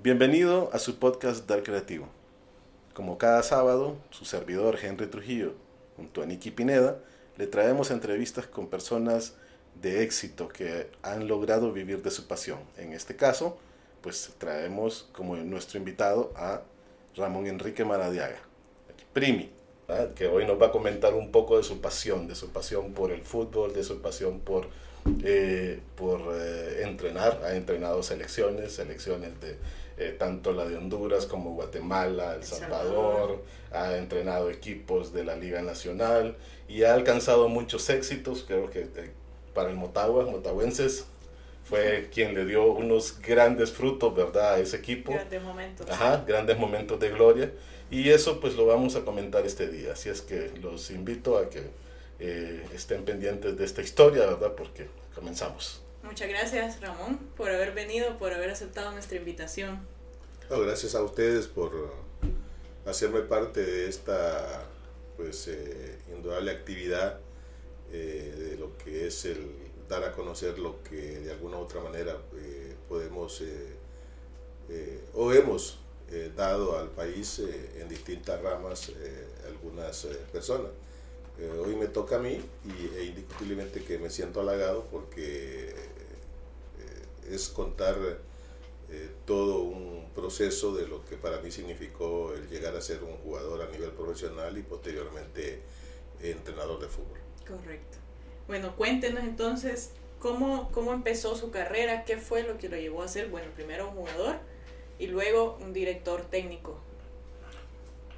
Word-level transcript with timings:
Bienvenido 0.00 0.70
a 0.72 0.78
su 0.78 1.00
podcast 1.00 1.48
Dar 1.48 1.64
Creativo. 1.64 2.06
Como 2.94 3.18
cada 3.18 3.42
sábado, 3.42 3.96
su 4.10 4.24
servidor 4.24 4.78
Henry 4.80 5.08
Trujillo, 5.08 5.54
junto 5.96 6.22
a 6.22 6.26
Nicky 6.26 6.52
Pineda, 6.52 7.00
le 7.36 7.48
traemos 7.48 7.90
entrevistas 7.90 8.46
con 8.46 8.68
personas 8.68 9.34
de 9.82 10.04
éxito 10.04 10.46
que 10.46 10.88
han 11.02 11.26
logrado 11.26 11.72
vivir 11.72 12.00
de 12.00 12.12
su 12.12 12.28
pasión. 12.28 12.60
En 12.76 12.92
este 12.92 13.16
caso, 13.16 13.58
pues 14.00 14.30
traemos 14.38 15.08
como 15.10 15.34
nuestro 15.34 15.80
invitado 15.80 16.32
a 16.36 16.62
Ramón 17.16 17.48
Enrique 17.48 17.84
Maradiaga, 17.84 18.38
Primi, 19.12 19.50
que 20.14 20.28
hoy 20.28 20.46
nos 20.46 20.62
va 20.62 20.66
a 20.66 20.70
comentar 20.70 21.14
un 21.14 21.32
poco 21.32 21.56
de 21.56 21.64
su 21.64 21.80
pasión, 21.80 22.28
de 22.28 22.36
su 22.36 22.50
pasión 22.50 22.92
por 22.92 23.10
el 23.10 23.22
fútbol, 23.22 23.74
de 23.74 23.82
su 23.82 24.00
pasión 24.00 24.38
por, 24.38 24.68
eh, 25.24 25.80
por 25.96 26.20
eh, 26.36 26.82
entrenar. 26.84 27.40
Ha 27.42 27.56
entrenado 27.56 28.04
selecciones, 28.04 28.74
selecciones 28.74 29.40
de 29.40 29.56
eh, 29.98 30.14
tanto 30.18 30.52
la 30.52 30.64
de 30.64 30.76
Honduras 30.76 31.26
como 31.26 31.54
Guatemala, 31.54 32.34
El 32.34 32.44
Salvador, 32.44 33.42
ha 33.72 33.96
entrenado 33.96 34.50
equipos 34.50 35.12
de 35.12 35.24
la 35.24 35.36
Liga 35.36 35.60
Nacional 35.62 36.36
y 36.68 36.84
ha 36.84 36.94
alcanzado 36.94 37.48
muchos 37.48 37.88
éxitos, 37.90 38.44
creo 38.46 38.70
que 38.70 38.80
eh, 38.80 39.10
para 39.54 39.70
el 39.70 39.76
Motagua, 39.76 40.24
motahuenses, 40.26 41.06
fue 41.64 42.08
quien 42.12 42.34
le 42.34 42.46
dio 42.46 42.64
unos 42.72 43.20
grandes 43.20 43.72
frutos, 43.72 44.14
¿verdad?, 44.14 44.54
a 44.54 44.58
ese 44.58 44.76
equipo. 44.76 45.12
Grandes 45.12 45.42
momentos. 45.42 45.90
Ajá, 45.90 46.24
grandes 46.26 46.56
momentos 46.58 46.98
de 46.98 47.10
gloria. 47.10 47.52
Y 47.90 48.10
eso 48.10 48.40
pues 48.40 48.54
lo 48.54 48.66
vamos 48.66 48.96
a 48.96 49.04
comentar 49.04 49.44
este 49.44 49.68
día. 49.68 49.92
Así 49.92 50.08
es 50.08 50.22
que 50.22 50.52
los 50.62 50.90
invito 50.90 51.36
a 51.38 51.50
que 51.50 51.62
eh, 52.20 52.64
estén 52.74 53.04
pendientes 53.04 53.56
de 53.56 53.64
esta 53.64 53.82
historia, 53.82 54.26
¿verdad? 54.26 54.52
Porque 54.56 54.86
comenzamos. 55.14 55.82
Muchas 56.08 56.30
gracias, 56.30 56.80
Ramón, 56.80 57.18
por 57.36 57.50
haber 57.50 57.74
venido, 57.74 58.16
por 58.16 58.32
haber 58.32 58.48
aceptado 58.48 58.92
nuestra 58.92 59.18
invitación. 59.18 59.78
gracias 60.48 60.94
a 60.94 61.02
ustedes 61.02 61.46
por 61.46 61.92
hacerme 62.86 63.20
parte 63.20 63.62
de 63.62 63.90
esta 63.90 64.64
pues 65.18 65.48
eh, 65.48 65.98
indudable 66.10 66.50
actividad 66.50 67.20
eh, 67.92 68.34
de 68.38 68.56
lo 68.56 68.78
que 68.78 69.06
es 69.06 69.26
el 69.26 69.50
dar 69.86 70.02
a 70.02 70.12
conocer 70.12 70.58
lo 70.58 70.82
que 70.82 70.96
de 70.96 71.30
alguna 71.30 71.58
u 71.58 71.60
otra 71.60 71.82
manera 71.82 72.16
eh, 72.36 72.74
podemos 72.88 73.42
o 75.12 75.32
hemos 75.34 75.78
dado 76.34 76.78
al 76.78 76.88
país 76.88 77.42
en 77.76 77.86
distintas 77.86 78.40
ramas 78.40 78.92
algunas 79.46 80.06
personas. 80.32 80.72
hoy 81.64 81.76
me 81.76 81.86
toca 81.86 82.16
a 82.16 82.18
mí 82.18 82.40
y, 82.64 82.96
e 82.96 83.04
indiscutiblemente 83.04 83.84
que 83.84 83.98
me 83.98 84.10
siento 84.10 84.40
halagado 84.40 84.86
porque 84.90 85.87
es 87.30 87.48
contar 87.48 87.96
eh, 88.90 89.10
todo 89.26 89.60
un 89.60 90.10
proceso 90.14 90.74
de 90.74 90.88
lo 90.88 91.04
que 91.04 91.16
para 91.16 91.40
mí 91.40 91.50
significó 91.50 92.32
el 92.32 92.48
llegar 92.48 92.74
a 92.74 92.80
ser 92.80 93.02
un 93.02 93.16
jugador 93.18 93.62
a 93.62 93.70
nivel 93.70 93.90
profesional 93.90 94.56
y 94.56 94.62
posteriormente 94.62 95.60
entrenador 96.22 96.80
de 96.80 96.88
fútbol. 96.88 97.18
Correcto. 97.46 97.98
Bueno, 98.46 98.74
cuéntenos 98.76 99.24
entonces 99.24 99.90
cómo, 100.18 100.70
cómo 100.72 100.92
empezó 100.94 101.36
su 101.36 101.50
carrera, 101.50 102.04
qué 102.04 102.16
fue 102.16 102.42
lo 102.42 102.56
que 102.56 102.68
lo 102.68 102.76
llevó 102.76 103.02
a 103.02 103.08
ser, 103.08 103.28
bueno, 103.28 103.48
primero 103.54 103.88
un 103.88 103.94
jugador 103.94 104.36
y 104.98 105.06
luego 105.06 105.58
un 105.60 105.72
director 105.72 106.22
técnico. 106.22 106.80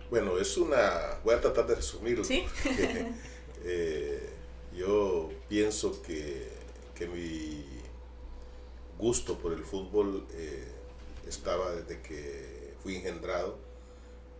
Bueno, 0.08 0.38
es 0.38 0.56
una, 0.56 1.19
voy 1.25 1.34
a 1.34 1.41
tratar 1.41 1.66
de 1.66 1.75
resumirlo. 1.77 2.25
¿Sí? 2.25 2.44
eh, 3.64 4.31
yo 4.77 5.31
pienso 5.48 6.00
que, 6.03 6.48
que 6.94 7.06
mi 7.06 7.79
gusto 9.00 9.38
por 9.38 9.52
el 9.52 9.64
fútbol 9.64 10.26
eh, 10.34 10.68
estaba 11.26 11.72
desde 11.72 12.00
que 12.02 12.74
fui 12.82 12.96
engendrado. 12.96 13.56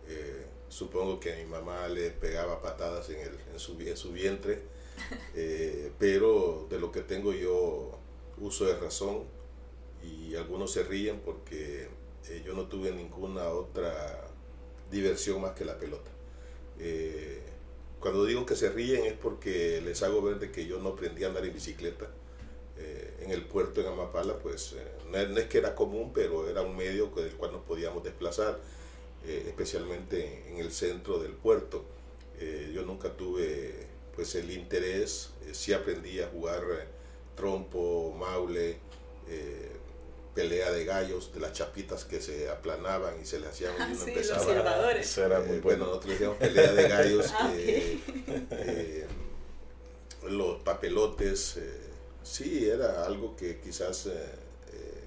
Eh, 0.07 0.45
supongo 0.69 1.19
que 1.19 1.33
a 1.33 1.37
mi 1.37 1.45
mamá 1.45 1.87
le 1.87 2.11
pegaba 2.11 2.61
patadas 2.61 3.09
en, 3.09 3.19
el, 3.19 3.37
en, 3.51 3.59
su, 3.59 3.79
en 3.81 3.97
su, 3.97 4.11
vientre, 4.11 4.61
eh, 5.35 5.91
pero 5.99 6.67
de 6.69 6.79
lo 6.79 6.91
que 6.91 7.01
tengo 7.01 7.33
yo 7.33 7.97
uso 8.39 8.65
de 8.65 8.77
razón 8.77 9.23
y 10.03 10.35
algunos 10.35 10.71
se 10.71 10.83
ríen 10.83 11.19
porque 11.19 11.89
yo 12.45 12.53
no 12.53 12.67
tuve 12.67 12.91
ninguna 12.91 13.49
otra 13.49 14.27
diversión 14.89 15.41
más 15.41 15.51
que 15.51 15.65
la 15.65 15.77
pelota. 15.77 16.09
cuando 17.99 18.25
digo 18.25 18.45
que 18.45 18.55
se 18.55 18.69
ríen 18.69 19.05
es 19.05 19.13
porque 19.13 19.81
les 19.81 20.01
hago 20.01 20.21
ver 20.21 20.39
de 20.39 20.51
que 20.51 20.65
yo 20.65 20.79
no 20.79 20.89
aprendí 20.89 21.23
a 21.23 21.27
andar 21.27 21.45
en 21.45 21.53
bicicleta 21.53 22.09
eh, 22.81 23.13
en 23.21 23.31
el 23.31 23.43
puerto 23.43 23.81
en 23.81 23.87
Amapala, 23.87 24.39
pues 24.39 24.73
eh, 24.73 24.87
no, 25.11 25.39
es, 25.39 25.45
que 25.47 25.59
era 25.59 25.75
común, 25.75 26.11
pero 26.13 26.49
era 26.49 26.61
un 26.61 26.75
medio 26.75 27.11
con 27.11 27.23
el 27.23 27.33
cual 27.33 27.51
nos 27.51 27.61
podíamos 27.61 28.03
desplazar, 28.03 28.59
eh, 29.25 29.45
especialmente 29.47 30.49
en 30.49 30.57
el 30.57 30.71
centro 30.71 31.19
del 31.19 31.33
puerto. 31.33 31.85
yo 32.73 32.81
nunca 32.83 33.09
tuve 33.15 33.87
pues 34.15 34.33
el 34.35 34.49
interés, 34.49 35.29
sí 35.51 35.73
aprendí 35.73 36.19
a 36.19 36.27
jugar 36.27 36.63
trompo, 37.35 38.15
maule, 38.17 38.79
pelea 40.33 40.71
de 40.71 40.85
gallos, 40.85 41.31
de 41.33 41.39
las 41.39 41.53
chapitas 41.53 42.03
que 42.05 42.19
se 42.19 42.49
aplanaban 42.49 43.13
y 43.21 43.25
se 43.25 43.39
le 43.39 43.47
hacían 43.47 43.73
y 43.77 43.93
uno 43.93 44.03
sí, 44.03 44.09
empezaba. 44.09 44.93
Los 44.95 45.17
era 45.17 45.39
muy 45.39 45.59
bueno. 45.59 45.61
bueno, 45.61 45.85
nosotros 45.85 46.11
decíamos 46.13 46.37
pelea 46.37 46.73
de 46.73 46.89
gallos, 46.89 47.31
Ah, 50.23 50.27
los 50.27 50.61
papelotes, 50.61 51.57
sí, 52.23 52.69
era 52.69 53.05
algo 53.05 53.35
que 53.35 53.59
quizás 53.59 54.05
eh, 54.07 54.11
eh, 54.73 55.03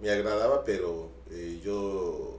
me 0.00 0.10
agradaba, 0.10 0.64
pero 0.64 1.10
eh, 1.30 1.60
yo, 1.62 2.38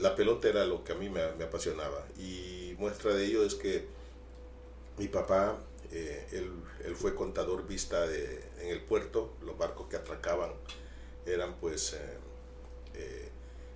la 0.00 0.14
pelota 0.14 0.48
era 0.48 0.64
lo 0.64 0.82
que 0.82 0.92
a 0.92 0.94
mí 0.94 1.08
me, 1.10 1.22
apasionaba. 1.22 2.06
Y 2.18 2.74
muestra 2.78 3.14
de 3.14 3.26
ello 3.26 3.44
es 3.44 3.54
que 3.54 3.86
mi 4.96 5.08
papá, 5.08 5.58
él, 5.92 6.52
él, 6.84 6.96
fue 6.96 7.14
contador 7.14 7.66
vista 7.66 8.06
de, 8.06 8.42
en 8.60 8.68
el 8.68 8.80
puerto, 8.80 9.34
los 9.42 9.58
barcos 9.58 9.88
que 9.88 9.96
atracaban 9.96 10.52
eran 11.26 11.56
pues... 11.56 11.96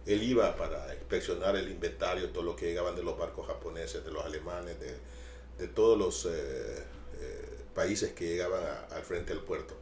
él 0.06 0.22
iba 0.22 0.56
para 0.56 0.94
inspeccionar 0.94 1.54
el 1.56 1.70
inventario, 1.70 2.30
todo 2.30 2.42
lo 2.42 2.56
que 2.56 2.66
llegaban 2.66 2.96
de 2.96 3.02
los 3.04 3.16
barcos 3.16 3.46
japoneses, 3.46 4.04
de 4.04 4.10
los 4.10 4.24
alemanes, 4.24 4.80
de, 4.80 4.96
de 5.58 5.68
todos 5.68 5.96
los 5.98 6.26
países 7.74 8.12
que 8.12 8.26
llegaban 8.26 8.62
al 8.90 9.02
frente 9.02 9.32
del 9.32 9.42
puerto. 9.42 9.74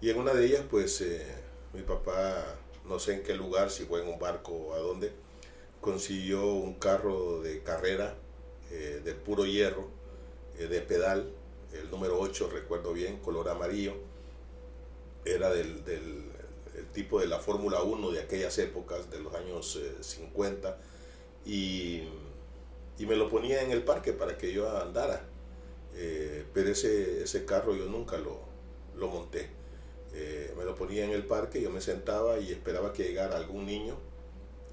Y 0.00 0.10
en 0.10 0.18
una 0.18 0.32
de 0.34 0.46
ellas, 0.46 0.64
pues 0.70 1.00
eh, 1.00 1.26
mi 1.72 1.82
papá, 1.82 2.56
no 2.86 2.98
sé 2.98 3.14
en 3.14 3.22
qué 3.22 3.34
lugar, 3.34 3.70
si 3.70 3.84
fue 3.84 4.02
en 4.02 4.08
un 4.08 4.18
barco 4.18 4.52
o 4.52 4.74
a 4.74 4.78
dónde, 4.78 5.12
consiguió 5.80 6.44
un 6.46 6.74
carro 6.74 7.42
de 7.42 7.62
carrera 7.62 8.14
eh, 8.70 9.00
de 9.04 9.14
puro 9.14 9.44
hierro, 9.44 9.88
eh, 10.58 10.66
de 10.66 10.80
pedal, 10.80 11.30
el 11.72 11.90
número 11.90 12.18
8, 12.20 12.50
recuerdo 12.52 12.92
bien, 12.92 13.18
color 13.18 13.48
amarillo. 13.48 13.94
Era 15.24 15.50
del, 15.52 15.84
del 15.84 16.28
el 16.76 16.86
tipo 16.86 17.20
de 17.20 17.26
la 17.26 17.40
Fórmula 17.40 17.82
1 17.82 18.12
de 18.12 18.20
aquellas 18.20 18.56
épocas, 18.58 19.10
de 19.10 19.18
los 19.18 19.34
años 19.34 19.78
50, 20.00 20.78
y, 21.44 22.02
y 22.98 23.06
me 23.06 23.16
lo 23.16 23.28
ponía 23.28 23.62
en 23.62 23.72
el 23.72 23.82
parque 23.82 24.12
para 24.12 24.38
que 24.38 24.52
yo 24.52 24.70
andara. 24.78 25.26
Eh, 26.00 26.44
pero 26.54 26.70
ese, 26.70 27.24
ese 27.24 27.44
carro 27.44 27.74
yo 27.74 27.86
nunca 27.86 28.18
lo, 28.18 28.40
lo 28.96 29.08
monté. 29.08 29.48
Eh, 30.14 30.54
me 30.56 30.64
lo 30.64 30.76
ponía 30.76 31.04
en 31.04 31.10
el 31.10 31.24
parque, 31.24 31.60
yo 31.60 31.70
me 31.70 31.80
sentaba 31.80 32.38
y 32.38 32.52
esperaba 32.52 32.92
que 32.92 33.02
llegara 33.02 33.36
algún 33.36 33.66
niño 33.66 33.96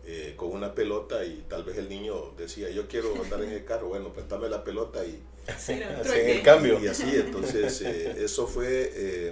eh, 0.06 0.36
con 0.38 0.52
una 0.52 0.76
pelota 0.76 1.26
y 1.26 1.44
tal 1.50 1.64
vez 1.64 1.78
el 1.78 1.90
niño 1.90 2.32
decía, 2.38 2.70
yo 2.70 2.88
quiero 2.88 3.16
andar 3.22 3.42
en 3.42 3.50
el 3.52 3.66
carro, 3.70 3.88
bueno, 3.88 4.14
préstame 4.14 4.50
la 4.50 4.64
pelota 4.64 5.04
y 5.04 5.22
Sí, 5.60 5.76
no, 5.76 6.02
Así 6.02 6.20
en 6.20 6.30
el 6.30 6.42
cambio. 6.44 6.80
y 6.80 6.88
así, 6.88 7.16
entonces 7.16 7.82
eso 7.82 8.48
fue 8.48 9.32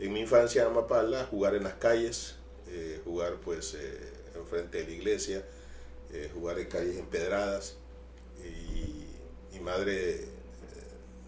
en 0.00 0.12
mi 0.12 0.20
infancia 0.20 0.62
en 0.62 0.68
Amapala, 0.68 1.26
jugar 1.26 1.54
en 1.54 1.62
las 1.62 1.74
calles, 1.74 2.36
jugar 3.04 3.36
pues 3.44 3.76
enfrente 4.34 4.78
de 4.78 4.84
la 4.84 4.90
iglesia, 4.90 5.44
jugar 6.34 6.58
en 6.58 6.66
calles 6.66 6.96
empedradas 6.96 7.76
y 8.44 9.06
mi 9.52 9.60
madre 9.60 10.37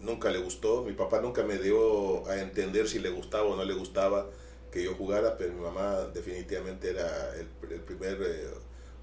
nunca 0.01 0.29
le 0.29 0.39
gustó, 0.39 0.83
mi 0.83 0.93
papá 0.93 1.21
nunca 1.21 1.43
me 1.43 1.57
dio 1.57 2.27
a 2.27 2.41
entender 2.41 2.87
si 2.87 2.99
le 2.99 3.09
gustaba 3.09 3.45
o 3.45 3.55
no 3.55 3.63
le 3.63 3.73
gustaba 3.73 4.29
que 4.71 4.83
yo 4.83 4.95
jugara, 4.95 5.37
pero 5.37 5.53
mi 5.53 5.61
mamá 5.61 6.07
definitivamente 6.13 6.89
era 6.89 7.35
el, 7.35 7.47
primer 7.81 8.21
eh, 8.21 8.47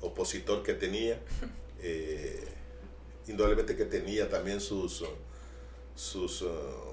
opositor 0.00 0.62
que 0.62 0.75
tenía, 0.75 1.21
eh, 1.83 2.43
indudablemente 3.27 3.77
que 3.77 3.85
tenía 3.85 4.29
también 4.29 4.61
sus, 4.61 5.05
sus 5.95 6.43
uh, 6.43 6.49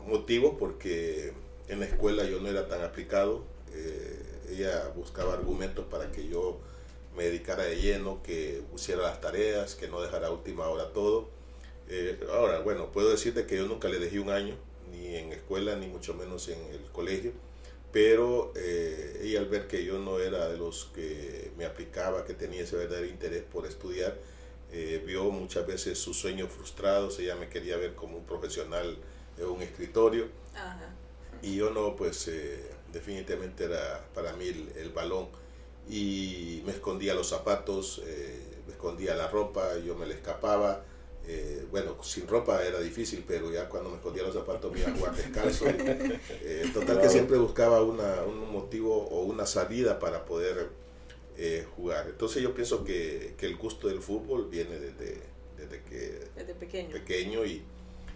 motivos 0.05 0.55
porque 0.59 1.33
en 1.69 1.79
la 1.79 1.85
escuela 1.85 2.25
yo 2.25 2.41
no 2.41 2.49
era 2.49 2.67
tan 2.67 2.83
aplicado, 2.83 3.43
eh, 3.73 4.21
ella 4.51 4.91
buscaba 4.95 5.33
argumentos 5.33 5.85
para 5.85 6.11
que 6.11 6.27
yo 6.27 6.59
me 7.15 7.23
dedicara 7.23 7.63
de 7.63 7.77
lleno, 7.77 8.21
que 8.21 8.61
pusiera 8.69 9.01
las 9.01 9.21
tareas, 9.21 9.75
que 9.75 9.87
no 9.87 10.01
dejara 10.01 10.27
a 10.27 10.31
última 10.31 10.67
hora 10.67 10.91
todo 10.91 11.34
eh, 11.89 12.19
ahora, 12.31 12.59
bueno, 12.59 12.91
puedo 12.91 13.09
decirte 13.09 13.45
que 13.45 13.57
yo 13.57 13.67
nunca 13.67 13.87
le 13.87 13.99
dejé 13.99 14.19
un 14.19 14.29
año, 14.29 14.55
ni 14.91 15.15
en 15.15 15.33
escuela, 15.33 15.75
ni 15.75 15.87
mucho 15.87 16.13
menos 16.13 16.47
en 16.47 16.59
el 16.73 16.81
colegio, 16.91 17.31
pero 17.95 18.51
eh, 18.57 19.21
ella 19.23 19.39
al 19.39 19.45
ver 19.45 19.67
que 19.67 19.85
yo 19.85 19.99
no 19.99 20.19
era 20.19 20.49
de 20.49 20.57
los 20.57 20.91
que 20.93 21.51
me 21.57 21.63
aplicaba, 21.63 22.25
que 22.25 22.33
tenía 22.33 22.63
ese 22.63 22.75
verdadero 22.75 23.07
interés 23.07 23.43
por 23.43 23.65
estudiar, 23.65 24.17
eh, 24.73 25.01
vio 25.05 25.23
muchas 25.31 25.65
veces 25.65 25.97
sus 25.97 26.19
sueños 26.19 26.51
frustrados, 26.51 27.17
ella 27.19 27.37
me 27.37 27.47
quería 27.47 27.77
ver 27.77 27.95
como 27.95 28.17
un 28.17 28.25
profesional 28.25 28.97
en 29.37 29.45
un 29.45 29.61
escritorio 29.61 30.27
y 31.41 31.55
yo 31.55 31.69
no, 31.69 31.95
pues 31.95 32.27
eh, 32.27 32.69
definitivamente 32.91 33.63
era 33.63 34.05
para 34.13 34.33
mí 34.33 34.45
el, 34.75 34.89
balón 34.89 35.29
y 35.89 36.63
me 36.65 36.73
escondía 36.73 37.13
los 37.13 37.29
zapatos, 37.29 38.01
me 38.67 38.73
escondía 38.73 39.15
la 39.15 39.29
ropa, 39.29 39.77
yo 39.77 39.95
me 39.95 40.05
le 40.05 40.15
escapaba, 40.15 40.83
eh, 41.27 41.65
bueno, 41.71 42.01
sin 42.03 42.27
ropa 42.27 42.63
era 42.63 42.79
difícil, 42.79 43.23
pero 43.27 43.51
ya 43.51 43.67
cuando 43.67 43.89
me 43.89 43.95
escondía 43.95 44.23
los 44.23 44.33
zapatos 44.33 44.71
me 44.71 44.79
iba 44.79 44.89
a 44.89 44.93
jugar 44.95 45.15
descalzo. 45.15 45.65
Eh, 46.47 46.69
total 46.73 47.01
que 47.01 47.09
siempre 47.09 47.37
buscaba 47.37 47.81
una, 47.81 48.23
un 48.23 48.51
motivo 48.51 48.95
o 48.95 49.23
una 49.23 49.45
salida 49.45 49.99
para 49.99 50.25
poder 50.25 50.69
eh, 51.37 51.65
jugar. 51.75 52.07
Entonces 52.07 52.43
yo 52.43 52.53
pienso 52.53 52.83
que, 52.83 53.33
que, 53.37 53.47
el 53.47 53.57
gusto 53.57 53.87
del 53.87 54.01
fútbol 54.01 54.47
viene 54.49 54.79
desde, 54.79 55.21
desde 55.57 55.83
que 55.83 56.19
desde 56.35 56.53
pequeño, 56.53 56.91
pequeño 56.91 57.45
y, 57.45 57.63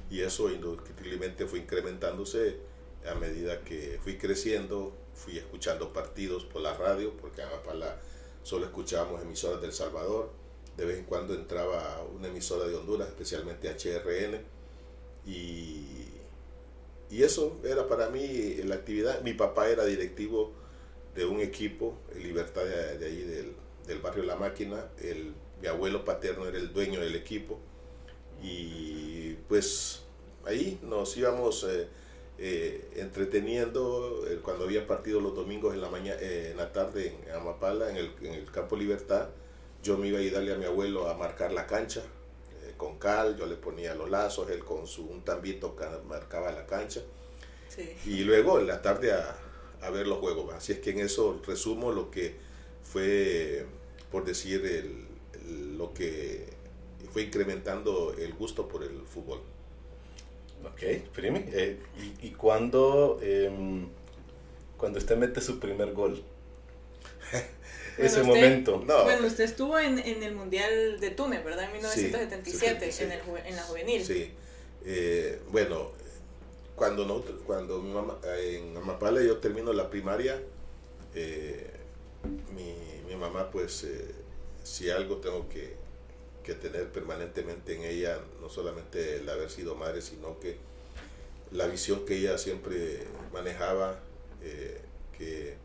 y, 0.10 0.22
eso 0.22 0.50
indiscutiblemente 0.50 1.46
fue 1.48 1.60
incrementándose 1.60 2.58
a 3.10 3.16
medida 3.16 3.62
que 3.62 4.00
fui 4.04 4.18
creciendo, 4.18 4.94
fui 5.16 5.38
escuchando 5.38 5.92
partidos 5.92 6.46
por 6.46 6.62
la 6.62 6.76
radio, 6.76 7.14
porque 7.18 7.42
a 7.42 7.50
Mapala 7.50 8.00
solo 8.44 8.66
escuchábamos 8.66 9.22
emisoras 9.22 9.62
del 9.62 9.74
Salvador 9.74 10.32
de 10.80 10.86
vez 10.86 11.00
en 11.00 11.04
cuando 11.04 11.34
entraba 11.34 12.02
una 12.16 12.30
emisora 12.30 12.66
de 12.66 12.76
Honduras, 12.76 13.10
especialmente 13.10 13.70
HRN, 13.70 14.40
y, 15.26 16.08
y 17.12 17.24
eso 17.24 17.58
era 17.66 17.88
para 17.88 18.10
mí 18.10 18.56
la 18.64 18.76
actividad. 18.76 19.22
Mi 19.22 19.34
papá 19.34 19.68
era 19.70 19.84
directivo 19.84 20.54
de 21.16 21.26
un 21.26 21.42
equipo, 21.42 21.98
Libertad 22.16 22.64
de, 22.64 23.06
ahí 23.06 23.24
del, 23.24 23.54
del, 23.88 24.00
barrio 24.00 24.24
La 24.24 24.38
Máquina, 24.38 24.86
el, 25.02 25.34
mi 25.62 25.68
abuelo 25.68 26.06
paterno 26.06 26.46
era 26.48 26.58
el 26.58 26.72
dueño 26.72 27.02
del 27.02 27.16
equipo, 27.16 27.60
y 28.42 29.34
pues 29.48 30.04
ahí 30.46 30.80
nos 30.82 31.16
íbamos... 31.18 31.64
Eh, 31.66 31.88
eh, 32.42 32.88
entreteniendo 32.96 34.26
eh, 34.26 34.40
cuando 34.42 34.64
había 34.64 34.88
partido 34.88 35.20
los 35.20 35.36
domingos 35.36 35.74
en 35.74 35.82
la 35.82 35.90
mañana 35.90 36.22
en 36.22 36.56
la 36.56 36.72
tarde 36.72 37.14
en 37.28 37.36
Amapala 37.36 37.90
en 37.90 37.98
el, 37.98 38.14
en 38.22 38.34
el 38.34 38.50
campo 38.50 38.78
Libertad 38.78 39.28
yo 39.84 39.98
me 39.98 40.08
iba 40.08 40.20
a 40.20 40.22
ir 40.22 40.34
darle 40.34 40.54
a 40.54 40.58
mi 40.58 40.66
abuelo 40.66 41.10
a 41.10 41.16
marcar 41.16 41.52
la 41.52 41.66
cancha 41.66 42.02
eh, 42.64 42.74
con 42.78 42.98
cal, 42.98 43.38
yo 43.38 43.46
le 43.46 43.56
ponía 43.56 43.96
los 43.96 44.10
lazos, 44.10 44.50
él 44.50 44.64
con 44.64 44.88
su 44.88 45.06
un 45.06 45.22
tambito 45.24 45.76
marcaba 46.08 46.52
la 46.52 46.66
cancha. 46.66 47.02
Y 48.06 48.22
luego 48.24 48.60
en 48.60 48.68
la 48.68 48.82
tarde 48.82 49.14
a, 49.14 49.38
a, 49.82 49.90
ver 49.90 50.06
los 50.06 50.18
juegos. 50.18 50.54
Así 50.54 50.74
es 50.74 50.80
que 50.80 50.90
en 50.90 51.00
eso 51.00 51.40
resumo 51.46 51.94
lo 51.94 52.12
que 52.12 52.36
fue, 52.84 53.66
por 54.12 54.26
decir, 54.26 54.66
el, 54.66 55.78
lo 55.78 55.94
que 55.94 56.46
fue 57.14 57.24
incrementando 57.24 58.14
el 58.18 58.34
gusto 58.34 58.68
por 58.68 58.84
el 58.84 59.02
fútbol. 59.06 59.40
Ok, 60.66 61.10
Primi. 61.14 61.46
Eh, 61.54 61.80
¿Y, 62.22 62.28
y 62.28 62.32
cuándo, 62.32 63.20
em, 63.22 63.88
cuando 64.78 65.00
usted 65.00 65.16
mete 65.16 65.40
su 65.40 65.60
primer 65.60 65.94
gol? 65.94 66.22
ese 68.02 68.24
momento. 68.24 68.80
Bueno, 68.80 69.28
usted 69.28 69.44
estuvo 69.44 69.78
en, 69.80 70.00
en, 70.00 70.24
el 70.24 70.36
Mundial 70.36 71.00
de 71.00 71.12
Túnez, 71.12 71.44
¿verdad? 71.44 71.66
En 71.66 71.74
1977, 71.74 73.04
en, 73.04 73.12
el, 73.12 73.20
en 73.46 73.56
la 73.56 73.64
juvenil. 73.64 74.06
Sí. 74.06 74.32
Eh, 74.86 75.42
bueno, 75.50 75.92
cuando, 76.76 77.06
no, 77.06 77.22
cuando 77.46 77.82
mi 77.82 77.92
mamá, 77.92 78.18
en 78.38 78.76
Amapala 78.78 79.22
yo 79.22 79.38
termino 79.38 79.74
la 79.74 79.90
primaria, 79.90 80.42
eh, 81.14 81.70
mi, 82.56 82.76
mi, 83.08 83.16
mamá, 83.16 83.52
pues, 83.52 83.84
eh, 83.84 84.16
si 84.64 84.90
algo 84.90 85.18
tengo 85.18 85.50
que, 85.50 85.76
que 86.44 86.54
tener 86.54 86.92
permanentemente 86.92 87.76
en 87.76 87.84
ella, 87.84 88.20
no 88.42 88.50
solamente 88.50 89.18
el 89.18 89.30
haber 89.30 89.50
sido 89.50 89.76
madre, 89.76 90.02
sino 90.02 90.40
que 90.40 90.58
la 91.52 91.68
visión 91.68 92.06
que 92.06 92.18
ella 92.18 92.38
siempre 92.38 93.04
manejaba, 93.34 94.00
que 95.18 95.58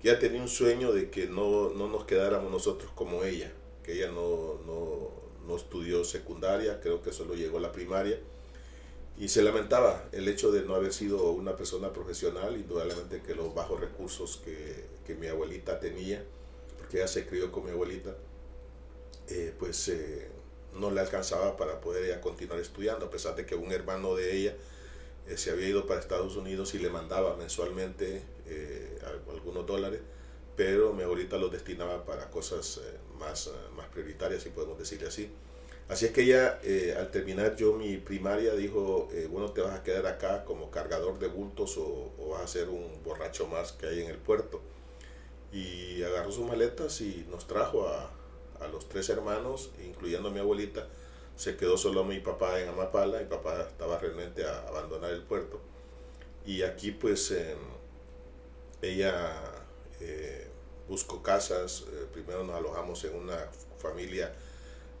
que 0.00 0.08
ella 0.08 0.18
tenía 0.18 0.40
un 0.40 0.48
sueño 0.48 0.92
de 0.92 1.10
que 1.10 1.26
no, 1.26 1.70
no 1.70 1.88
nos 1.88 2.04
quedáramos 2.04 2.50
nosotros 2.50 2.90
como 2.94 3.24
ella, 3.24 3.52
que 3.82 3.94
ella 3.94 4.08
no, 4.08 4.60
no, 4.66 5.10
no, 5.46 5.56
estudió 5.56 6.04
secundaria, 6.04 6.80
creo 6.80 7.02
que 7.02 7.12
solo 7.12 7.34
llegó 7.34 7.58
a 7.58 7.60
la 7.60 7.72
primaria, 7.72 8.18
y 9.16 9.28
se 9.28 9.42
lamentaba 9.42 10.08
el 10.12 10.28
hecho 10.28 10.52
de 10.52 10.62
no 10.62 10.76
haber 10.76 10.92
sido 10.92 11.32
una 11.32 11.56
persona 11.56 11.92
profesional, 11.92 12.56
indudablemente 12.56 13.22
que 13.22 13.34
los 13.34 13.52
bajos 13.52 13.80
recursos 13.80 14.40
que, 14.44 14.84
que 15.04 15.14
mi 15.14 15.26
abuelita 15.26 15.80
tenía, 15.80 16.24
porque 16.78 16.98
ella 16.98 17.08
se 17.08 17.26
crió 17.26 17.50
con 17.50 17.64
mi 17.64 17.72
abuelita, 17.72 18.14
eh, 19.28 19.52
pues 19.58 19.88
eh, 19.88 20.28
no 20.74 20.90
le 20.90 21.00
alcanzaba 21.00 21.56
para 21.56 21.80
poder 21.80 22.04
ella 22.04 22.20
continuar 22.20 22.60
estudiando, 22.60 23.06
a 23.06 23.10
pesar 23.10 23.34
de 23.34 23.44
que 23.44 23.54
un 23.54 23.72
hermano 23.72 24.14
de 24.14 24.36
ella 24.36 24.54
eh, 25.26 25.36
se 25.36 25.50
había 25.50 25.68
ido 25.68 25.86
para 25.86 26.00
Estados 26.00 26.36
Unidos 26.36 26.74
y 26.74 26.78
le 26.78 26.88
mandaba 26.88 27.36
mensualmente 27.36 28.22
eh, 28.48 28.98
algunos 29.30 29.66
dólares, 29.66 30.00
pero 30.56 30.92
mi 30.92 31.02
abuelita 31.02 31.36
los 31.36 31.52
destinaba 31.52 32.04
para 32.04 32.30
cosas 32.30 32.80
eh, 32.82 32.98
más, 33.18 33.50
más 33.76 33.86
prioritarias, 33.88 34.42
si 34.42 34.50
podemos 34.50 34.78
decirle 34.78 35.08
así. 35.08 35.30
Así 35.88 36.04
es 36.04 36.12
que 36.12 36.22
ella, 36.22 36.60
al 36.98 37.10
terminar 37.10 37.56
yo 37.56 37.72
mi 37.72 37.96
primaria, 37.96 38.54
dijo, 38.54 39.08
bueno, 39.30 39.52
te 39.52 39.62
vas 39.62 39.74
a 39.74 39.82
quedar 39.82 40.06
acá 40.06 40.44
como 40.44 40.70
cargador 40.70 41.18
de 41.18 41.28
bultos 41.28 41.78
o, 41.78 42.12
o, 42.18 42.28
vas 42.28 42.42
a 42.42 42.46
ser 42.46 42.68
un 42.68 43.02
borracho 43.02 43.46
más 43.46 43.72
que 43.72 43.86
hay 43.86 44.02
en 44.02 44.10
el 44.10 44.18
puerto. 44.18 44.60
Y 45.50 46.02
agarró 46.02 46.30
sus 46.30 46.46
maletas 46.46 47.00
y 47.00 47.26
nos 47.30 47.46
trajo 47.46 47.88
a, 47.88 48.10
a 48.60 48.68
los 48.68 48.88
tres 48.88 49.08
hermanos, 49.08 49.70
incluyendo 49.84 50.28
a 50.28 50.30
mi 50.30 50.40
abuelita, 50.40 50.86
se 51.36 51.56
quedó 51.56 51.76
solo 51.76 52.04
mi 52.04 52.18
papá 52.18 52.60
en 52.60 52.68
Amapala, 52.68 53.20
mi 53.20 53.26
papá 53.26 53.62
estaba 53.62 53.98
realmente 53.98 54.44
a 54.44 54.66
abandonar 54.66 55.12
el 55.12 55.22
puerto. 55.22 55.60
Y 56.44 56.62
aquí 56.62 56.90
pues 56.90 57.30
em, 57.30 57.56
ella 58.82 59.32
eh, 60.00 60.46
buscó 60.88 61.22
casas, 61.22 61.84
eh, 61.92 62.06
primero 62.12 62.44
nos 62.44 62.56
alojamos 62.56 63.02
en 63.04 63.14
una 63.14 63.48
familia 63.78 64.32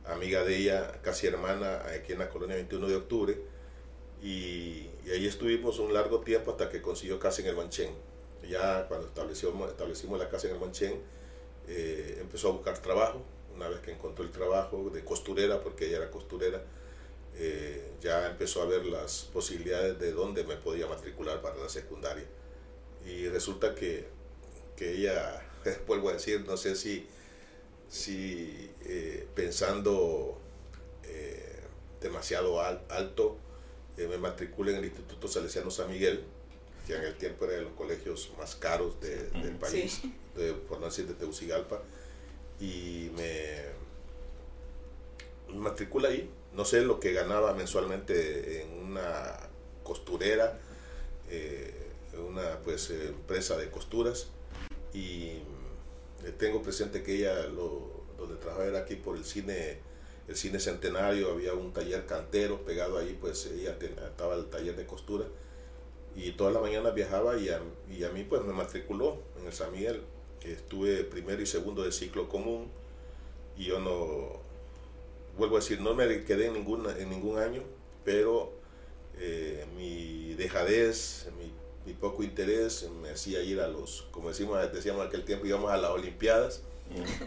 amiga 0.04 0.42
de 0.42 0.56
ella, 0.56 1.00
casi 1.02 1.26
hermana, 1.26 1.82
aquí 1.86 2.12
en 2.12 2.18
la 2.18 2.28
colonia 2.28 2.56
21 2.56 2.88
de 2.88 2.96
octubre, 2.96 3.38
y, 4.22 4.88
ahí 5.12 5.26
estuvimos 5.26 5.78
un 5.78 5.94
largo 5.94 6.20
tiempo 6.20 6.50
hasta 6.50 6.68
que 6.68 6.82
consiguió 6.82 7.18
casa 7.18 7.40
en 7.40 7.48
el 7.48 7.56
Manchén. 7.56 7.90
Ya 8.48 8.86
cuando 8.88 9.06
establecimos, 9.06 9.70
establecimos 9.70 10.18
la 10.18 10.28
casa 10.28 10.48
en 10.48 10.54
el 10.54 10.60
Manchén, 10.60 11.00
eh, 11.66 12.18
empezó 12.20 12.48
a 12.48 12.52
buscar 12.52 12.78
trabajo, 12.78 13.22
una 13.54 13.68
vez 13.68 13.80
que 13.80 13.92
encontró 13.92 14.24
el 14.24 14.30
trabajo 14.30 14.90
de 14.90 15.04
costurera, 15.04 15.60
porque 15.62 15.86
ella 15.86 15.98
era 15.98 16.10
costurera, 16.10 16.62
ya 18.00 18.28
empezó 18.28 18.62
a 18.62 18.66
ver 18.66 18.84
las 18.86 19.28
posibilidades 19.32 19.98
de 20.00 20.10
dónde 20.10 20.42
me 20.42 20.56
podía 20.56 20.88
matricular 20.88 21.40
para 21.40 21.56
la 21.56 21.68
secundaria. 21.68 22.24
Y 23.06 23.28
resulta 23.28 23.74
que, 23.74 24.06
que 24.76 24.92
ella, 24.92 25.42
vuelvo 25.86 26.10
a 26.10 26.14
decir, 26.14 26.44
no 26.46 26.56
sé 26.56 26.76
si, 26.76 27.06
si 27.88 28.70
eh, 28.84 29.26
pensando 29.34 30.38
eh, 31.04 31.60
demasiado 32.00 32.60
alto, 32.60 33.38
me 33.96 34.16
matriculé 34.16 34.72
en 34.72 34.78
el 34.78 34.84
Instituto 34.84 35.26
Salesiano 35.26 35.72
San 35.72 35.90
Miguel, 35.90 36.22
que 36.86 36.94
en 36.94 37.02
el 37.02 37.16
tiempo 37.16 37.46
era 37.46 37.54
de 37.54 37.62
los 37.62 37.72
colegios 37.72 38.30
más 38.38 38.54
caros 38.54 39.00
del 39.00 39.56
país, 39.56 40.02
de, 40.36 40.52
por 40.52 40.78
no 40.78 40.86
decir 40.86 41.08
de 41.08 41.14
Tegucigalpa 41.14 41.82
y 42.60 43.10
me 43.16 43.62
matricula 45.56 46.08
ahí. 46.08 46.30
No 46.54 46.64
sé 46.64 46.82
lo 46.82 46.98
que 46.98 47.12
ganaba 47.12 47.54
mensualmente 47.54 48.62
en 48.62 48.72
una 48.72 49.38
costurera, 49.84 50.58
eh, 51.30 51.77
una 52.18 52.58
pues 52.64 52.90
empresa 52.90 53.56
de 53.56 53.70
costuras 53.70 54.28
y 54.92 55.38
tengo 56.38 56.62
presente 56.62 57.02
que 57.02 57.16
ella 57.16 57.46
lo, 57.46 57.90
donde 58.16 58.36
trabajaba 58.36 58.66
era 58.66 58.78
aquí 58.80 58.96
por 58.96 59.16
el 59.16 59.24
cine 59.24 59.78
el 60.26 60.36
cine 60.36 60.60
centenario 60.60 61.30
había 61.30 61.54
un 61.54 61.72
taller 61.72 62.04
cantero 62.04 62.62
pegado 62.64 62.98
ahí 62.98 63.16
pues 63.20 63.46
ella 63.46 63.76
estaba 63.80 64.34
el 64.34 64.46
taller 64.46 64.76
de 64.76 64.84
costura 64.84 65.24
y 66.16 66.32
toda 66.32 66.50
la 66.50 66.60
mañana 66.60 66.90
viajaba 66.90 67.36
y 67.38 67.48
a, 67.48 67.60
y 67.88 68.04
a 68.04 68.10
mí 68.10 68.24
pues 68.24 68.42
me 68.42 68.52
matriculó 68.52 69.22
en 69.40 69.46
el 69.46 69.52
San 69.52 69.72
Miguel 69.72 70.02
estuve 70.42 71.04
primero 71.04 71.40
y 71.42 71.46
segundo 71.46 71.82
de 71.82 71.92
ciclo 71.92 72.28
común 72.28 72.68
y 73.56 73.64
yo 73.64 73.80
no, 73.80 74.40
vuelvo 75.38 75.56
a 75.56 75.60
decir, 75.60 75.80
no 75.80 75.94
me 75.94 76.24
quedé 76.24 76.46
en, 76.46 76.54
ninguna, 76.54 76.96
en 76.98 77.10
ningún 77.10 77.38
año, 77.38 77.62
pero 78.04 78.52
eh, 79.18 79.64
mi 79.76 80.34
dejadez, 80.34 81.28
mi, 81.38 81.52
poco 81.94 82.22
interés 82.22 82.88
me 83.02 83.10
hacía 83.10 83.42
ir 83.42 83.60
a 83.60 83.68
los, 83.68 84.06
como 84.10 84.28
decimos, 84.28 84.60
decíamos 84.72 85.02
en 85.02 85.08
aquel 85.08 85.24
tiempo, 85.24 85.46
íbamos 85.46 85.70
a 85.70 85.76
las 85.76 85.90
Olimpiadas. 85.90 86.62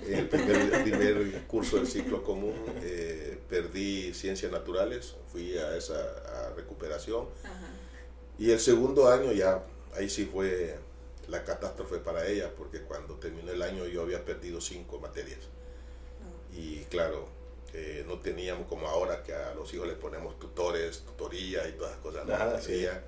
En 0.07 0.17
el 0.17 0.27
primer, 0.27 1.43
curso 1.43 1.77
del 1.77 1.85
ciclo 1.85 2.23
común 2.23 2.55
eh, 2.81 3.37
perdí 3.47 4.11
ciencias 4.11 4.51
naturales, 4.51 5.15
fui 5.31 5.55
a 5.55 5.77
esa 5.77 6.51
recuperación. 6.55 7.27
Y 8.39 8.49
el 8.49 8.59
segundo 8.59 9.07
año 9.07 9.31
ya 9.31 9.63
ahí 9.93 10.09
sí 10.09 10.25
fue 10.25 10.79
la 11.27 11.43
catástrofe 11.43 11.97
para 11.97 12.27
ella, 12.27 12.51
porque 12.57 12.81
cuando 12.81 13.15
terminó 13.15 13.51
el 13.51 13.61
año 13.61 13.85
yo 13.85 14.01
había 14.01 14.25
perdido 14.25 14.59
cinco 14.61 14.99
materias. 14.99 15.39
Y 16.53 16.79
claro, 16.85 17.27
eh, 17.73 18.03
no 18.07 18.19
teníamos 18.19 18.67
como 18.67 18.87
ahora 18.87 19.23
que 19.23 19.33
a 19.33 19.53
los 19.53 19.73
hijos 19.73 19.87
les 19.87 19.95
ponemos 19.95 20.37
tutores, 20.39 20.99
tutoría 20.99 21.67
y 21.69 21.73
todas 21.73 21.91
las 21.91 21.99
cosas. 22.01 22.25
¿no? 22.27 22.61
Sí. 22.61 22.73
Ella, 22.73 23.03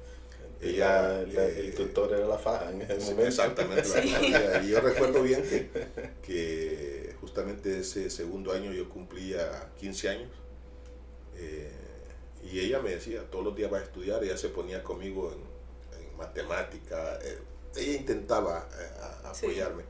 Ella, 0.63 1.22
el 1.22 1.74
tutor 1.75 2.13
era 2.13 2.25
la 2.27 2.38
faja 2.38 2.72
en 2.72 2.82
ese 2.82 3.00
momento. 3.00 3.24
Exactamente. 3.24 3.88
la 3.89 4.01
Sí. 4.01 4.34
Y 4.67 4.70
yo 4.70 4.79
recuerdo 4.82 5.22
bien 5.24 5.41
que, 5.43 5.70
que 6.25 7.15
justamente 7.22 7.79
ese 7.79 8.10
segundo 8.10 8.51
año 8.53 8.72
yo 8.74 8.88
cumplía 8.89 9.70
15 9.79 10.10
años. 10.10 10.29
eh, 11.36 11.70
y 12.43 12.60
ella 12.60 12.79
me 12.82 12.91
decía, 12.91 13.24
todos 13.32 13.46
los 13.46 13.55
días 13.55 13.72
va 13.72 13.77
a 13.77 13.84
estudiar, 13.84 14.22
ella 14.24 14.38
se 14.38 14.50
ponía 14.50 14.84
conmigo 14.84 15.32
en, 15.32 16.03
en 16.05 16.17
matemática. 16.17 17.17
eh, 17.24 17.38
ella 17.75 17.93
intentaba 17.93 18.67
eh, 18.79 19.34
Sí. 19.34 19.46
apoyarme. 19.46 19.84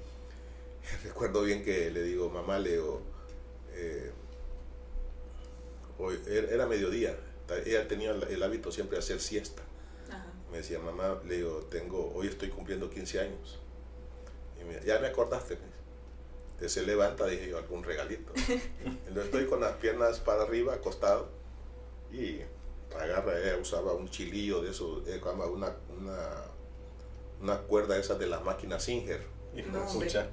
Recuerdo 1.04 1.42
bien 1.44 1.64
que 1.64 1.90
le 1.92 2.04
digo, 2.04 2.30
mamá, 2.30 2.60
Leo, 2.60 3.02
hoy 5.98 6.20
era 6.28 6.50
era 6.50 6.66
mediodía. 6.68 7.16
Ella 7.66 7.88
tenía 7.88 8.12
el 8.12 8.42
hábito 8.44 8.72
siempre 8.72 8.98
de 8.98 9.04
hacer 9.04 9.20
siesta. 9.20 9.62
Me 10.54 10.60
decía, 10.60 10.78
mamá, 10.78 11.20
le 11.26 11.38
digo, 11.38 11.66
tengo, 11.72 12.14
hoy 12.14 12.28
estoy 12.28 12.50
cumpliendo 12.50 12.88
15 12.88 13.20
años. 13.22 13.60
Y 14.62 14.64
me, 14.64 14.80
ya 14.86 15.00
me 15.00 15.08
acordaste. 15.08 15.58
me 16.62 16.70
se 16.70 16.84
levanta, 16.84 17.26
dije 17.26 17.50
yo, 17.50 17.58
algún 17.58 17.84
regalito. 17.84 18.32
Entonces 18.86 19.26
estoy 19.26 19.48
con 19.48 19.62
las 19.62 19.74
piernas 19.78 20.20
para 20.20 20.44
arriba, 20.44 20.76
acostado, 20.76 21.28
y 22.12 22.42
agarra, 22.96 23.40
ella 23.40 23.58
usaba 23.58 23.94
un 23.94 24.08
chilillo 24.10 24.62
de 24.62 24.70
eso, 24.70 25.04
eh, 25.08 25.20
una, 25.24 25.76
una, 25.98 26.44
una 27.42 27.58
cuerda 27.62 27.98
esa 27.98 28.14
de 28.14 28.28
las 28.28 28.44
máquinas 28.44 28.84
Singer. 28.84 29.26
Hombre. 29.54 29.82
escucha. 29.88 30.30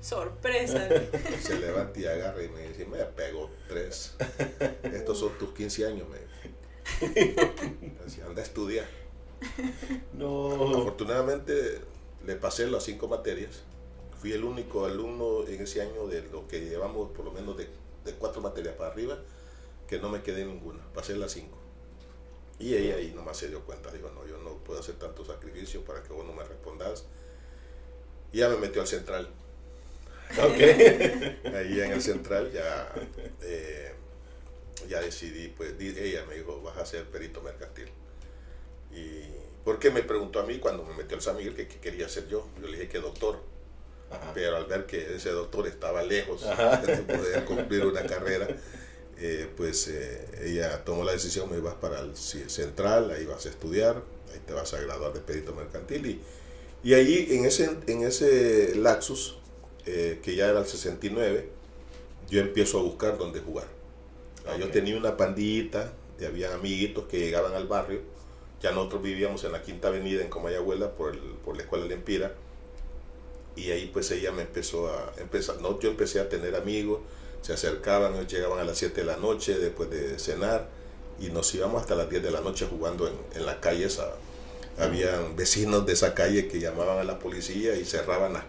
Sorpresa. 0.00 0.88
Se 1.42 1.58
levanta 1.58 2.00
y 2.00 2.06
agarra 2.06 2.42
y 2.42 2.48
me 2.48 2.68
dice, 2.68 2.86
me 2.86 3.04
pegó 3.04 3.50
tres. 3.68 4.16
Estos 4.82 5.18
son 5.18 5.36
tus 5.36 5.52
15 5.52 5.86
años, 5.86 6.08
me 6.08 6.18
dice. 6.20 6.54
Decía, 8.02 8.24
anda 8.24 8.40
a 8.40 8.44
estudiar. 8.44 8.97
No. 10.14 10.52
Afortunadamente 10.78 11.80
le 12.26 12.36
pasé 12.36 12.66
las 12.66 12.84
cinco 12.84 13.08
materias. 13.08 13.62
Fui 14.20 14.32
el 14.32 14.44
único 14.44 14.84
alumno 14.84 15.46
en 15.46 15.62
ese 15.62 15.80
año 15.80 16.06
de 16.08 16.22
lo 16.22 16.48
que 16.48 16.60
llevamos 16.60 17.10
por 17.12 17.24
lo 17.24 17.32
menos 17.32 17.56
de, 17.56 17.68
de 18.04 18.12
cuatro 18.14 18.40
materias 18.40 18.74
para 18.74 18.90
arriba 18.90 19.18
que 19.88 19.98
no 19.98 20.08
me 20.08 20.22
quedé 20.22 20.44
ninguna. 20.44 20.80
Pasé 20.94 21.16
las 21.16 21.32
cinco. 21.32 21.56
Y 22.58 22.74
ella 22.74 22.96
ahí 22.96 23.12
nomás 23.14 23.36
se 23.36 23.48
dio 23.48 23.64
cuenta. 23.64 23.90
Digo, 23.92 24.10
no, 24.10 24.26
yo 24.26 24.38
no 24.38 24.56
puedo 24.64 24.80
hacer 24.80 24.96
tanto 24.96 25.24
sacrificio 25.24 25.82
para 25.84 26.02
que 26.02 26.12
vos 26.12 26.26
no 26.26 26.32
me 26.32 26.44
respondas. 26.44 27.04
Y 28.32 28.38
ya 28.38 28.48
me 28.48 28.56
metió 28.56 28.82
al 28.82 28.88
central. 28.88 29.28
Ok. 30.30 30.60
Ahí 31.54 31.80
en 31.80 31.92
el 31.92 32.02
central 32.02 32.52
ya, 32.52 32.92
eh, 33.40 33.94
ya 34.86 35.00
decidí, 35.00 35.48
pues 35.48 35.72
ella 35.80 36.26
me 36.28 36.34
dijo, 36.34 36.60
vas 36.60 36.76
a 36.76 36.84
ser 36.84 37.06
perito 37.06 37.40
mercantil. 37.40 37.88
Y 38.94 39.22
porque 39.64 39.90
me 39.90 40.02
preguntó 40.02 40.40
a 40.40 40.44
mí 40.46 40.58
cuando 40.58 40.84
me 40.84 40.94
metió 40.94 41.16
al 41.16 41.22
San 41.22 41.36
Miguel 41.36 41.54
que 41.54 41.68
qué 41.68 41.78
quería 41.78 42.06
hacer 42.06 42.26
yo. 42.28 42.46
Yo 42.60 42.66
le 42.68 42.76
dije 42.78 42.88
que 42.88 42.98
doctor, 43.00 43.38
Ajá. 44.10 44.32
pero 44.34 44.56
al 44.56 44.66
ver 44.66 44.86
que 44.86 45.16
ese 45.16 45.30
doctor 45.30 45.66
estaba 45.66 46.02
lejos 46.02 46.44
Ajá. 46.44 46.76
de 46.86 46.96
poder 47.02 47.44
cumplir 47.44 47.84
una 47.86 48.04
carrera, 48.06 48.48
eh, 49.18 49.48
pues 49.56 49.88
eh, 49.88 50.26
ella 50.44 50.84
tomó 50.84 51.04
la 51.04 51.12
decisión, 51.12 51.50
me 51.50 51.60
vas 51.60 51.74
para 51.74 52.00
el 52.00 52.16
central, 52.16 53.10
ahí 53.10 53.26
vas 53.26 53.44
a 53.46 53.50
estudiar, 53.50 54.02
ahí 54.32 54.40
te 54.46 54.52
vas 54.54 54.72
a 54.74 54.80
graduar 54.80 55.12
de 55.12 55.20
perito 55.20 55.54
mercantil. 55.54 56.06
Y, 56.06 56.20
y 56.82 56.94
ahí 56.94 57.26
en 57.30 57.44
ese, 57.44 57.70
en 57.88 58.02
ese 58.04 58.74
laxus, 58.76 59.38
eh, 59.86 60.20
que 60.22 60.34
ya 60.36 60.48
era 60.48 60.60
el 60.60 60.66
69, 60.66 61.48
yo 62.30 62.40
empiezo 62.40 62.78
a 62.78 62.82
buscar 62.82 63.18
dónde 63.18 63.40
jugar. 63.40 63.66
Ah, 64.46 64.56
Yo 64.56 64.66
Ok. 64.66 64.72
tenía 64.72 64.96
una 64.96 65.16
pandillita, 65.16 65.92
había 66.26 66.54
amiguitos 66.54 67.06
que 67.06 67.18
llegaban 67.18 67.54
al 67.54 67.66
barrio, 67.66 68.00
ya 68.62 68.72
nosotros 68.72 69.02
vivíamos 69.02 69.44
en 69.44 69.52
la 69.52 69.62
Quinta 69.62 69.88
Avenida 69.88 70.22
en 70.22 70.28
Comayagüela 70.28 70.92
por, 70.92 71.14
el, 71.14 71.20
por 71.44 71.56
la 71.56 71.62
Escuela 71.62 71.86
Lempira, 71.86 72.34
y 73.56 73.70
ahí 73.70 73.90
pues 73.92 74.10
ella 74.10 74.30
me 74.32 74.42
empezó 74.42 74.88
a 74.88 75.12
empezar, 75.18 75.60
no, 75.60 75.78
yo 75.80 75.90
empecé 75.90 76.20
a 76.20 76.28
tener 76.28 76.54
amigos, 76.54 77.00
se 77.42 77.52
acercaban, 77.52 78.26
llegaban 78.26 78.58
a 78.58 78.64
las 78.64 78.78
7 78.78 79.00
de 79.00 79.06
la 79.06 79.16
noche 79.16 79.58
después 79.58 79.90
de 79.90 80.18
cenar 80.18 80.68
y 81.20 81.30
nos 81.30 81.52
íbamos 81.54 81.82
hasta 81.82 81.94
las 81.94 82.08
10 82.08 82.22
de 82.22 82.30
la 82.30 82.40
noche 82.40 82.66
jugando 82.68 83.08
en, 83.08 83.14
en 83.34 83.46
la 83.46 83.60
calle 83.60 83.86
esa. 83.86 84.12
Habían 84.78 85.34
vecinos 85.34 85.86
de 85.86 85.92
esa 85.92 86.14
calle 86.14 86.46
que 86.46 86.60
llamaban 86.60 86.98
a 86.98 87.04
la 87.04 87.18
policía 87.18 87.74
y 87.74 87.84
cerraban 87.84 88.32
las, 88.32 88.44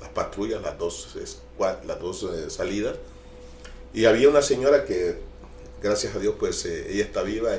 las 0.00 0.10
patrullas, 0.10 0.62
las 0.62 0.78
dos, 0.78 1.16
las 1.58 2.00
dos 2.00 2.22
eh, 2.24 2.50
salidas. 2.50 2.96
Y 3.92 4.04
había 4.04 4.28
una 4.28 4.42
señora 4.42 4.84
que, 4.84 5.16
gracias 5.82 6.14
a 6.14 6.18
Dios, 6.18 6.34
pues 6.38 6.64
eh, 6.66 6.92
ella 6.92 7.04
está 7.04 7.22
viva 7.22 7.50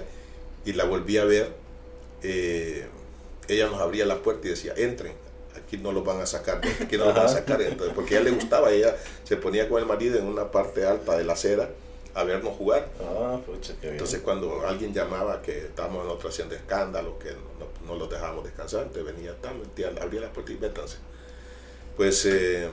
y 0.65 0.73
la 0.73 0.85
volví 0.85 1.17
a 1.17 1.25
ver. 1.25 1.66
Eh, 2.23 2.87
ella 3.47 3.67
nos 3.67 3.81
abría 3.81 4.05
la 4.05 4.21
puerta 4.21 4.47
y 4.47 4.51
decía, 4.51 4.73
entren, 4.75 5.13
aquí 5.55 5.77
no 5.77 5.91
los 5.91 6.03
van 6.03 6.21
a 6.21 6.25
sacar, 6.25 6.61
aquí 6.81 6.97
no 6.97 7.05
los 7.05 7.15
van 7.15 7.25
a 7.25 7.29
sacar. 7.29 7.61
Entonces, 7.61 7.93
porque 7.95 8.15
a 8.15 8.19
ella 8.19 8.29
le 8.29 8.35
gustaba, 8.35 8.71
ella 8.71 8.95
se 9.23 9.37
ponía 9.37 9.69
con 9.69 9.81
el 9.81 9.87
marido 9.87 10.17
en 10.17 10.25
una 10.25 10.51
parte 10.51 10.85
alta 10.85 11.17
de 11.17 11.23
la 11.23 11.33
acera 11.33 11.69
a 12.13 12.23
vernos 12.23 12.55
jugar. 12.57 12.89
Ah, 12.99 13.39
pucha, 13.45 13.73
qué 13.75 13.81
bien. 13.81 13.93
Entonces 13.93 14.21
cuando 14.21 14.65
alguien 14.65 14.93
llamaba 14.93 15.41
que 15.41 15.57
estábamos 15.59 16.03
nosotros 16.05 16.33
haciendo 16.33 16.55
escándalo, 16.55 17.19
que 17.19 17.31
no, 17.31 17.67
no 17.85 17.95
los 17.95 18.09
dejábamos 18.09 18.43
descansar, 18.43 18.83
entonces 18.83 19.15
venía 19.15 19.35
tal, 19.39 19.61
abría 20.01 20.21
la 20.21 20.33
puerta 20.33 20.51
y 20.51 20.57
métanse. 20.57 20.97
Pues 21.95 22.25
eh, 22.25 22.69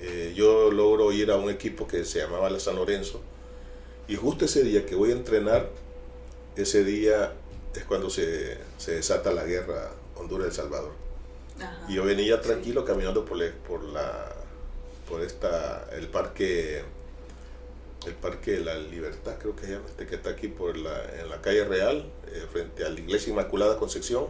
eh, 0.00 0.32
yo 0.34 0.70
logro 0.70 1.12
ir 1.12 1.30
a 1.30 1.36
un 1.36 1.50
equipo 1.50 1.86
que 1.86 2.04
se 2.04 2.20
llamaba 2.20 2.48
la 2.50 2.60
San 2.60 2.76
Lorenzo 2.76 3.20
y 4.08 4.16
justo 4.16 4.44
ese 4.44 4.62
día 4.62 4.84
que 4.84 4.94
voy 4.94 5.10
a 5.10 5.14
entrenar, 5.14 5.68
ese 6.56 6.84
día 6.84 7.32
es 7.74 7.84
cuando 7.84 8.10
se, 8.10 8.58
se 8.78 8.92
desata 8.96 9.32
la 9.32 9.44
guerra 9.44 9.90
Honduras-El 10.16 10.52
Salvador. 10.52 10.92
Ajá. 11.58 11.86
Y 11.88 11.94
yo 11.94 12.04
venía 12.04 12.40
tranquilo 12.40 12.84
caminando 12.84 13.24
por, 13.24 13.36
la- 13.38 13.52
por 13.68 13.82
la 13.84 14.28
por 15.08 15.20
esta 15.22 15.88
el 15.92 16.08
parque 16.08 16.82
el 18.06 18.14
parque 18.14 18.52
de 18.52 18.60
la 18.60 18.74
libertad 18.76 19.34
creo 19.38 19.54
que 19.54 19.66
se 19.66 19.72
llama 19.72 19.84
este 19.88 20.06
que 20.06 20.14
está 20.16 20.30
aquí 20.30 20.48
por 20.48 20.76
la 20.76 21.04
en 21.20 21.28
la 21.28 21.40
calle 21.40 21.64
real 21.64 22.06
eh, 22.28 22.46
frente 22.50 22.84
a 22.84 22.88
la 22.88 22.98
iglesia 22.98 23.30
inmaculada 23.32 23.76
concepción 23.76 24.26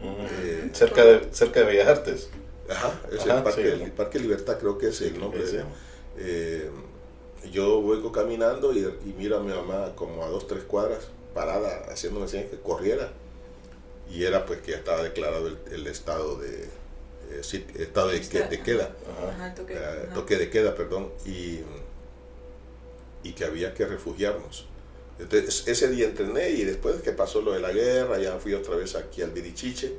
Mm. 0.00 0.26
eh, 0.42 0.70
cerca, 0.72 1.04
de, 1.04 1.28
cerca 1.32 1.60
de 1.60 1.66
Bellas 1.66 1.86
Artes. 1.86 2.28
ajá 2.68 2.92
es 3.12 3.20
Ajá, 3.20 3.36
el 3.38 3.42
parque 3.44 3.62
sí. 3.76 3.82
el 3.84 3.92
parque 3.92 4.18
libertad 4.18 4.58
creo 4.58 4.76
que 4.76 4.88
es 4.88 5.00
el 5.02 5.18
nombre 5.20 5.44
eh, 6.18 6.68
yo 7.52 7.80
voy 7.80 8.02
caminando 8.12 8.72
y, 8.72 8.78
y 8.80 9.14
miro 9.16 9.36
a 9.36 9.40
mi 9.40 9.52
mamá 9.52 9.92
como 9.94 10.24
a 10.24 10.28
dos 10.28 10.48
tres 10.48 10.64
cuadras 10.64 11.08
parada 11.34 11.86
haciéndome 11.90 12.28
señas 12.28 12.46
que 12.50 12.58
corriera 12.60 13.12
y 14.10 14.24
era 14.24 14.46
pues 14.46 14.60
que 14.60 14.72
ya 14.72 14.78
estaba 14.78 15.02
declarado 15.02 15.48
el, 15.48 15.58
el 15.72 15.86
estado 15.86 16.36
de 16.36 16.64
eh, 17.30 17.40
sit- 17.42 17.74
estado 17.80 18.08
de, 18.08 18.20
que- 18.20 18.42
de 18.44 18.62
queda 18.62 18.94
Ajá. 19.18 19.30
Ajá, 19.30 19.46
el 19.48 19.54
toque. 19.54 19.74
eh, 19.74 19.78
ajá. 20.04 20.14
toque 20.14 20.36
de 20.36 20.50
queda, 20.50 20.74
perdón, 20.74 21.10
y, 21.26 21.60
y 23.22 23.32
que 23.32 23.44
había 23.44 23.72
que 23.74 23.86
refugiarnos. 23.86 24.66
Entonces, 25.18 25.64
ese 25.68 25.88
día 25.88 26.06
entrené 26.06 26.50
y 26.50 26.64
después 26.64 27.00
que 27.02 27.12
pasó 27.12 27.40
lo 27.40 27.52
de 27.52 27.60
la 27.60 27.72
guerra, 27.72 28.18
ya 28.18 28.38
fui 28.38 28.52
otra 28.54 28.76
vez 28.76 28.94
aquí 28.96 29.22
al 29.22 29.30
Virichiche 29.30 29.92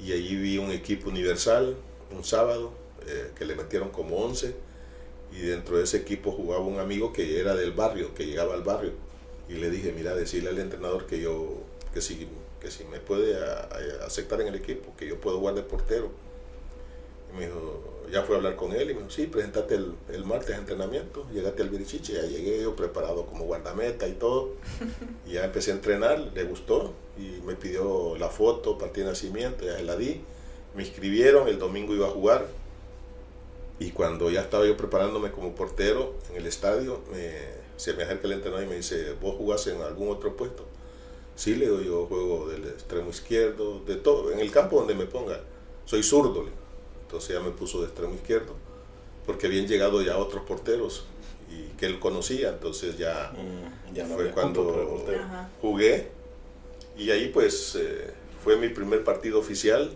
y 0.00 0.12
allí 0.12 0.34
vi 0.36 0.58
un 0.58 0.70
equipo 0.72 1.08
universal 1.08 1.76
un 2.10 2.24
sábado 2.24 2.72
eh, 3.06 3.30
que 3.36 3.44
le 3.44 3.54
metieron 3.54 3.90
como 3.90 4.16
11 4.16 4.54
y 5.32 5.40
dentro 5.42 5.78
de 5.78 5.84
ese 5.84 5.96
equipo 5.98 6.32
jugaba 6.32 6.62
un 6.64 6.78
amigo 6.78 7.12
que 7.12 7.38
era 7.40 7.54
del 7.54 7.72
barrio, 7.72 8.12
que 8.14 8.26
llegaba 8.26 8.54
al 8.54 8.62
barrio 8.62 8.92
y 9.52 9.58
le 9.58 9.70
dije, 9.70 9.92
mira, 9.92 10.14
decirle 10.14 10.50
al 10.50 10.58
entrenador 10.58 11.06
que 11.06 11.20
yo, 11.20 11.58
que 11.92 12.00
si, 12.00 12.28
que 12.60 12.70
si 12.70 12.84
me 12.84 13.00
puede 13.00 13.36
a- 13.36 13.68
a- 14.02 14.06
aceptar 14.06 14.40
en 14.40 14.48
el 14.48 14.54
equipo, 14.54 14.94
que 14.96 15.06
yo 15.06 15.20
puedo 15.20 15.38
jugar 15.38 15.54
de 15.54 15.62
portero. 15.62 16.10
Y 17.32 17.36
me 17.38 17.46
dijo, 17.46 17.82
ya 18.10 18.22
fui 18.22 18.34
a 18.34 18.38
hablar 18.38 18.56
con 18.56 18.72
él 18.72 18.90
y 18.90 18.94
me 18.94 19.00
dijo, 19.00 19.10
sí, 19.10 19.26
presentate 19.26 19.74
el, 19.76 19.94
el 20.10 20.24
martes 20.24 20.54
a 20.54 20.58
entrenamiento, 20.58 21.26
llegaste 21.32 21.62
al 21.62 21.70
Virichiche, 21.70 22.12
ya 22.14 22.22
llegué 22.22 22.62
yo 22.62 22.76
preparado 22.76 23.26
como 23.26 23.44
guardameta 23.44 24.06
y 24.06 24.12
todo, 24.12 24.50
y 25.26 25.32
ya 25.32 25.44
empecé 25.44 25.70
a 25.72 25.74
entrenar, 25.74 26.18
le 26.34 26.44
gustó 26.44 26.92
y 27.18 27.40
me 27.46 27.54
pidió 27.56 28.16
la 28.18 28.28
foto, 28.28 28.76
partida 28.78 29.04
de 29.06 29.10
nacimiento, 29.12 29.64
ya 29.64 29.76
se 29.76 29.82
la 29.84 29.96
di, 29.96 30.20
me 30.74 30.82
inscribieron, 30.82 31.48
el 31.48 31.58
domingo 31.58 31.94
iba 31.94 32.06
a 32.06 32.10
jugar. 32.10 32.46
Y 33.78 33.90
cuando 33.90 34.30
ya 34.30 34.42
estaba 34.42 34.64
yo 34.66 34.76
preparándome 34.76 35.30
como 35.32 35.54
portero 35.54 36.14
en 36.30 36.36
el 36.36 36.46
estadio, 36.46 37.00
me- 37.10 37.61
se 37.82 37.94
me 37.94 38.04
acerca 38.04 38.28
el 38.28 38.34
entrenador 38.34 38.64
y 38.64 38.68
me 38.68 38.76
dice, 38.76 39.14
¿vos 39.20 39.34
jugás 39.36 39.66
en 39.66 39.82
algún 39.82 40.08
otro 40.10 40.36
puesto? 40.36 40.64
Sí, 41.34 41.56
le 41.56 41.64
digo, 41.66 41.80
yo 41.80 42.06
juego 42.06 42.48
del 42.48 42.64
extremo 42.66 43.10
izquierdo, 43.10 43.80
de 43.84 43.96
todo, 43.96 44.30
en 44.30 44.38
el 44.38 44.52
campo 44.52 44.76
donde 44.78 44.94
me 44.94 45.06
ponga, 45.06 45.40
soy 45.84 46.02
zurdo. 46.04 46.44
Entonces 47.02 47.30
ya 47.34 47.40
me 47.40 47.50
puso 47.50 47.80
de 47.80 47.86
extremo 47.86 48.14
izquierdo, 48.14 48.54
porque 49.26 49.48
habían 49.48 49.66
llegado 49.66 50.00
ya 50.02 50.16
otros 50.18 50.44
porteros 50.44 51.04
y 51.50 51.76
que 51.76 51.86
él 51.86 51.98
conocía, 51.98 52.50
entonces 52.50 52.96
ya 52.98 53.32
Mm, 53.34 53.94
ya 53.94 54.06
no 54.06 54.14
Fue 54.14 54.30
cuando- 54.30 55.04
jugué. 55.60 56.06
Y 56.96 57.10
ahí 57.10 57.30
pues 57.34 57.74
eh, 57.80 58.10
fue 58.44 58.56
mi 58.56 58.68
primer 58.68 59.02
partido 59.02 59.38
oficial 59.40 59.90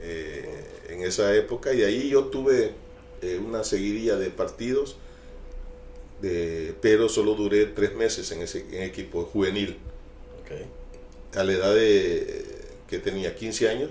eh, 0.00 0.64
en 0.90 1.02
esa 1.02 1.34
época. 1.34 1.72
Y 1.72 1.82
ahí 1.82 2.10
yo 2.10 2.24
tuve 2.24 2.72
eh, 3.22 3.38
una 3.42 3.64
seguidilla 3.64 4.16
de 4.16 4.28
partidos, 4.30 4.96
de, 6.20 6.74
pero 6.80 7.08
solo 7.08 7.34
duré 7.34 7.66
tres 7.66 7.94
meses 7.94 8.30
en 8.32 8.42
ese 8.42 8.60
en 8.70 8.82
equipo 8.82 9.24
juvenil. 9.24 9.78
A 11.34 11.42
la 11.42 11.52
edad 11.52 11.74
de 11.74 12.44
que 12.88 12.98
tenía 12.98 13.34
15 13.34 13.68
años, 13.68 13.90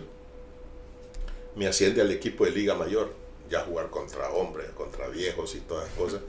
me 1.55 1.67
asciende 1.67 2.01
al 2.01 2.11
equipo 2.11 2.45
de 2.45 2.51
Liga 2.51 2.75
Mayor, 2.75 3.11
ya 3.49 3.61
jugar 3.61 3.89
contra 3.89 4.29
hombres, 4.31 4.69
contra 4.71 5.07
viejos 5.09 5.55
y 5.55 5.59
todas 5.59 5.85
las 5.85 5.93
cosas, 5.93 6.21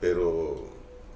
pero 0.00 0.68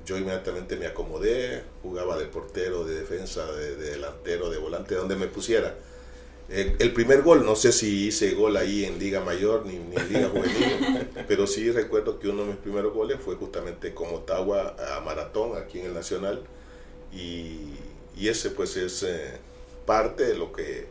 yo 0.06 0.16
inmediatamente 0.16 0.76
me 0.76 0.86
acomodé, 0.86 1.62
jugaba 1.82 2.16
de 2.16 2.24
portero, 2.26 2.84
de 2.84 3.00
defensa, 3.00 3.44
de, 3.52 3.76
delantero, 3.76 4.48
de 4.48 4.56
volante, 4.56 4.94
donde 4.94 5.16
me 5.16 5.26
pusiera. 5.26 5.76
El, 6.48 6.94
primer 6.94 7.20
gol, 7.20 7.44
no 7.44 7.56
sé 7.56 7.72
si 7.72 8.06
hice 8.06 8.30
gol 8.30 8.56
ahí 8.56 8.86
en 8.86 8.98
Liga 8.98 9.20
Mayor 9.20 9.66
ni, 9.66 9.76
en 9.76 10.08
Liga 10.08 10.28
Juvenil, 10.32 11.06
pero 11.28 11.46
sí 11.46 11.70
recuerdo 11.70 12.18
que 12.18 12.28
uno 12.28 12.42
de 12.44 12.48
mis 12.48 12.56
primeros 12.56 12.94
goles 12.94 13.18
fue 13.22 13.36
justamente 13.36 13.92
con 13.92 14.14
Ottawa 14.14 14.74
a 14.96 15.00
Maratón, 15.00 15.58
aquí 15.58 15.80
en 15.80 15.86
el 15.86 15.94
Nacional, 15.94 16.42
y, 17.12 17.74
ese 18.18 18.50
pues 18.50 18.76
es 18.76 19.02
eh, 19.04 19.38
parte 19.86 20.24
de 20.24 20.34
lo 20.34 20.52
que 20.52 20.86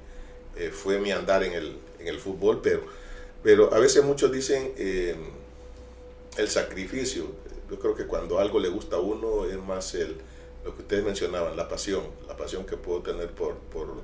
eh, 0.56 0.70
fue 0.72 1.00
mi 1.00 1.12
andar 1.12 1.44
en 1.44 1.54
el, 1.54 1.78
en 2.00 2.08
el 2.08 2.20
fútbol, 2.20 2.62
pero, 2.62 2.84
pero 3.44 3.74
a 3.74 3.80
veces 3.80 4.04
muchos 4.04 4.32
dicen 4.32 4.74
eh, 4.78 5.16
el 6.38 6.48
sacrificio, 6.48 7.26
yo 7.70 7.80
creo 7.80 7.96
que 7.96 8.06
cuando 8.06 8.40
algo 8.40 8.60
le 8.60 8.70
gusta 8.70 8.98
a 8.98 9.00
uno 9.00 9.46
es 9.46 9.58
más 9.58 9.96
el, 9.96 10.18
lo 10.68 10.76
que 10.76 10.82
ustedes 10.82 11.06
mencionaban, 11.06 11.56
la 11.56 11.70
pasión, 11.70 12.04
la 12.28 12.36
pasión 12.36 12.66
que 12.66 12.76
puedo 12.76 13.02
tener 13.02 13.32
por, 13.32 13.56
por 13.56 14.04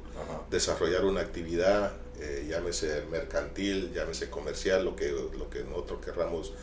desarrollar 0.50 1.04
una 1.04 1.20
actividad, 1.20 1.92
eh, 2.22 2.48
llámese 2.50 3.04
mercantil, 3.12 3.92
llámese 3.94 4.30
comercial, 4.30 4.86
lo 4.86 4.96
que, 4.96 5.12
lo 5.12 5.50
que 5.50 5.66
nosotros 5.66 6.00
querramos 6.06 6.54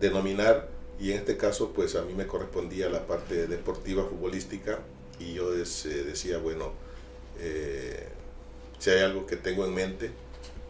denominar. 0.00 0.68
Y 1.00 1.12
en 1.12 1.20
este 1.20 1.38
caso, 1.38 1.72
pues 1.72 1.96
a 1.96 2.02
mí 2.02 2.12
me 2.12 2.26
correspondía 2.26 2.90
la 2.90 3.06
parte 3.06 3.46
deportiva, 3.46 4.04
futbolística, 4.04 4.80
y 5.18 5.32
yo 5.32 5.54
eh, 5.54 5.64
decía, 6.04 6.36
bueno, 6.36 6.72
eh, 7.38 8.06
si 8.78 8.90
hay 8.90 9.00
algo 9.00 9.24
que 9.24 9.36
tengo 9.36 9.64
en 9.64 9.72
mente, 9.72 10.10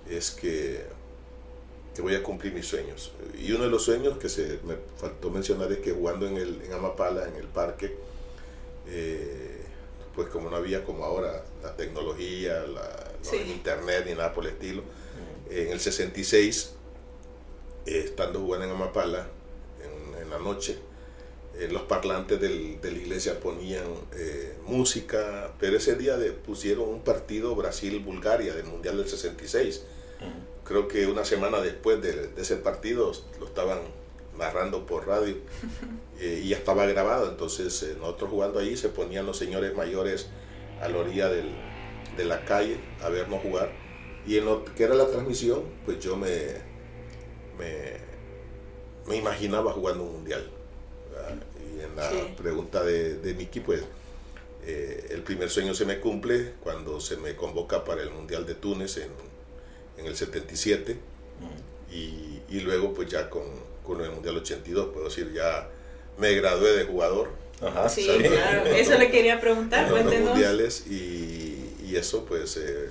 es 0.08 0.30
que 0.30 0.86
voy 2.00 2.14
a 2.14 2.22
cumplir 2.22 2.52
mis 2.52 2.66
sueños. 2.66 3.10
Y 3.36 3.50
uno 3.50 3.64
de 3.64 3.70
los 3.70 3.82
sueños 3.82 4.18
que 4.18 4.28
se 4.28 4.60
me 4.62 4.76
faltó 4.98 5.30
mencionar 5.30 5.72
es 5.72 5.78
que 5.78 5.90
jugando 5.90 6.28
en, 6.28 6.36
el, 6.36 6.62
en 6.62 6.72
Amapala, 6.74 7.26
en 7.26 7.34
el 7.34 7.48
parque, 7.48 8.06
eh, 8.88 9.64
pues 10.14 10.28
como 10.28 10.50
no 10.50 10.56
había 10.56 10.84
como 10.84 11.04
ahora 11.04 11.44
la 11.62 11.76
tecnología, 11.76 12.64
la, 12.66 13.04
internet 13.46 14.04
ni 14.06 14.12
nada 14.12 14.32
por 14.32 14.44
el 14.44 14.52
estilo, 14.52 14.82
en 15.50 15.68
el 15.68 15.80
66, 15.80 16.72
eh, 17.86 18.02
estando 18.04 18.40
jugando 18.40 18.66
en 18.66 18.72
Amapala, 18.72 19.28
en, 20.20 20.30
la 20.30 20.38
noche, 20.38 20.76
en 21.58 21.72
los 21.72 21.82
parlantes 21.82 22.38
del, 22.38 22.80
de 22.80 22.90
la 22.90 22.98
iglesia 22.98 23.40
ponían 23.40 23.86
eh, 24.12 24.56
música, 24.66 25.54
pero 25.58 25.76
ese 25.78 25.94
día 25.94 26.16
de, 26.16 26.32
pusieron 26.32 26.88
un 26.88 27.00
partido 27.02 27.54
Brasil-Bulgaria 27.54 28.54
del 28.54 28.66
Mundial 28.66 28.98
del 28.98 29.08
66 29.08 29.82
creo 30.68 30.86
que 30.86 31.06
una 31.06 31.24
semana 31.24 31.60
después 31.60 32.00
de, 32.02 32.30
ese 32.36 32.56
partido 32.56 33.10
lo 33.40 33.46
estaban 33.46 33.78
narrando 34.38 34.86
por 34.86 35.06
radio 35.06 35.36
eh, 36.20 36.40
y 36.42 36.48
ya 36.48 36.56
estaba 36.56 36.86
grabado. 36.86 37.28
Entonces 37.30 37.82
eh, 37.82 37.96
nosotros 37.98 38.30
jugando 38.30 38.58
ahí 38.58 38.76
se 38.76 38.88
ponían 38.88 39.26
los 39.26 39.36
señores 39.36 39.74
mayores 39.74 40.28
a 40.80 40.88
la 40.88 40.98
orilla 40.98 41.28
del, 41.28 41.50
de 42.16 42.24
la 42.24 42.44
calle 42.44 42.78
a 43.02 43.08
vernos 43.08 43.42
jugar. 43.42 43.70
Y 44.26 44.38
en 44.38 44.44
lo 44.44 44.64
que 44.64 44.84
era 44.84 44.94
la 44.94 45.06
transmisión, 45.06 45.62
pues 45.84 46.00
yo 46.00 46.16
me, 46.16 46.28
me, 47.58 49.16
imaginaba 49.16 49.72
jugando 49.72 50.04
un 50.04 50.12
mundial. 50.12 50.50
Y 51.76 51.80
en 51.80 51.96
la 51.96 52.10
pregunta 52.36 52.84
de, 52.84 53.16
de 53.16 53.34
Miki, 53.34 53.60
pues 53.60 53.82
eh, 54.64 55.08
el 55.10 55.22
primer 55.22 55.48
sueño 55.50 55.74
se 55.74 55.86
me 55.86 55.98
cumple 55.98 56.52
cuando 56.60 57.00
se 57.00 57.16
me 57.16 57.34
convoca 57.34 57.84
para 57.84 58.02
el 58.02 58.10
Mundial 58.10 58.44
de 58.44 58.54
Túnez 58.54 58.98
en 58.98 59.10
en 59.98 60.06
el 60.06 60.16
77 60.16 60.96
y, 61.90 62.40
y, 62.48 62.60
luego 62.60 62.94
pues 62.94 63.08
ya 63.08 63.28
con, 63.28 63.44
con, 63.88 64.00
el 64.04 64.10
Mundial 64.10 64.36
82, 64.36 64.90
puedo 64.92 65.06
decir, 65.06 65.32
ya 65.32 65.68
me 66.18 66.34
gradué 66.34 66.76
de 66.76 66.84
jugador. 66.84 67.30
Ajá, 67.60 67.88
sí, 67.88 68.06
claro, 68.06 68.66
eso 68.66 68.96
le 68.98 69.10
quería 69.10 69.40
preguntar, 69.40 69.88
cuéntenos. 69.90 70.30
mundiales 70.30 70.86
y, 70.86 71.74
y, 71.84 71.96
eso 71.96 72.24
pues 72.24 72.56
eh, 72.56 72.90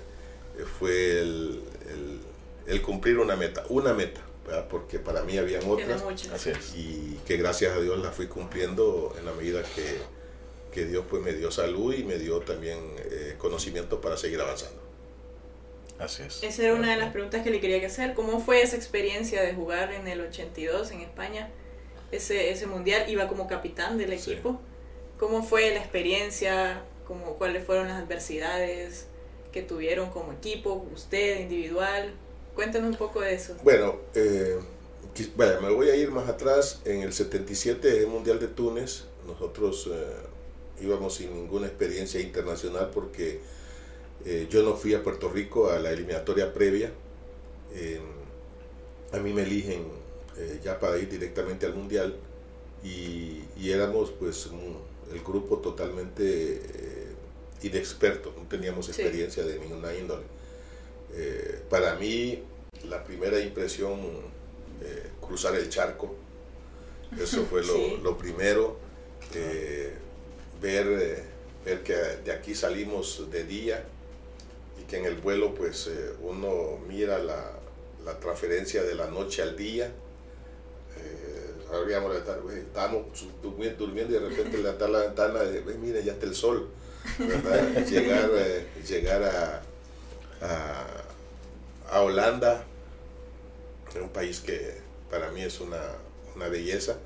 fue 0.80 1.22
el, 1.22 1.62
el, 2.68 2.82
cumplir 2.82 3.20
una 3.20 3.36
meta, 3.36 3.64
una 3.70 3.94
meta, 3.94 4.22
porque 4.70 5.00
para 5.00 5.24
mí 5.24 5.38
habían 5.38 5.62
otras 5.70 6.04
y 6.76 7.18
que 7.26 7.38
gracias 7.38 7.76
a 7.76 7.80
Dios 7.80 8.00
la 8.00 8.12
fui 8.12 8.28
cumpliendo 8.28 9.16
en 9.18 9.26
la 9.26 9.34
medida 9.34 9.62
que, 9.64 10.00
que 10.74 10.86
Dios 10.86 11.06
pues 11.10 11.24
me 11.24 11.34
dio 11.34 11.52
salud 11.52 11.94
y 11.94 12.04
me 12.04 12.18
dio 12.18 12.40
también 12.40 12.80
eh, 12.98 13.36
conocimiento 13.38 14.02
para 14.02 14.18
seguir 14.18 14.42
avanzando. 14.42 14.87
Así 16.00 16.24
es. 16.24 16.44
Esa 16.44 16.64
era 16.64 16.74
una 16.76 16.92
de 16.92 16.98
las 16.98 17.12
preguntas 17.12 17.44
que 17.44 17.50
le 17.50 17.60
quería 17.60 17.86
hacer. 17.86 18.14
¿Cómo 18.14 18.40
fue 18.40 18.62
esa 18.62 18.76
experiencia 18.76 19.42
de 19.42 19.54
jugar 19.54 19.94
en 19.94 20.08
el 20.08 20.22
82 20.22 20.92
en 20.92 21.02
España? 21.02 21.50
Ese, 22.12 22.52
ese 22.52 22.68
mundial, 22.68 23.10
iba 23.10 23.28
como 23.28 23.48
capitán 23.48 23.98
del 23.98 24.14
equipo. 24.14 24.60
¿Cómo 25.18 25.44
fue 25.44 25.72
la 25.72 25.80
experiencia? 25.80 26.84
¿Cómo, 27.08 27.36
¿Cuáles 27.38 27.66
fueron 27.66 27.88
las 27.88 28.04
adversidades 28.04 29.08
que 29.52 29.62
tuvieron 29.64 30.10
como 30.12 30.34
equipo, 30.34 30.86
usted 30.94 31.40
individual? 31.40 32.14
Cuéntanos 32.56 32.92
un 32.92 32.98
poco 32.98 33.22
de 33.22 33.34
eso. 33.34 33.56
Bueno, 33.64 33.96
eh, 34.14 34.58
vaya, 35.36 35.60
me 35.60 35.72
voy 35.72 35.90
a 35.90 35.96
ir 35.96 36.12
más 36.12 36.30
atrás. 36.30 36.82
En 36.86 37.02
el 37.02 37.14
77, 37.14 38.00
el 38.00 38.08
Mundial 38.08 38.40
de 38.40 38.48
Túnez, 38.48 39.06
nosotros 39.26 39.90
eh, 39.92 40.84
íbamos 40.84 41.16
sin 41.16 41.34
ninguna 41.34 41.68
experiencia 41.68 42.20
internacional 42.22 42.92
porque 42.94 43.42
eh, 44.26 44.48
yo 44.50 44.64
no 44.64 44.76
fui 44.76 44.94
a 44.94 45.04
Puerto 45.04 45.30
Rico 45.30 45.70
a 45.70 45.80
la 45.80 45.92
eliminatoria 45.92 46.54
previa. 46.54 46.92
a 49.12 49.18
mí 49.20 49.34
me 49.34 49.44
eligen 49.44 49.86
eh, 50.38 50.60
ya 50.64 50.80
para 50.80 50.98
ir 50.98 51.10
directamente 51.10 51.66
al 51.66 51.76
Mundial. 51.76 52.16
Y, 52.84 53.44
éramos 53.70 54.12
pues 54.12 54.50
el 55.12 55.22
grupo 55.22 55.58
totalmente 55.58 56.56
eh, 56.56 57.08
inexperto, 57.64 58.34
no 58.38 58.48
teníamos 58.48 58.88
experiencia 58.88 59.44
de 59.44 59.60
ninguna 59.60 59.94
índole. 59.94 60.24
para 61.70 61.96
mí 61.96 62.44
la 62.88 63.04
primera 63.04 63.40
impresión, 63.40 64.00
cruzar 65.20 65.56
el 65.56 65.68
charco, 65.70 66.16
eso 67.20 67.46
fue 67.46 67.64
lo, 67.66 67.98
lo 68.04 68.18
primero, 68.18 68.78
ver, 70.62 71.24
ver 71.66 71.84
que 71.84 71.94
de 72.24 72.32
aquí 72.32 72.56
salimos 72.56 73.30
de 73.30 73.44
día, 73.44 73.86
que 74.88 74.98
en 74.98 75.06
el 75.06 75.16
vuelo 75.16 75.54
pues 75.54 75.88
eh, 75.88 76.14
uno 76.22 76.80
mira 76.88 77.18
la, 77.18 77.52
la, 78.06 78.20
transferencia 78.20 78.84
de 78.84 78.96
la 78.96 79.08
noche 79.08 79.42
al 79.42 79.56
día. 79.56 79.92
Eh, 80.98 81.48
estábamos 82.58 83.04
durmiendo 83.42 84.16
y 84.16 84.20
de 84.20 84.30
repente 84.30 84.58
levantar 84.58 84.90
la 84.90 85.00
ventana 85.00 85.44
y 85.44 85.52
decir, 85.52 85.76
mire, 85.80 86.04
ya 86.04 86.14
está 86.14 86.26
el 86.26 86.36
sol. 86.36 86.70
llegar 87.90 88.30
eh, 88.34 88.68
llegar 88.88 89.24
a, 89.24 89.62
a, 91.90 92.02
Holanda, 92.02 92.64
un 94.02 94.10
país 94.10 94.40
que 94.40 94.76
para 95.10 95.32
mí 95.32 95.42
es 95.42 95.60
una, 95.60 95.82
una 96.36 96.48
belleza. 96.48 96.98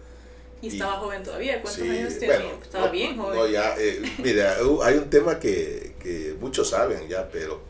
Y 0.61 0.67
estaba 0.67 0.97
joven 0.99 1.23
todavía, 1.23 1.61
¿cuántos 1.61 1.81
años 1.81 2.19
tenía? 2.19 2.53
estaba 2.61 2.89
bien 2.89 3.17
joven. 3.17 3.39
No, 3.39 3.47
ya, 3.47 3.75
eh, 3.79 4.01
mira, 4.19 4.57
hay 4.83 4.95
un 4.95 5.09
tema 5.09 5.39
que, 5.39 5.95
que, 5.99 6.35
muchos 6.39 6.69
saben 6.69 7.07
ya, 7.07 7.27
pero 7.31 7.61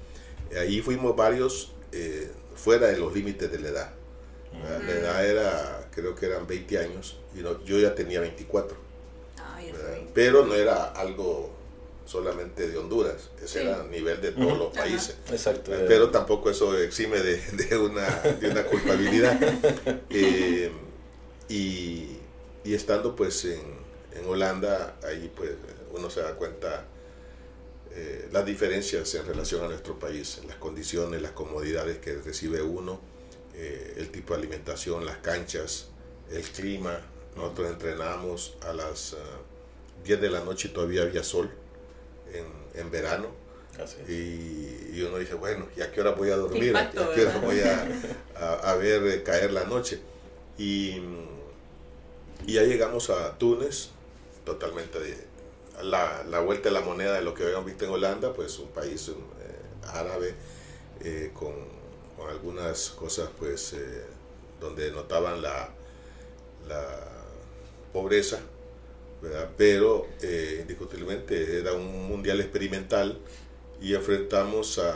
Ahí 0.59 0.81
fuimos 0.81 1.15
varios 1.15 1.71
eh, 1.91 2.29
fuera 2.55 2.87
de 2.87 2.97
los 2.97 3.13
límites 3.13 3.51
de 3.51 3.59
la 3.59 3.69
edad. 3.69 3.93
La 4.53 4.91
edad 4.91 5.25
era, 5.25 5.89
creo 5.91 6.13
que 6.13 6.25
eran 6.25 6.45
20 6.45 6.77
años, 6.77 7.17
y 7.33 7.41
yo 7.41 7.79
ya 7.79 7.95
tenía 7.95 8.19
24. 8.19 8.75
Pero 10.13 10.45
no 10.45 10.53
era 10.53 10.91
algo 10.91 11.51
solamente 12.05 12.67
de 12.67 12.77
Honduras, 12.77 13.29
ese 13.41 13.63
era 13.63 13.81
a 13.81 13.83
nivel 13.83 14.19
de 14.19 14.33
todos 14.33 14.57
los 14.57 14.75
países. 14.75 15.15
Exacto. 15.29 15.73
Eh, 15.73 15.85
pero 15.87 16.09
tampoco 16.09 16.49
eso 16.49 16.77
exime 16.77 17.19
de, 17.21 17.37
de, 17.37 17.77
una, 17.77 18.07
de 18.09 18.49
una, 18.49 18.63
culpabilidad. 18.65 19.39
Eh, 20.09 20.69
y, 21.47 22.17
y, 22.65 22.73
estando 22.73 23.15
pues 23.15 23.45
en, 23.45 23.61
en 24.13 24.27
Holanda, 24.27 24.97
ahí 25.03 25.31
pues 25.33 25.51
uno 25.93 26.09
se 26.09 26.21
da 26.21 26.35
cuenta 26.35 26.85
eh, 27.93 28.29
las 28.31 28.45
diferencias 28.45 29.13
en 29.15 29.25
relación 29.25 29.63
a 29.63 29.67
nuestro 29.67 29.99
país, 29.99 30.41
las 30.47 30.55
condiciones, 30.57 31.21
las 31.21 31.31
comodidades 31.31 31.97
que 31.97 32.15
recibe 32.15 32.61
uno, 32.61 33.01
eh, 33.53 33.95
el 33.97 34.09
tipo 34.11 34.33
de 34.33 34.39
alimentación, 34.39 35.05
las 35.05 35.17
canchas, 35.17 35.87
el 36.31 36.43
clima. 36.43 37.01
Nosotros 37.35 37.69
entrenamos 37.69 38.55
a 38.61 38.73
las 38.73 39.15
10 40.05 40.17
ah, 40.17 40.21
de 40.21 40.29
la 40.29 40.41
noche 40.41 40.69
y 40.69 40.71
todavía 40.71 41.03
había 41.03 41.23
sol 41.23 41.51
en, 42.33 42.45
en 42.79 42.91
verano. 42.91 43.41
Y, 44.07 44.11
y, 44.93 45.05
uno 45.07 45.17
dice, 45.17 45.33
bueno, 45.33 45.67
¿y 45.75 45.81
a 45.81 45.91
qué 45.91 46.01
hora 46.01 46.11
voy 46.11 46.29
a 46.29 46.35
dormir? 46.35 46.75
¿A 46.77 46.91
qué 46.91 46.99
hora 46.99 47.37
voy 47.39 47.59
a, 47.61 48.53
a, 48.53 48.75
ver 48.75 49.05
eh, 49.07 49.23
caer 49.23 49.51
la 49.51 49.63
noche? 49.63 49.99
Y, 50.57 50.97
y, 52.45 52.53
ya 52.53 52.63
llegamos 52.63 53.09
a 53.09 53.37
Túnez, 53.37 53.89
totalmente 54.45 54.99
de, 54.99 55.17
la, 55.83 56.23
la, 56.29 56.39
vuelta 56.39 56.69
de 56.69 56.73
la 56.73 56.81
moneda 56.81 57.13
de 57.13 57.21
lo 57.21 57.33
que 57.33 57.43
habíamos 57.43 57.65
visto 57.65 57.85
en 57.85 57.91
Holanda, 57.91 58.33
pues 58.33 58.59
un 58.59 58.69
país 58.69 59.09
eh, 59.09 59.13
árabe 59.93 60.33
eh, 61.01 61.31
con, 61.33 61.53
con, 62.17 62.29
algunas 62.29 62.89
cosas 62.91 63.29
pues 63.37 63.75
donde 64.59 64.91
notaban 64.91 65.41
la, 65.41 65.69
la 66.67 66.85
pobreza, 67.91 68.39
pero 69.57 70.07
eh, 70.21 70.59
indiscutiblemente 70.61 71.59
era 71.59 71.73
un 71.73 72.07
mundial 72.07 72.41
experimental 72.41 73.19
y 73.81 73.93
enfrentamos 73.93 74.79
a, 74.79 74.91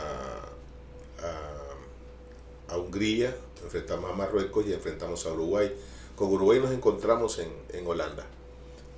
a, 1.22 2.72
a, 2.72 2.78
Hungría, 2.78 3.34
enfrentamos 3.62 4.10
a 4.10 4.14
Marruecos 4.14 4.66
y 4.66 4.72
enfrentamos 4.72 5.26
a 5.26 5.32
Uruguay. 5.32 5.72
Con 6.16 6.32
Uruguay 6.32 6.60
nos 6.60 6.72
encontramos 6.72 7.38
en, 7.38 7.50
en 7.72 7.86
Holanda, 7.86 8.24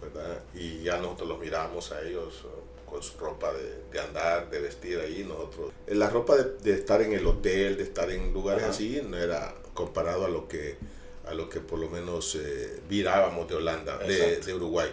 ¿verdad? 0.01 0.43
y 0.55 0.83
ya 0.83 0.99
nosotros 0.99 1.29
los 1.29 1.41
miramos 1.41 1.93
a 1.93 2.03
ellos 2.03 2.45
con 2.87 3.03
su 3.03 3.19
ropa 3.19 3.53
de, 3.53 3.83
de, 3.93 4.01
andar, 4.01 4.51
de 4.51 4.61
vestir 4.61 4.99
ahí, 4.99 5.25
nosotros. 5.29 5.73
La 5.89 6.09
ropa 6.09 6.37
de, 6.37 6.57
de, 6.63 6.73
estar 6.73 7.03
en 7.03 7.13
el 7.13 7.27
hotel, 7.27 7.77
de 7.77 7.83
estar 7.83 8.11
en 8.11 8.33
lugares 8.33 8.65
así, 8.65 9.03
no 9.07 9.19
era 9.19 9.55
comparado 9.75 10.25
a 10.25 10.29
lo 10.29 10.49
que 10.49 10.77
a 11.29 11.35
lo 11.35 11.49
que 11.49 11.61
por 11.61 11.79
lo 11.79 11.89
menos 11.91 12.35
eh, 12.37 12.81
virábamos 12.89 13.49
de 13.49 13.55
Holanda, 13.57 13.99
de, 13.99 14.41
de, 14.41 14.55
Uruguay. 14.55 14.89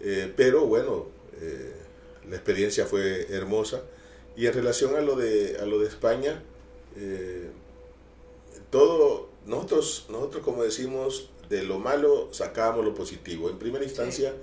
Eh, 0.00 0.32
pero 0.36 0.66
bueno, 0.66 1.06
eh, 1.40 1.72
la 2.28 2.36
experiencia 2.36 2.84
fue 2.86 3.32
hermosa. 3.32 3.82
Y 4.36 4.46
en 4.46 4.54
relación 4.54 4.96
a 4.96 5.00
lo 5.00 5.16
de, 5.16 5.58
a 5.60 5.66
lo 5.66 5.78
de 5.78 5.88
España, 5.88 6.42
eh, 6.96 7.50
todo, 8.70 9.28
nosotros, 9.46 10.06
nosotros 10.08 10.44
como 10.44 10.62
decimos, 10.62 11.30
de 11.48 11.62
lo 11.62 11.78
malo 11.78 12.28
sacábamos 12.32 12.84
lo 12.84 12.94
positivo. 12.94 13.48
En 13.50 13.58
primera 13.58 13.84
instancia, 13.84 14.34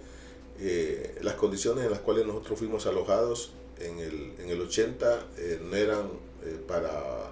eh, 0.60 1.16
las 1.22 1.36
condiciones 1.36 1.86
en 1.86 1.92
las 1.92 2.00
cuales 2.00 2.26
nosotros 2.26 2.58
fuimos 2.60 2.86
alojados 2.86 3.52
en 3.80 4.00
el, 4.00 4.34
en 4.40 4.50
el 4.50 4.62
80 4.62 5.28
eh, 5.38 5.60
no 5.62 5.76
eran 5.76 6.10
eh, 6.46 6.58
para, 6.68 7.32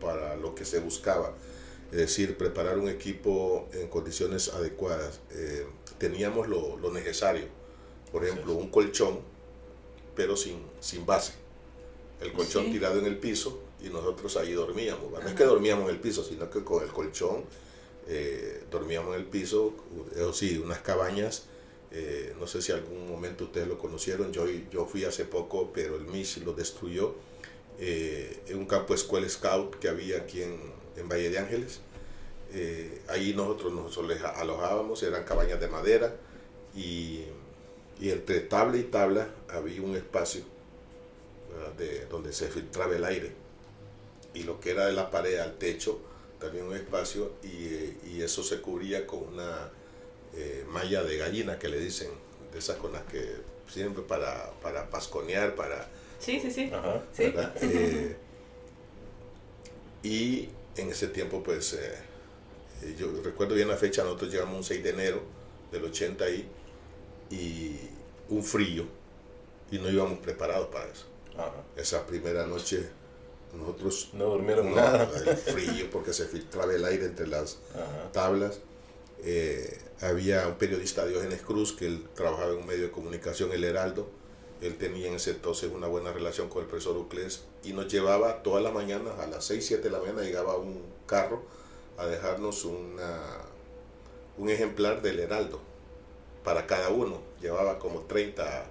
para 0.00 0.36
lo 0.36 0.54
que 0.54 0.64
se 0.64 0.80
buscaba 0.80 1.34
es 1.90 1.98
decir, 1.98 2.38
preparar 2.38 2.78
un 2.78 2.88
equipo 2.88 3.68
en 3.74 3.86
condiciones 3.88 4.48
adecuadas. 4.48 5.20
Teníamos 5.98 6.48
lo, 6.48 6.78
lo, 6.78 6.90
necesario, 6.90 7.44
por 8.10 8.24
ejemplo, 8.24 8.54
un 8.54 8.70
colchón, 8.70 9.20
pero 10.16 10.34
sin, 10.34 10.62
sin 10.80 11.04
base. 11.04 11.34
El 12.22 12.32
colchón 12.32 12.64
sí. 12.64 12.72
tirado 12.72 12.98
en 12.98 13.04
el 13.04 13.18
piso 13.18 13.60
y 13.84 13.90
nosotros 13.90 14.36
ahí 14.38 14.52
dormíamos. 14.52 15.10
No 15.10 15.28
es 15.28 15.34
que 15.34 15.44
dormíamos 15.44 15.84
en 15.84 15.96
el 15.96 16.00
piso, 16.00 16.24
sino 16.24 16.48
que 16.48 16.64
con 16.64 16.82
el 16.82 16.88
colchón 16.90 17.44
eh, 18.08 18.64
dormíamos 18.70 19.14
en 19.14 19.20
el 19.20 19.26
piso, 19.26 19.74
eso 20.14 20.32
sí, 20.32 20.58
unas 20.58 20.80
cabañas. 20.80 21.44
Eh, 21.94 22.34
no 22.40 22.46
sé 22.46 22.62
si 22.62 22.72
algún 22.72 23.06
momento 23.06 23.44
ustedes 23.44 23.68
lo 23.68 23.76
conocieron, 23.76 24.32
yo, 24.32 24.46
yo 24.70 24.86
fui 24.86 25.04
hace 25.04 25.26
poco, 25.26 25.72
pero 25.74 25.96
el 25.96 26.06
MIS 26.06 26.38
lo 26.38 26.54
destruyó. 26.54 27.14
Eh, 27.78 28.42
en 28.48 28.58
un 28.58 28.66
campo 28.66 28.94
escuela 28.94 29.28
scout 29.28 29.78
que 29.78 29.88
había 29.88 30.18
aquí 30.18 30.42
en, 30.42 30.58
en 30.96 31.08
Valle 31.08 31.30
de 31.30 31.38
Ángeles. 31.38 31.80
Eh, 32.52 33.02
ahí 33.08 33.34
nosotros 33.34 33.72
nos 33.72 33.96
alojábamos, 34.36 35.02
eran 35.02 35.24
cabañas 35.24 35.58
de 35.58 35.68
madera 35.68 36.14
y, 36.74 37.22
y, 37.98 38.10
entre 38.10 38.40
tabla 38.40 38.76
y 38.76 38.82
tabla 38.84 39.28
había 39.48 39.80
un 39.80 39.96
espacio 39.96 40.42
de, 41.78 42.06
donde 42.06 42.32
se 42.32 42.48
filtraba 42.48 42.94
el 42.94 43.04
aire 43.04 43.32
y 44.34 44.42
lo 44.42 44.60
que 44.60 44.70
era 44.70 44.86
de 44.86 44.92
la 44.92 45.10
pared 45.10 45.38
al 45.38 45.56
techo 45.56 45.98
también 46.42 46.66
un 46.66 46.74
espacio 46.74 47.32
y, 47.42 48.08
y 48.10 48.22
eso 48.22 48.42
se 48.42 48.60
cubría 48.60 49.06
con 49.06 49.20
una 49.28 49.70
eh, 50.34 50.64
malla 50.68 51.02
de 51.04 51.16
gallina 51.16 51.58
que 51.58 51.68
le 51.68 51.78
dicen, 51.78 52.08
de 52.52 52.58
esas 52.58 52.76
con 52.76 52.92
las 52.92 53.04
que 53.04 53.36
siempre 53.68 54.02
para, 54.02 54.50
para 54.60 54.90
pasconear, 54.90 55.54
para... 55.54 55.88
Sí, 56.18 56.40
sí, 56.40 56.50
sí. 56.50 56.70
Ajá, 56.72 57.02
¿Sí? 57.12 57.32
Eh, 57.62 58.16
y 60.02 60.48
en 60.76 60.90
ese 60.90 61.06
tiempo, 61.08 61.42
pues, 61.44 61.74
eh, 61.74 62.94
yo 62.98 63.22
recuerdo 63.22 63.54
bien 63.54 63.68
la 63.68 63.76
fecha, 63.76 64.02
nosotros 64.02 64.32
llegamos 64.32 64.56
un 64.56 64.64
6 64.64 64.82
de 64.82 64.90
enero 64.90 65.22
del 65.70 65.84
80 65.84 66.28
y, 66.30 66.48
y 67.30 67.80
un 68.28 68.42
frío, 68.42 68.84
y 69.70 69.78
no 69.78 69.88
íbamos 69.88 70.18
preparados 70.18 70.68
para 70.68 70.90
eso. 70.90 71.06
Ajá. 71.36 71.62
Esa 71.76 72.04
primera 72.04 72.46
noche 72.46 72.90
nosotros 73.52 74.10
no 74.14 74.26
durmieron 74.26 74.70
no, 74.70 74.76
nada. 74.76 75.10
El 75.26 75.36
frío, 75.36 75.90
porque 75.90 76.12
se 76.12 76.26
filtraba 76.26 76.72
el 76.72 76.84
aire 76.84 77.06
entre 77.06 77.26
las 77.26 77.58
Ajá. 77.74 78.12
tablas. 78.12 78.60
Eh, 79.24 79.78
había 80.00 80.48
un 80.48 80.54
periodista, 80.54 81.06
Diógenes 81.06 81.42
Cruz, 81.42 81.72
que 81.72 81.86
él 81.86 82.06
trabajaba 82.14 82.52
en 82.52 82.58
un 82.58 82.66
medio 82.66 82.84
de 82.84 82.90
comunicación, 82.90 83.52
El 83.52 83.64
Heraldo. 83.64 84.08
Él 84.60 84.76
tenía 84.78 85.08
en 85.08 85.14
ese 85.14 85.30
entonces 85.32 85.70
una 85.72 85.86
buena 85.86 86.12
relación 86.12 86.48
con 86.48 86.62
el 86.62 86.68
profesor 86.68 86.96
Uclés 86.96 87.42
y 87.64 87.72
nos 87.72 87.88
llevaba 87.88 88.42
todas 88.42 88.62
las 88.62 88.72
mañanas, 88.72 89.18
a 89.18 89.26
las 89.26 89.44
6, 89.44 89.66
7 89.66 89.82
de 89.82 89.90
la 89.90 89.98
mañana, 89.98 90.22
llegaba 90.22 90.56
un 90.56 90.82
carro 91.06 91.42
a 91.98 92.06
dejarnos 92.06 92.64
una, 92.64 93.20
un 94.38 94.50
ejemplar 94.50 95.02
del 95.02 95.20
Heraldo 95.20 95.60
para 96.44 96.66
cada 96.66 96.90
uno. 96.90 97.20
Llevaba 97.40 97.78
como 97.78 98.00
30 98.02 98.66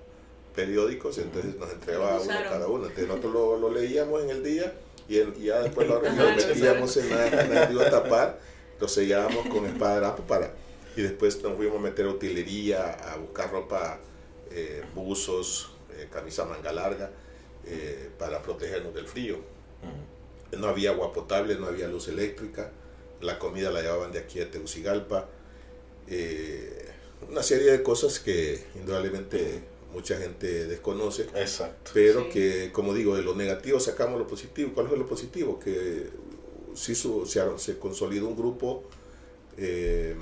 periódicos, 0.55 1.17
entonces 1.17 1.55
nos 1.55 1.71
entregaba 1.71 2.19
uno 2.19 2.33
cada 2.43 2.67
uno. 2.67 2.83
Entonces 2.83 3.07
nosotros 3.07 3.33
lo, 3.33 3.57
lo, 3.57 3.71
leíamos 3.71 4.23
en 4.23 4.29
el 4.29 4.43
día 4.43 4.73
y, 5.07 5.15
ya 5.43 5.61
después 5.61 5.87
lo, 5.87 6.01
lo 6.01 6.35
metíamos 6.35 6.97
en 6.97 7.09
la, 7.09 7.27
en 7.27 7.75
la 7.75 7.87
a 7.87 7.89
tapar, 7.89 8.39
lo 8.79 8.87
sellábamos 8.87 9.47
con 9.47 9.65
espadadrapo 9.65 10.23
para... 10.23 10.53
Y 10.95 11.01
después 11.03 11.41
nos 11.41 11.55
fuimos 11.55 11.77
a 11.77 11.81
meter 11.81 12.05
a 12.05 12.09
utilería, 12.09 12.91
a 12.91 13.15
buscar 13.15 13.49
ropa, 13.49 13.99
eh, 14.51 14.83
buzos, 14.93 15.71
eh, 15.97 16.09
camisa 16.11 16.43
manga 16.43 16.73
larga, 16.73 17.11
eh, 17.65 18.09
para 18.19 18.41
protegernos 18.41 18.93
del 18.93 19.07
frío. 19.07 19.37
Uh 19.37 20.55
-huh. 20.55 20.59
No 20.59 20.67
había 20.67 20.89
agua 20.89 21.13
potable, 21.13 21.55
no 21.55 21.67
había 21.67 21.87
luz 21.87 22.09
eléctrica, 22.09 22.71
la 23.21 23.39
comida 23.39 23.71
la 23.71 23.81
llevaban 23.81 24.11
de 24.11 24.19
aquí 24.19 24.41
a 24.41 24.49
Tegucigalpa. 24.49 25.27
Eh, 26.07 26.89
una 27.29 27.43
serie 27.43 27.71
de 27.71 27.83
cosas 27.83 28.19
que 28.19 28.63
indudablemente 28.75 29.61
mucha 29.93 30.17
gente 30.17 30.67
desconoce. 30.67 31.23
Exacto. 31.35 31.91
Pero 31.93 32.23
sí. 32.23 32.29
que, 32.29 32.71
como 32.71 32.93
digo, 32.93 33.15
de 33.15 33.23
lo 33.23 33.35
negativo 33.35 33.79
sacamos 33.79 34.19
lo 34.19 34.27
positivo. 34.27 34.71
¿Cuál 34.73 34.87
fue 34.87 34.97
lo 34.97 35.05
positivo? 35.05 35.59
Que 35.59 36.07
sí 36.75 36.95
se, 36.95 37.09
se 37.57 37.79
consolidó 37.79 38.27
un 38.27 38.35
grupo. 38.35 38.83
Eh, 39.57 40.15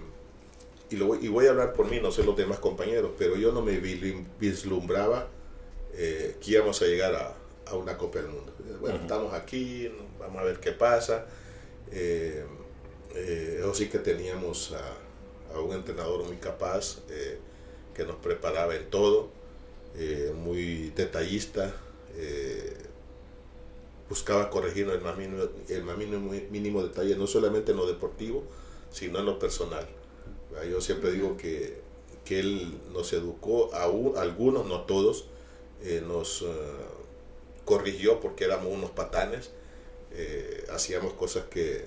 y, 0.90 0.96
lo, 0.96 1.16
y 1.16 1.28
voy 1.28 1.46
a 1.46 1.52
hablar 1.52 1.74
por 1.74 1.90
mí, 1.90 2.00
no 2.02 2.12
sé 2.12 2.24
los 2.24 2.36
demás 2.36 2.60
compañeros, 2.60 3.12
pero 3.18 3.36
yo 3.36 3.52
no 3.52 3.62
me 3.62 3.78
vislumbraba 4.40 5.28
eh, 5.94 6.36
que 6.42 6.52
íbamos 6.52 6.82
a 6.82 6.86
llegar 6.86 7.14
a, 7.16 7.36
a, 7.68 7.76
una 7.76 7.96
Copa 7.98 8.20
del 8.20 8.30
Mundo. 8.30 8.52
Bueno, 8.80 8.96
uh 8.96 9.00
-huh. 9.00 9.02
estamos 9.04 9.34
aquí, 9.34 9.92
vamos 10.20 10.42
a 10.42 10.46
ver 10.46 10.60
qué 10.60 10.72
pasa. 10.72 11.28
Eh, 11.92 12.44
eh, 13.16 13.58
eso 13.60 13.74
sí 13.74 13.88
que 13.88 14.00
teníamos 14.00 14.74
a, 14.74 15.56
a 15.56 15.60
un 15.60 15.74
entrenador 15.74 16.24
muy 16.26 16.38
capaz 16.38 17.00
eh, 17.10 17.38
que 17.94 18.04
nos 18.06 18.16
preparaba 18.18 18.76
en 18.76 18.90
todo, 18.90 19.30
eh, 20.00 20.34
muy 20.36 20.90
detallista, 20.96 21.76
buscaba 24.10 24.50
corregirnos 24.50 24.96
el 24.96 25.02
más, 25.02 25.16
mínimo, 25.16 25.44
el 25.68 25.84
más 25.84 25.98
mínimo, 25.98 26.32
mínimo, 26.50 26.82
detalle, 26.82 27.16
no 27.16 27.28
solamente 27.28 27.72
en 27.72 27.78
lo 27.78 27.86
deportivo, 27.86 28.44
sino 28.92 29.20
en 29.20 29.26
lo 29.26 29.38
personal. 29.38 29.88
Yo 30.70 30.82
siempre 30.82 31.12
digo 31.12 31.38
que, 31.38 31.80
que 32.26 32.40
él 32.40 32.80
nos 32.92 33.14
educó, 33.14 33.74
a, 33.76 33.88
un, 33.88 34.18
algunos, 34.18 34.66
no 34.66 34.82
todos, 34.82 35.26
eh, 35.84 36.04
nos 36.06 36.44
corrigió 37.70 38.20
porque 38.20 38.46
éramos 38.46 38.74
unos 38.74 38.90
patanes, 38.90 39.52
eh, 40.12 40.66
hacíamos 40.72 41.14
cosas 41.14 41.46
que, 41.52 41.86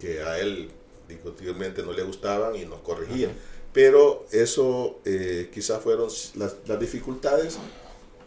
que, 0.00 0.22
a 0.22 0.40
él 0.40 0.70
discutiblemente 1.06 1.84
no 1.84 1.92
le 1.92 2.02
gustaban 2.02 2.56
y 2.56 2.64
nos 2.64 2.80
corregía. 2.80 3.30
Pero 3.78 4.26
eso 4.32 4.98
eh, 5.04 5.50
quizás 5.54 5.80
fueron 5.80 6.08
las, 6.34 6.56
las 6.66 6.80
dificultades 6.80 7.58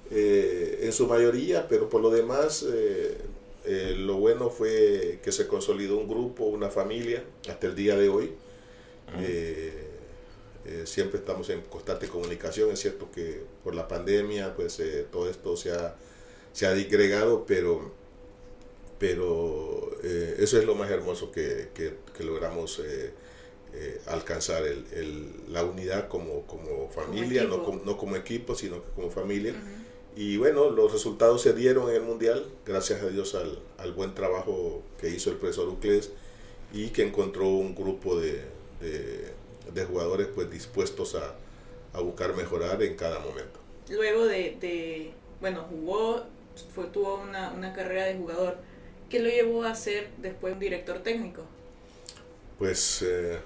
en 0.10 0.94
su 0.94 1.08
mayoría, 1.08 1.68
pero 1.68 1.90
por 1.90 2.02
lo 2.02 2.10
demás 2.10 2.66
lo 3.66 4.16
bueno 4.16 4.50
fue 4.50 5.20
que 5.22 5.34
se 5.34 5.48
consolidó 5.48 5.98
un 5.98 6.08
grupo, 6.08 6.46
una 6.46 6.70
familia, 6.70 7.24
hasta 7.50 7.68
el 7.68 7.76
día 7.76 7.98
de 7.98 8.08
hoy. 8.08 8.32
Eh, 10.66 10.84
siempre 10.86 11.20
estamos 11.20 11.50
en 11.50 11.62
constante 11.62 12.08
comunicación. 12.08 12.72
Es 12.72 12.80
cierto 12.80 13.10
que 13.12 13.42
por 13.64 13.74
la 13.74 13.88
pandemia, 13.88 14.56
pues 14.56 14.80
eh, 14.80 15.08
todo 15.12 15.30
esto 15.30 15.58
se 15.58 15.72
ha, 15.72 15.96
se 16.54 16.68
ha 16.68 16.74
disgregado, 16.74 17.46
pero, 17.48 17.92
pero 19.00 19.90
eh, 20.04 20.36
eso 20.40 20.60
es 20.60 20.66
lo 20.66 20.76
más 20.76 20.92
hermoso 20.92 21.32
que, 21.32 21.70
que, 21.74 21.96
que 22.16 22.24
logramos 22.24 22.82
alcanzar, 24.08 24.66
el, 24.66 24.86
el, 24.94 25.54
la 25.54 25.64
unidad 25.64 26.08
como, 26.08 26.46
como 26.46 26.90
familia, 26.90 27.44
como 27.44 27.58
no, 27.58 27.64
como, 27.64 27.82
no, 27.86 27.98
como, 27.98 28.16
equipo, 28.16 28.56
sino 28.56 28.84
como 28.96 29.10
familia. 29.10 29.54
Uh 29.54 29.56
-huh. 29.56 29.82
Y 30.16 30.38
bueno, 30.38 30.70
los 30.70 30.92
resultados 30.92 31.42
se 31.42 31.54
dieron 31.54 31.90
en 31.90 31.96
el 31.96 32.02
Mundial, 32.02 32.46
gracias 32.66 33.02
a 33.02 33.08
Dios 33.08 33.34
al, 33.34 33.60
al 33.78 33.94
buen 33.94 34.14
trabajo 34.14 34.84
que 35.00 35.10
hizo 35.10 35.30
el 35.30 35.38
profesor 35.38 35.70
Ucles 35.70 36.12
y 36.74 36.90
que 36.90 37.04
encontró 37.04 37.48
un 37.48 37.74
grupo 37.74 38.20
de, 38.20 38.42
de, 38.82 39.32
de 39.74 39.86
jugadores 39.86 40.28
pues 40.34 40.50
dispuestos 40.52 41.16
a, 41.16 41.36
a, 41.94 42.02
buscar 42.02 42.36
mejorar 42.36 42.84
en 42.84 42.96
cada 42.96 43.20
momento. 43.20 43.60
Luego 43.90 44.26
de, 44.26 44.58
de 44.60 45.12
bueno, 45.40 45.66
jugó, 45.70 46.26
fue, 46.74 46.86
tuvo 46.88 47.16
una, 47.16 47.52
una, 47.52 47.74
carrera 47.74 48.06
de 48.06 48.16
jugador. 48.16 48.58
¿Qué 49.10 49.20
lo 49.20 49.30
llevó 49.30 49.64
a 49.64 49.76
ser 49.76 50.10
después 50.18 50.54
un 50.54 50.60
director 50.60 51.00
técnico? 51.00 51.44
Pues 52.58 53.02
eh, 53.02 53.40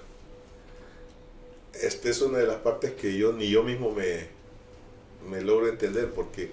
esta 1.82 2.08
es 2.08 2.20
una 2.22 2.38
de 2.38 2.46
las 2.46 2.56
partes 2.56 2.92
que 2.92 3.16
yo 3.16 3.32
ni 3.32 3.48
yo 3.48 3.62
mismo 3.62 3.92
me, 3.92 4.28
me 5.28 5.40
logro 5.42 5.68
entender 5.68 6.10
porque 6.10 6.50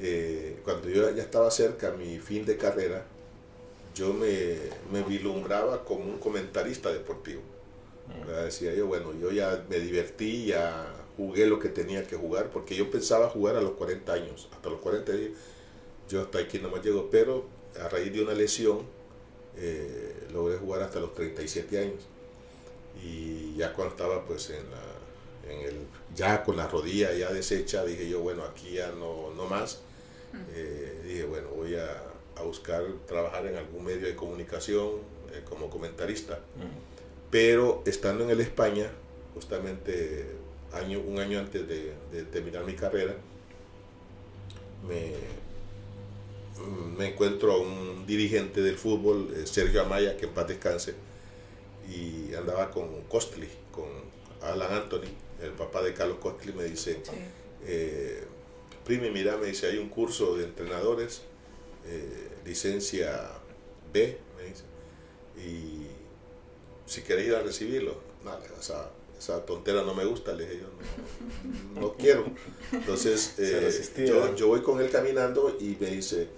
eh, 0.00 0.58
cuando 0.64 0.88
yo 0.88 1.10
ya 1.10 1.22
estaba 1.22 1.50
cerca 1.50 1.88
a 1.88 1.92
mi 1.92 2.18
fin 2.18 2.44
de 2.44 2.56
carrera, 2.56 3.04
yo 3.94 4.12
me, 4.12 4.56
me 4.92 5.02
vislumbraba 5.02 5.84
como 5.84 6.04
un 6.04 6.18
comentarista 6.18 6.92
deportivo. 6.92 7.42
¿verdad? 8.26 8.44
Decía 8.44 8.74
yo, 8.74 8.86
bueno, 8.86 9.12
yo 9.20 9.30
ya 9.32 9.64
me 9.68 9.78
divertí, 9.80 10.46
ya 10.46 10.94
jugué 11.16 11.46
lo 11.46 11.58
que 11.58 11.68
tenía 11.68 12.06
que 12.06 12.16
jugar, 12.16 12.50
porque 12.50 12.74
yo 12.76 12.90
pensaba 12.90 13.28
jugar 13.28 13.56
a 13.56 13.60
los 13.60 13.72
40 13.72 14.12
años, 14.12 14.48
hasta 14.52 14.70
los 14.70 14.80
40 14.80 15.12
años, 15.12 15.30
yo 16.08 16.22
hasta 16.22 16.38
aquí 16.38 16.58
no 16.58 16.70
me 16.70 16.80
llego, 16.80 17.10
pero 17.10 17.46
a 17.82 17.88
raíz 17.88 18.12
de 18.12 18.22
una 18.22 18.32
lesión 18.32 18.82
eh, 19.56 20.14
logré 20.32 20.56
jugar 20.56 20.82
hasta 20.82 21.00
los 21.00 21.14
37 21.14 21.78
años. 21.78 22.06
Y 23.02 23.54
ya 23.56 23.72
cuando 23.72 23.94
estaba 23.94 24.24
pues 24.24 24.50
en 24.50 24.64
la, 24.70 25.52
en 25.52 25.60
el, 25.60 25.74
ya 26.14 26.42
con 26.42 26.56
la 26.56 26.66
rodilla 26.66 27.12
ya 27.12 27.32
deshecha, 27.32 27.84
dije 27.84 28.08
yo, 28.08 28.20
bueno, 28.20 28.44
aquí 28.44 28.72
ya 28.72 28.90
no, 28.92 29.32
no 29.34 29.46
más. 29.46 29.80
Eh, 30.52 31.00
dije, 31.04 31.24
bueno, 31.24 31.48
voy 31.48 31.74
a, 31.76 32.02
a, 32.36 32.42
buscar 32.42 32.84
trabajar 33.06 33.46
en 33.46 33.56
algún 33.56 33.84
medio 33.84 34.06
de 34.06 34.14
comunicación 34.14 34.88
eh, 35.32 35.42
como 35.48 35.70
comentarista. 35.70 36.38
Pero 37.30 37.82
estando 37.86 38.24
en 38.24 38.30
el 38.30 38.40
España, 38.40 38.90
justamente 39.34 40.26
año, 40.72 41.00
un 41.00 41.18
año 41.18 41.38
antes 41.38 41.66
de, 41.66 41.94
de 42.12 42.22
terminar 42.24 42.64
mi 42.64 42.74
carrera, 42.74 43.14
me, 44.86 45.14
me 46.96 47.08
encuentro 47.08 47.52
a 47.52 47.58
un 47.58 48.06
dirigente 48.06 48.60
del 48.62 48.76
fútbol, 48.76 49.32
eh, 49.34 49.46
Sergio 49.46 49.82
Amaya, 49.82 50.16
que 50.16 50.26
en 50.26 50.32
paz 50.32 50.48
descanse, 50.48 50.94
y 51.88 52.34
andaba 52.34 52.70
con 52.70 53.02
Costly, 53.04 53.48
con 53.72 53.86
Alan 54.42 54.72
Anthony, 54.72 55.08
el 55.42 55.50
papá 55.52 55.82
de 55.82 55.94
Carlos 55.94 56.18
Costly, 56.20 56.52
me 56.52 56.64
dice, 56.64 57.00
sí. 57.02 57.10
eh, 57.64 58.24
Primi, 58.84 59.10
mira, 59.10 59.36
me 59.36 59.46
dice, 59.46 59.66
hay 59.68 59.78
un 59.78 59.88
curso 59.88 60.36
de 60.36 60.44
entrenadores, 60.44 61.22
eh, 61.86 62.28
licencia 62.44 63.30
B, 63.92 64.18
me 64.36 64.44
dice, 64.44 64.64
y 65.36 65.86
si 66.86 67.02
querés 67.02 67.26
ir 67.28 67.34
a 67.34 67.42
recibirlo, 67.42 67.96
no, 68.24 68.32
esa, 68.60 68.90
esa 69.18 69.44
tontera 69.44 69.82
no 69.82 69.94
me 69.94 70.04
gusta, 70.04 70.32
le 70.32 70.46
dije 70.46 70.60
yo, 70.62 70.68
no, 71.74 71.80
no 71.80 71.94
quiero. 71.94 72.24
Entonces, 72.72 73.34
eh, 73.38 73.70
yo, 74.06 74.34
yo 74.34 74.48
voy 74.48 74.62
con 74.62 74.80
él 74.80 74.90
caminando 74.90 75.56
y 75.60 75.76
me 75.80 75.88
dice, 75.90 76.28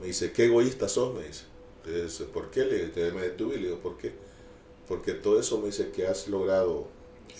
me 0.00 0.06
dice, 0.06 0.32
qué 0.32 0.46
egoísta 0.46 0.88
sos, 0.88 1.14
me 1.14 1.26
dice. 1.26 1.44
Entonces, 1.84 2.26
¿por 2.28 2.50
qué? 2.50 2.64
Le, 2.64 3.12
me 3.12 3.22
detuve 3.22 3.56
y 3.56 3.58
le 3.58 3.64
digo, 3.66 3.78
¿por 3.78 3.96
qué? 3.98 4.12
Porque 4.92 5.14
todo 5.14 5.40
eso 5.40 5.58
me 5.58 5.68
dice 5.68 5.90
que 5.90 6.06
has 6.06 6.28
logrado 6.28 6.86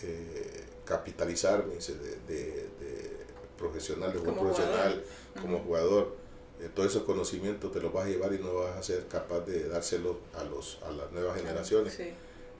eh, 0.04 0.64
capitalizar, 0.86 1.66
me 1.66 1.74
dice, 1.74 1.92
de, 1.96 2.16
de, 2.26 2.44
de 2.80 3.10
profesional, 3.58 4.10
de 4.10 4.20
un 4.20 4.24
profesional, 4.24 5.04
jugador. 5.34 5.42
como 5.42 5.56
uh 5.56 5.60
-huh. 5.60 5.64
jugador. 5.66 6.16
Eh, 6.62 6.70
todos 6.74 6.92
esos 6.92 7.02
conocimientos 7.02 7.70
te 7.70 7.78
los 7.82 7.92
vas 7.92 8.06
a 8.06 8.08
llevar 8.08 8.32
y 8.32 8.38
no 8.38 8.54
vas 8.54 8.74
a 8.78 8.82
ser 8.82 9.06
capaz 9.06 9.40
de 9.40 9.68
dárselo 9.68 10.18
a, 10.32 10.44
los, 10.44 10.78
a 10.82 10.92
las 10.92 11.12
nuevas 11.12 11.36
generaciones. 11.36 11.92
Sí. 11.92 12.04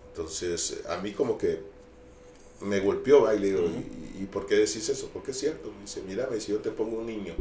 Entonces, 0.09 0.83
a 0.87 0.99
mí 0.99 1.13
como 1.13 1.39
que 1.39 1.61
me 2.61 2.79
golpeó, 2.81 3.23
¿va? 3.23 3.35
y 3.35 3.39
le 3.39 3.47
digo, 3.47 3.63
uh 3.63 3.69
-huh. 3.69 4.19
¿y, 4.19 4.25
¿y, 4.25 4.27
por 4.27 4.45
qué 4.45 4.57
decís 4.57 4.87
eso? 4.91 5.09
Porque 5.11 5.31
es 5.31 5.39
cierto. 5.39 5.73
Me 5.73 5.81
dice, 5.87 6.03
mira, 6.07 6.29
si 6.39 6.53
yo 6.53 6.59
te 6.59 6.71
pongo 6.71 6.99
un 6.99 7.07
niño 7.07 7.35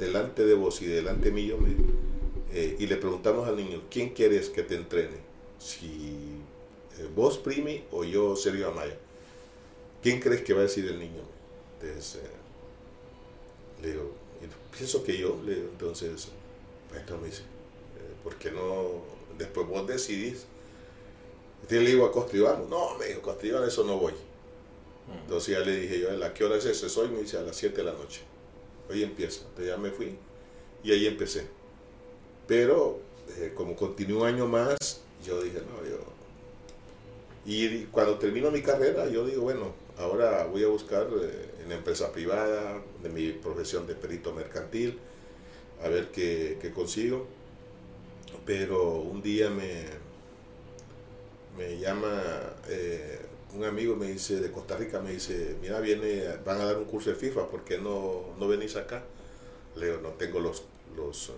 delante 0.00 0.44
de 0.44 0.54
vos 0.54 0.82
y 0.82 0.86
delante 0.86 1.30
mío, 1.30 1.58
me, 1.58 1.76
eh, 2.52 2.74
y 2.76 2.86
le 2.88 2.96
preguntamos 2.96 3.46
al 3.46 3.54
niño, 3.54 3.82
¿quién 3.88 4.08
quieres 4.14 4.48
que 4.50 4.64
te 4.64 4.74
entrene? 4.74 5.30
Si 5.60 6.31
vos, 7.14 7.38
Primi, 7.38 7.84
o 7.90 8.04
yo, 8.04 8.36
Sergio 8.36 8.68
Amaya. 8.68 8.96
¿Quién 10.02 10.20
crees 10.20 10.42
que 10.42 10.52
va 10.52 10.60
a 10.60 10.64
decir 10.64 10.86
el 10.86 10.98
niño? 10.98 11.22
Entonces, 11.80 12.22
eh, 12.22 13.82
le 13.82 13.92
digo, 13.92 14.12
pienso 14.76 15.02
que 15.02 15.16
yo, 15.16 15.40
le 15.44 15.54
digo, 15.54 15.68
entonces, 15.70 16.28
bueno, 16.90 17.18
me 17.20 17.28
dice, 17.28 17.42
¿por 18.22 18.36
qué 18.36 18.50
no? 18.50 19.02
Después 19.38 19.66
vos 19.66 19.86
decidís. 19.86 20.46
Entonces 21.62 21.82
le 21.82 21.90
digo 21.90 22.06
a 22.06 22.12
Costa 22.12 22.36
Iván, 22.36 22.68
no, 22.68 22.98
me 22.98 23.06
dijo, 23.06 23.36
eso 23.64 23.84
no 23.84 23.98
voy. 23.98 24.14
Entonces 25.22 25.58
ya 25.58 25.64
le 25.64 25.76
dije 25.76 26.00
yo, 26.00 26.24
¿a 26.24 26.34
qué 26.34 26.44
hora 26.44 26.56
es 26.56 26.64
ese? 26.64 26.88
Soy, 26.88 27.08
me 27.08 27.20
dice, 27.20 27.38
a 27.38 27.42
las 27.42 27.56
7 27.56 27.76
de 27.76 27.84
la 27.84 27.92
noche. 27.92 28.22
Hoy 28.88 29.02
empieza. 29.02 29.40
Entonces 29.42 29.66
ya 29.66 29.76
me 29.76 29.90
fui 29.90 30.16
y 30.82 30.92
ahí 30.92 31.06
empecé. 31.06 31.46
Pero 32.46 33.00
eh, 33.38 33.52
como 33.54 33.76
continué 33.76 34.18
un 34.22 34.26
año 34.26 34.46
más, 34.46 34.76
yo 35.24 35.40
dije, 35.42 35.58
no, 35.58 35.88
yo... 35.88 35.98
Y 37.44 37.84
cuando 37.86 38.18
termino 38.18 38.50
mi 38.50 38.62
carrera, 38.62 39.08
yo 39.08 39.26
digo, 39.26 39.42
bueno, 39.42 39.72
ahora 39.98 40.44
voy 40.44 40.62
a 40.64 40.68
buscar 40.68 41.08
eh, 41.20 41.50
en 41.64 41.72
empresa 41.72 42.12
privada, 42.12 42.80
de 43.02 43.08
mi 43.08 43.32
profesión 43.32 43.86
de 43.86 43.94
perito 43.94 44.32
mercantil, 44.32 44.98
a 45.82 45.88
ver 45.88 46.10
qué, 46.12 46.72
consigo. 46.74 47.26
Pero 48.46 49.00
un 49.00 49.22
día 49.22 49.50
me, 49.50 49.84
me 51.56 51.78
llama 51.78 52.22
eh, 52.68 53.18
un 53.54 53.64
amigo 53.64 53.96
me 53.96 54.06
dice 54.06 54.40
de 54.40 54.50
Costa 54.50 54.76
Rica 54.76 55.00
me 55.00 55.12
dice 55.12 55.56
mira 55.60 55.78
viene 55.80 56.24
van 56.44 56.60
a 56.60 56.64
dar 56.64 56.78
un 56.78 56.86
curso 56.86 57.10
de 57.10 57.16
FIFA 57.16 57.48
¿por 57.48 57.64
qué 57.64 57.78
no, 57.78 58.22
no 58.38 58.48
venís 58.48 58.76
acá? 58.76 59.02
Le 59.76 59.86
digo 59.86 59.98
no 60.02 60.10
tengo 60.10 60.40
los, 60.40 60.64
los, 60.96 61.28
uh, 61.28 61.32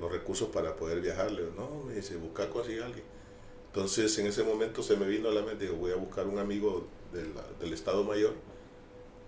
los 0.00 0.12
recursos 0.12 0.48
para 0.50 0.76
poder 0.76 1.00
viajar 1.00 1.32
le 1.32 1.42
digo 1.42 1.54
no 1.56 1.84
me 1.84 1.94
dice 1.94 2.16
busca 2.16 2.48
conseguir 2.48 2.82
a 2.82 2.86
alguien 2.86 3.04
entonces 3.76 4.16
en 4.16 4.26
ese 4.26 4.42
momento 4.42 4.82
se 4.82 4.96
me 4.96 5.06
vino 5.06 5.28
a 5.28 5.32
la 5.32 5.42
mente 5.42 5.66
digo 5.66 5.76
voy 5.76 5.92
a 5.92 5.96
buscar 5.96 6.26
un 6.26 6.38
amigo 6.38 6.86
del, 7.12 7.34
del 7.60 7.74
Estado 7.74 8.04
Mayor. 8.04 8.32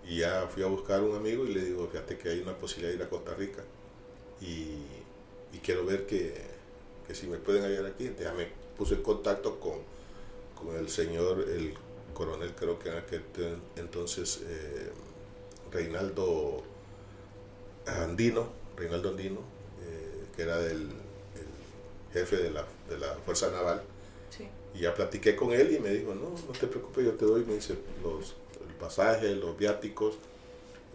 Y 0.03 0.21
ya 0.21 0.47
fui 0.51 0.63
a 0.63 0.65
buscar 0.65 1.03
un 1.03 1.15
amigo 1.15 1.45
y 1.45 1.53
le 1.53 1.65
digo 1.65 1.87
fíjate 1.87 2.17
que 2.17 2.29
hay 2.29 2.39
una 2.39 2.57
posibilidad 2.57 2.89
de 2.89 2.95
ir 2.97 3.03
a 3.03 3.09
Costa 3.11 3.35
Rica. 3.35 3.63
Y, 4.41 4.85
quiero 5.61 5.85
ver 5.85 6.07
que, 6.07 6.33
que 7.05 7.13
si 7.13 7.27
me 7.27 7.37
pueden 7.37 7.63
ayudar 7.63 7.85
aquí. 7.91 8.11
Ya 8.19 8.33
me 8.33 8.47
puse 8.75 8.95
en 8.95 9.03
contacto 9.03 9.59
con, 9.59 9.81
con 10.55 10.75
el 10.75 10.89
señor 10.89 11.45
el 11.47 11.75
coronel, 12.15 12.55
creo 12.55 12.79
que 12.79 12.89
en 12.89 12.97
aquel 12.97 13.21
entonces 13.75 14.41
eh, 14.47 14.89
Reinaldo 15.71 16.63
Andino, 17.85 18.49
Reinaldo 18.75 19.09
Andino, 19.09 19.41
eh, 19.83 20.25
que 20.35 20.41
era 20.41 20.59
el, 20.59 20.89
el, 20.89 22.13
jefe 22.13 22.37
de 22.37 22.49
la, 22.49 22.65
de 22.89 22.97
la 22.97 23.13
Fuerza 23.23 23.51
Naval. 23.51 23.83
Y 24.73 24.79
ya 24.79 24.93
platiqué 24.93 25.35
con 25.35 25.51
él 25.51 25.73
y 25.73 25.79
me 25.79 25.89
dijo, 25.89 26.13
no, 26.13 26.29
no 26.29 26.59
te 26.59 26.67
preocupes, 26.67 27.05
yo 27.05 27.13
te 27.13 27.25
doy, 27.25 27.43
me 27.45 27.55
dice, 27.55 27.75
los, 28.03 28.35
el 28.67 28.75
pasaje, 28.75 29.35
los 29.35 29.57
viáticos, 29.57 30.15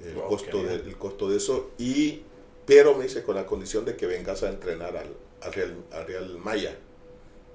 el, 0.04 0.14
wow, 0.14 0.28
costo 0.28 0.62
de, 0.62 0.74
el 0.74 0.96
costo 0.96 1.28
de 1.28 1.37
eso, 1.37 1.70
y, 1.78 2.22
pero 2.66 2.94
me 2.94 3.04
dice, 3.04 3.22
con 3.22 3.34
la 3.34 3.46
condición 3.46 3.84
de 3.84 3.96
que 3.96 4.06
vengas 4.06 4.42
a 4.42 4.50
entrenar 4.50 4.96
al, 4.96 5.08
al, 5.42 5.52
Real, 5.52 5.74
al 5.92 6.06
Real 6.06 6.38
Maya 6.38 6.76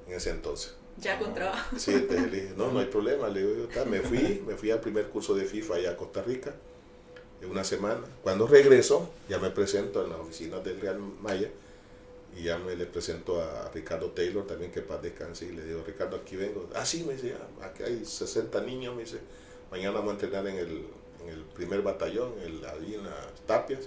en 0.08 0.14
ese 0.14 0.32
entonces. 0.32 0.76
Ya 0.98 1.18
con 1.18 1.34
trabajo. 1.34 1.76
Sí, 1.78 1.94
entonces 1.94 2.32
le 2.32 2.42
dije, 2.42 2.54
no, 2.58 2.72
no 2.72 2.80
hay 2.80 2.88
problema. 2.88 3.30
Le 3.30 3.46
digo, 3.46 3.68
yo, 3.74 3.86
me 3.86 4.02
fui, 4.02 4.44
me 4.46 4.56
fui 4.56 4.72
al 4.72 4.82
primer 4.82 5.08
curso 5.08 5.34
de 5.34 5.46
FIFA 5.46 5.76
allá 5.76 5.92
a 5.92 5.98
Costa 5.98 6.22
Rica, 6.22 6.54
en 7.42 7.50
una 7.50 7.64
semana. 7.64 8.02
Cuando 8.22 8.48
regreso, 8.48 9.10
ya 9.30 9.40
me 9.40 9.50
presento 9.50 10.04
en 10.04 10.10
la 10.10 10.18
oficina 10.18 10.60
del 10.60 10.82
Real 10.82 11.00
Maya 11.00 11.50
y 12.38 12.44
ya 12.44 12.58
me 12.58 12.76
le 12.76 12.86
presento 12.86 13.42
a 13.42 13.70
Ricardo 13.74 14.12
Taylor 14.12 14.46
también, 14.46 14.72
que 14.72 14.82
paz 14.82 15.02
descanse, 15.02 15.46
y 15.46 15.52
le 15.52 15.64
digo, 15.64 15.84
Ricardo, 15.86 16.18
aquí 16.18 16.36
vengo. 16.36 16.70
Ah, 16.76 16.86
sí, 16.86 17.04
me 17.04 17.14
dice, 17.14 17.36
aquí 17.62 17.84
hay 17.84 18.06
60 18.06 18.62
niños, 18.62 18.96
me 18.96 19.04
dice, 19.04 19.20
mañana 19.72 19.92
vamos 19.92 20.12
a 20.12 20.14
entrenar 20.14 20.48
en 20.48 20.58
el, 20.58 20.86
en 21.24 21.30
el 21.30 21.44
primer 21.44 21.82
batallón, 21.82 22.34
en 22.44 22.62
la, 22.62 22.72
allí 22.72 22.96
en 22.96 23.04
las 23.04 23.36
tapias. 23.46 23.82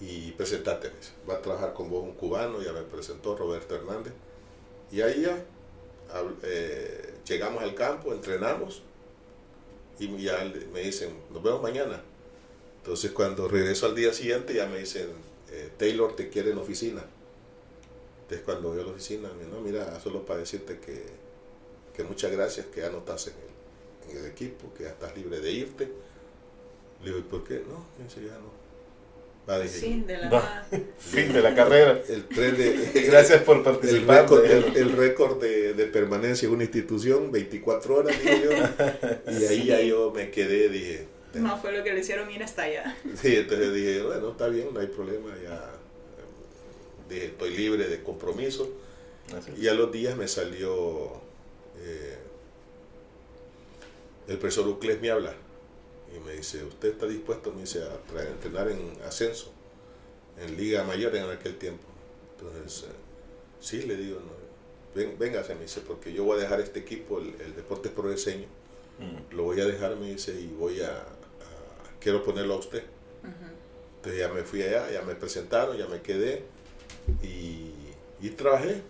Y 0.00 0.32
presentate, 0.32 0.88
me 0.90 0.96
dice, 0.96 1.12
va 1.28 1.34
a 1.34 1.42
trabajar 1.42 1.72
con 1.72 1.88
vos 1.88 2.02
un 2.02 2.12
cubano, 2.14 2.60
ya 2.60 2.72
me 2.72 2.82
presentó 2.82 3.36
Roberto 3.36 3.76
Hernández 3.76 4.12
y 4.94 5.00
ahí 5.00 5.22
ya 5.22 5.44
eh, 6.44 7.14
llegamos 7.26 7.62
al 7.62 7.74
campo, 7.74 8.12
entrenamos 8.12 8.82
y 9.98 10.22
ya 10.22 10.38
me 10.72 10.80
dicen, 10.80 11.10
nos 11.32 11.42
vemos 11.42 11.62
mañana. 11.62 12.00
Entonces 12.78 13.10
cuando 13.12 13.48
regreso 13.48 13.86
al 13.86 13.94
día 13.94 14.12
siguiente 14.12 14.54
ya 14.54 14.66
me 14.66 14.78
dicen, 14.78 15.08
eh, 15.54 15.70
Taylor 15.76 16.14
te 16.14 16.28
quiere 16.28 16.50
en 16.50 16.56
la 16.56 16.62
oficina. 16.62 17.04
Entonces 18.22 18.44
cuando 18.44 18.72
a 18.72 18.76
la 18.76 18.86
oficina, 18.86 19.28
no, 19.50 19.60
mira, 19.60 20.00
solo 20.00 20.24
para 20.24 20.40
decirte 20.40 20.78
que, 20.78 21.02
que 21.94 22.04
muchas 22.04 22.32
gracias, 22.32 22.66
que 22.66 22.80
ya 22.80 22.90
no 22.90 22.98
estás 22.98 23.28
en 23.28 23.34
el, 23.34 24.10
en 24.10 24.24
el, 24.24 24.30
equipo, 24.30 24.72
que 24.74 24.84
ya 24.84 24.90
estás 24.90 25.14
libre 25.16 25.40
de 25.40 25.52
irte. 25.52 25.88
Le 27.02 27.06
digo, 27.06 27.18
¿y 27.18 27.22
por 27.22 27.44
qué? 27.44 27.62
No, 27.68 27.84
me 27.98 28.04
dice, 28.04 28.24
ya 28.24 28.38
no. 28.38 29.68
sí, 29.68 30.04
de 30.06 30.16
la 30.16 30.66
fin 30.98 31.32
de 31.32 31.42
la 31.42 31.54
carrera. 31.54 32.00
El 32.08 32.24
tren 32.24 32.56
de, 32.56 32.90
Gracias 33.06 33.42
por 33.42 33.62
participar. 33.62 34.26
El 34.74 34.92
récord, 34.92 35.38
de, 35.40 35.74
de, 35.74 35.86
permanencia 35.86 36.48
en 36.48 36.54
una 36.54 36.64
institución, 36.64 37.30
24 37.30 37.94
horas, 37.94 38.16
digo 38.22 38.36
yo. 38.42 39.32
Y 39.32 39.44
ahí 39.44 39.66
ya 39.66 39.80
yo 39.82 40.10
me 40.10 40.30
quedé, 40.30 40.70
dije... 40.70 41.13
No, 41.40 41.58
fue 41.58 41.72
lo 41.72 41.82
que 41.82 41.92
le 41.92 42.00
hicieron 42.00 42.30
ir 42.30 42.42
hasta 42.42 42.62
allá. 42.62 42.96
Sí, 43.20 43.36
entonces 43.36 43.72
dije, 43.74 44.02
bueno, 44.02 44.30
está 44.30 44.48
bien, 44.48 44.68
no 44.72 44.80
hay 44.80 44.86
problema, 44.86 45.34
ya 45.42 45.70
dije, 47.08 47.26
estoy 47.26 47.56
libre 47.56 47.88
de 47.88 48.02
compromiso. 48.02 48.68
Y 49.56 49.68
a 49.68 49.74
los 49.74 49.90
días 49.90 50.16
me 50.16 50.28
salió 50.28 51.12
eh, 51.78 52.18
el 54.28 54.38
profesor 54.38 54.66
Ucles 54.68 55.00
me 55.00 55.10
habla 55.10 55.34
y 56.14 56.18
me 56.20 56.34
dice, 56.34 56.64
¿usted 56.64 56.90
está 56.90 57.06
dispuesto? 57.06 57.52
Me 57.52 57.62
dice, 57.62 57.82
a 57.82 58.22
entrenar 58.22 58.68
en 58.68 58.92
ascenso, 59.06 59.52
en 60.40 60.56
Liga 60.56 60.84
Mayor 60.84 61.14
en 61.16 61.28
aquel 61.30 61.56
tiempo. 61.56 61.84
Entonces, 62.32 62.88
eh, 62.88 62.92
sí, 63.60 63.82
le 63.82 63.96
digo, 63.96 64.20
no, 64.20 64.32
ven, 64.94 65.18
véngase, 65.18 65.54
me 65.54 65.62
dice, 65.62 65.80
porque 65.80 66.12
yo 66.12 66.24
voy 66.24 66.38
a 66.38 66.42
dejar 66.42 66.60
este 66.60 66.80
equipo, 66.80 67.18
el, 67.18 67.34
el 67.40 67.56
Deportes 67.56 67.92
Progreseño, 67.92 68.46
mm. 68.98 69.34
lo 69.34 69.44
voy 69.44 69.60
a 69.60 69.66
dejar, 69.66 69.96
me 69.96 70.10
dice, 70.10 70.38
y 70.40 70.46
voy 70.46 70.80
a, 70.80 71.04
quiero 72.04 72.22
ponerlo 72.22 72.54
a 72.54 72.58
usted. 72.58 72.84
Entonces 73.96 74.20
ya 74.20 74.28
me 74.28 74.42
fui 74.42 74.62
allá, 74.62 74.92
ya 74.92 75.00
me 75.02 75.14
presentaron, 75.14 75.78
ya 75.78 75.86
me 75.86 76.02
quedé 76.02 76.44
y, 77.22 77.70
y 78.20 78.30
trabajé. 78.36 78.82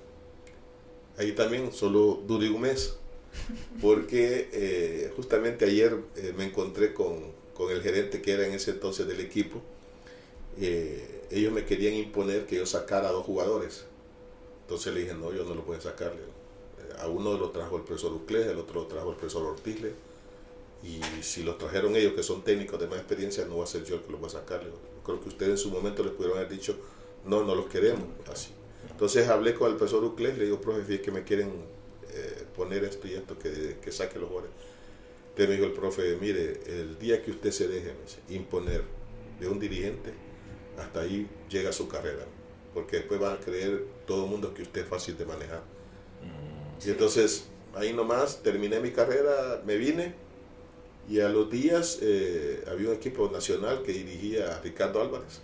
Ahí 1.17 1.31
también 1.33 1.73
solo 1.73 2.21
duré 2.27 2.51
un 2.51 2.63
mes 2.63 2.97
porque 3.81 4.49
eh, 4.53 5.13
justamente 5.15 5.65
ayer 5.65 5.97
eh, 6.17 6.35
me 6.37 6.45
encontré 6.45 6.93
con, 6.93 7.33
con, 7.55 7.71
el 7.71 7.81
gerente 7.81 8.21
que 8.21 8.33
era 8.33 8.45
en 8.45 8.53
ese 8.53 8.73
entonces 8.73 9.07
del 9.07 9.21
equipo. 9.21 9.63
Eh, 10.61 11.27
ellos 11.31 11.53
me 11.53 11.65
querían 11.65 11.95
imponer 11.95 12.47
que 12.47 12.57
yo 12.57 12.67
sacara 12.67 13.11
a 13.11 13.13
dos 13.13 13.25
jugadores. 13.25 13.85
Entonces 14.63 14.93
le 14.93 15.01
dije, 15.03 15.15
no, 15.15 15.33
yo 15.33 15.45
no 15.45 15.55
lo 15.55 15.65
puedo 15.65 15.81
sacar. 15.81 16.13
A 16.99 17.07
uno 17.07 17.39
lo 17.39 17.51
trajo 17.51 17.77
el 17.77 17.85
profesor 17.85 18.13
Uclés, 18.13 18.49
el 18.49 18.59
otro 18.59 18.83
lo 18.83 18.87
trajo 18.89 19.11
el 19.11 19.17
profesor 19.17 19.45
Ortiz. 19.45 19.77
Y 20.85 21.01
si 21.23 21.43
los 21.43 21.57
trajeron 21.57 21.97
ellos, 21.97 22.13
que 22.13 22.23
son 22.23 22.45
técnicos 22.45 22.79
de 22.79 22.87
más 22.87 22.99
experiencia, 22.99 23.47
no 23.47 23.57
va 23.57 23.65
a 23.65 23.67
ser 23.67 23.85
yo 23.85 23.97
el 23.97 24.03
que 24.03 24.13
los 24.13 24.23
va 24.23 24.27
a 24.27 24.31
sacar. 24.31 24.63
Creo 25.03 25.21
que 25.21 25.29
ustedes 25.29 25.53
en 25.53 25.59
su 25.59 25.71
momento 25.71 26.05
les 26.05 26.13
pudieron 26.13 26.37
haber 26.37 26.51
dicho, 26.51 26.77
no, 27.25 27.43
no 27.43 27.55
los 27.55 27.67
queremos. 27.67 28.05
Así. 28.31 28.51
Entonces 28.91 29.27
hablé 29.29 29.55
con 29.55 29.71
el 29.71 29.77
profesor 29.79 30.05
Uclés, 30.05 30.37
le 30.37 30.45
digo, 30.45 30.61
profe, 30.61 30.95
es 30.95 31.01
que 31.01 31.11
me 31.11 31.25
quieren 31.25 31.51
eh, 32.11 32.45
poner 32.55 32.85
esto 32.85 33.09
y 33.09 33.15
esto, 33.15 33.39
que, 33.39 33.79
que 33.83 33.93
saque 33.93 34.19
los 34.19 34.29
goles. 34.29 34.51
Entonces 35.31 35.49
me 35.49 35.55
dijo 35.55 35.67
el 35.67 35.73
profe, 35.73 36.17
mire, 36.21 36.61
el 36.67 36.99
día 36.99 37.23
que 37.23 37.31
usted 37.31 37.51
se 37.51 37.67
deje 37.67 37.93
imponer 38.29 38.85
de 39.41 39.49
un 39.49 39.59
dirigente, 39.59 40.13
hasta 40.79 41.01
ahí 41.01 41.27
llega 41.49 41.73
su 41.73 41.89
carrera. 41.89 42.27
Porque 42.75 42.99
después 42.99 43.19
van 43.19 43.37
a 43.37 43.41
creer 43.41 43.87
todo 44.07 44.25
el 44.25 44.31
mundo 44.31 44.53
que 44.53 44.63
usted 44.63 44.83
es 44.83 44.89
fácil 44.89 45.17
de 45.17 45.25
manejar. 45.25 45.63
Mm, 46.23 46.87
y 46.87 46.91
entonces, 46.91 47.47
ahí 47.75 47.95
nomás 47.95 48.43
terminé 48.43 48.81
mi 48.81 48.91
carrera, 48.91 49.63
me 49.65 49.77
vine 49.77 50.24
y 51.09 51.21
a 51.21 51.29
los 51.29 51.51
días 51.51 51.99
eh, 52.01 52.65
había 52.71 52.89
un 52.89 52.95
equipo 52.95 53.31
nacional 53.31 53.83
que 53.83 53.93
dirigía 53.93 54.57
a 54.57 54.61
Ricardo 54.61 55.03
Álvarez. 55.03 55.41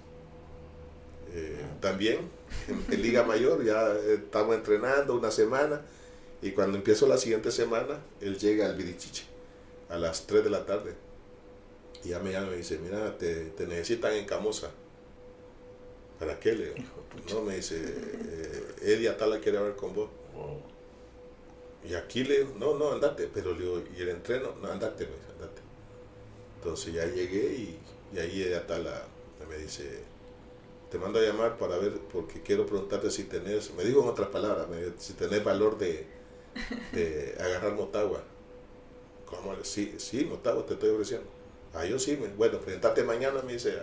Eh, 1.33 1.57
también 1.81 2.29
en, 2.91 3.03
Liga 3.03 3.23
Mayor, 3.23 3.65
ya 3.65 3.95
estamos 4.09 4.57
entrenando 4.57 5.15
una 5.15 5.31
semana 5.31 5.83
y 6.43 6.53
cuando 6.53 6.77
empiezo 6.79 7.07
la 7.07 7.19
siguiente 7.19 7.51
semana, 7.51 8.01
él 8.21 8.39
llega 8.39 8.67
al 8.67 8.77
Virichiche 8.77 9.25
a 9.91 9.99
las 9.99 10.27
3 10.27 10.45
de 10.45 10.51
la 10.51 10.65
tarde. 10.65 10.95
Y 12.05 12.09
ya 12.11 12.19
me 12.21 12.33
llama 12.33 12.47
y 12.47 12.51
me 12.51 12.57
dice, 12.57 12.79
mira, 12.79 13.19
te, 13.19 13.53
necesitan 13.59 14.15
en 14.15 14.25
Camosa. 14.25 14.71
¿Para 16.19 16.39
qué, 16.39 16.53
Leo? 16.53 16.75
No, 17.31 17.43
me 17.43 17.57
dice, 17.57 17.77
eh, 17.83 18.75
Eddie 18.83 19.09
Atala 19.09 19.41
quiere 19.41 19.59
hablar 19.59 19.77
con 19.77 19.95
vos. 19.95 20.09
Y 21.89 21.95
aquí 21.95 22.25
Leo, 22.25 22.55
no, 22.59 22.79
no, 22.79 22.93
andate. 22.93 23.29
Pero 23.33 23.55
Leo, 23.55 23.83
¿y 23.97 24.01
el 24.01 24.11
entreno? 24.11 24.55
No, 24.63 24.71
andate, 24.71 25.05
me 25.05 25.13
dice. 25.13 25.30
Entonces 26.61 26.93
ya 26.93 27.07
llegué 27.07 27.55
y, 27.55 27.79
y 28.15 28.19
ahí 28.19 28.43
Eddie 28.43 28.57
Atala 28.57 29.03
me 29.49 29.57
dice, 29.57 30.01
te 30.91 30.99
mando 30.99 31.19
a 31.19 31.23
llamar 31.23 31.57
para 31.57 31.79
ver, 31.79 31.93
porque 32.13 32.43
quiero 32.43 32.67
preguntarte 32.67 33.11
si 33.11 33.25
tenés, 33.25 33.73
me 33.75 33.83
dijo 33.85 34.03
en 34.03 34.09
otras 34.09 34.29
palabras, 34.29 34.67
si 34.99 35.15
tenés 35.15 35.43
valor 35.43 35.79
de, 35.79 36.07
de 36.93 37.35
agarrar 37.41 37.75
Motagua. 37.75 38.23
¿Cómo? 39.25 39.55
Sí, 39.63 39.95
sí, 39.99 40.25
Motagua 40.27 40.67
te 40.67 40.75
estoy 40.75 40.91
ofreciendo. 40.91 41.27
Ah, 41.73 41.87
yo 41.87 41.99
sí, 41.99 42.19
me, 42.21 42.29
bueno, 42.29 42.59
presentate 42.59 43.03
mañana, 43.05 43.41
me 43.43 43.55
dice, 43.55 43.79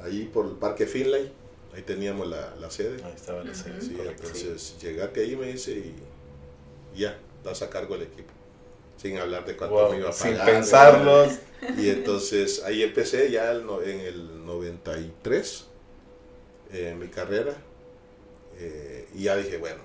ahí 0.00 0.30
por 0.32 0.46
el 0.46 0.52
Parque 0.52 0.86
Finlay, 0.86 1.30
ahí 1.74 1.82
teníamos 1.82 2.26
la, 2.28 2.54
la 2.56 2.70
sede. 2.70 3.02
Ahí 3.04 3.12
estaba 3.14 3.44
la 3.44 3.54
sede. 3.54 3.80
Sí, 3.82 3.96
entonces 4.00 4.76
llegate 4.80 5.20
ahí, 5.20 5.36
me 5.36 5.52
dice, 5.52 5.72
y 5.72 6.98
ya, 6.98 7.18
estás 7.38 7.60
a 7.62 7.68
cargo 7.68 7.94
del 7.98 8.04
equipo. 8.04 8.32
Sin 9.04 9.18
hablar 9.18 9.44
de 9.44 9.54
cuánto 9.54 9.90
me 9.90 9.98
iba 9.98 10.08
a 10.08 10.12
pagar. 10.12 10.36
Sin 10.36 10.46
pensarlos. 10.46 11.32
Y 11.76 11.90
entonces 11.90 12.62
ahí 12.62 12.82
empecé 12.82 13.30
ya 13.30 13.52
en 13.52 14.00
el 14.00 14.46
93, 14.46 15.64
eh, 16.72 16.88
en 16.88 16.98
mi 16.98 17.08
carrera, 17.08 17.54
eh, 18.58 19.06
y 19.14 19.24
ya 19.24 19.36
dije, 19.36 19.58
bueno, 19.58 19.82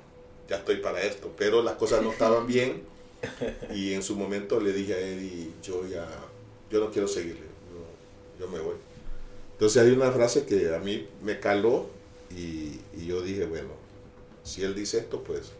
ya 0.48 0.56
estoy 0.56 0.78
para 0.78 1.02
esto, 1.02 1.34
pero 1.38 1.62
las 1.62 1.76
cosas 1.76 2.02
no 2.02 2.14
estaban 2.14 2.48
bien 2.48 2.84
y 3.76 3.94
en 3.94 4.04
su 4.04 4.16
momento 4.16 4.62
le 4.62 4.72
dije 4.72 4.94
a 4.94 5.00
Eddie, 5.00 5.50
yo 5.62 5.86
ya, 5.86 6.08
yo 6.72 6.80
no 6.80 6.90
quiero 6.90 7.10
seguirle, 7.10 7.46
yo, 8.40 8.48
me 8.48 8.60
voy. 8.60 8.76
Entonces 9.52 9.84
hay 9.84 9.92
una 9.92 10.14
frase 10.14 10.46
que 10.46 10.74
a 10.74 10.80
mí 10.80 11.10
me 11.22 11.42
caló 11.42 11.90
y, 12.34 12.80
yo 13.06 13.22
dije, 13.22 13.46
bueno, 13.46 13.72
si 14.44 14.64
él 14.64 14.76
dice 14.76 15.00
esto, 15.00 15.24
pues 15.26 15.52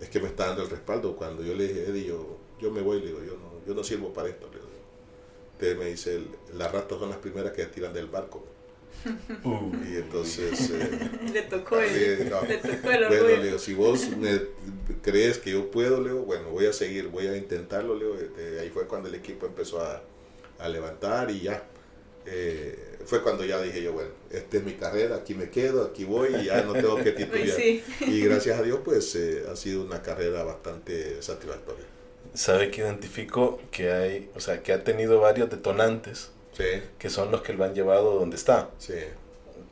es 0.00 0.08
que 0.08 0.20
me 0.20 0.28
está 0.28 0.46
dando 0.46 0.62
el 0.62 0.70
respaldo. 0.70 1.16
Cuando 1.16 1.42
yo 1.42 1.54
le 1.54 1.68
dije, 1.68 1.84
Eddie, 1.90 2.06
yo, 2.06 2.38
yo 2.60 2.70
me 2.70 2.80
voy, 2.80 3.00
le 3.00 3.06
digo, 3.06 3.20
yo 3.24 3.36
no, 3.36 3.66
yo 3.66 3.74
no 3.74 3.84
sirvo 3.84 4.12
para 4.12 4.28
esto. 4.28 4.48
Le 4.52 4.58
digo. 4.58 4.66
Entonces 5.52 5.78
me 5.78 5.84
dice, 5.86 6.20
las 6.54 6.72
ratas 6.72 6.98
son 6.98 7.08
las 7.10 7.18
primeras 7.18 7.52
que 7.52 7.64
tiran 7.66 7.92
del 7.92 8.06
barco. 8.06 8.44
Uh. 9.44 9.72
Y 9.88 9.96
entonces... 9.96 10.70
Eh, 10.70 11.10
le 11.32 11.42
tocó 11.42 11.78
el, 11.78 12.18
le 12.18 12.56
tocó 12.56 12.90
el 12.90 13.06
Bueno, 13.06 13.42
Leo, 13.42 13.58
si 13.58 13.74
vos 13.74 14.08
me 14.16 14.40
crees 15.02 15.38
que 15.38 15.52
yo 15.52 15.70
puedo, 15.70 16.00
Leo, 16.00 16.22
bueno, 16.22 16.50
voy 16.50 16.66
a 16.66 16.72
seguir, 16.72 17.08
voy 17.08 17.26
a 17.28 17.36
intentarlo, 17.36 17.94
Leo. 17.94 18.16
ahí 18.60 18.70
fue 18.70 18.86
cuando 18.88 19.08
el 19.08 19.14
equipo 19.14 19.46
empezó 19.46 19.80
a, 19.80 20.02
a 20.58 20.68
levantar 20.68 21.30
y 21.30 21.40
ya. 21.42 21.62
Eh, 22.28 22.96
fue 23.04 23.22
cuando 23.22 23.44
ya 23.44 23.60
dije 23.62 23.82
yo, 23.82 23.92
bueno, 23.92 24.10
esta 24.30 24.56
es 24.56 24.64
mi 24.64 24.72
carrera, 24.72 25.16
aquí 25.16 25.34
me 25.34 25.48
quedo, 25.48 25.84
aquí 25.84 26.04
voy 26.04 26.34
y 26.34 26.46
ya 26.46 26.62
no 26.62 26.72
tengo 26.72 26.96
que 26.96 27.12
titular. 27.12 27.60
Y 28.00 28.20
gracias 28.22 28.58
a 28.58 28.62
Dios, 28.62 28.80
pues 28.84 29.14
eh, 29.14 29.44
ha 29.50 29.54
sido 29.54 29.84
una 29.84 30.02
carrera 30.02 30.42
bastante 30.42 31.22
satisfactoria. 31.22 31.84
Sabe 32.36 32.70
que 32.70 32.82
identifico 32.82 33.60
que 33.70 33.90
hay, 33.90 34.30
o 34.36 34.40
sea, 34.40 34.62
que 34.62 34.72
ha 34.72 34.84
tenido 34.84 35.20
varios 35.20 35.50
detonantes 35.50 36.30
que 36.98 37.10
son 37.10 37.30
los 37.30 37.42
que 37.42 37.52
lo 37.52 37.64
han 37.64 37.74
llevado 37.74 38.18
donde 38.18 38.36
está. 38.36 38.70
Sí. 38.78 38.94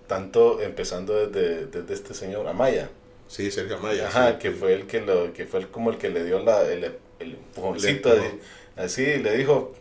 Tanto 0.06 0.60
empezando 0.60 1.26
desde, 1.26 1.66
desde 1.66 1.94
este 1.94 2.14
señor 2.14 2.46
Amaya. 2.46 2.90
Sí, 3.28 3.50
Sergio 3.50 3.76
Amaya. 3.76 4.08
Ajá, 4.08 4.38
que 4.38 4.50
fue 4.50 4.74
el 4.74 4.86
que 4.86 5.00
lo, 5.00 5.32
que 5.32 5.46
fue 5.46 5.66
como 5.70 5.90
el 5.90 5.98
que 5.98 6.10
le 6.10 6.24
dio 6.24 6.40
la, 6.40 6.62
el, 6.62 6.84
el 7.18 7.34
empujoncito 7.34 8.14
de, 8.14 8.38
así, 8.76 9.04
le 9.16 9.36
dijo, 9.36 9.72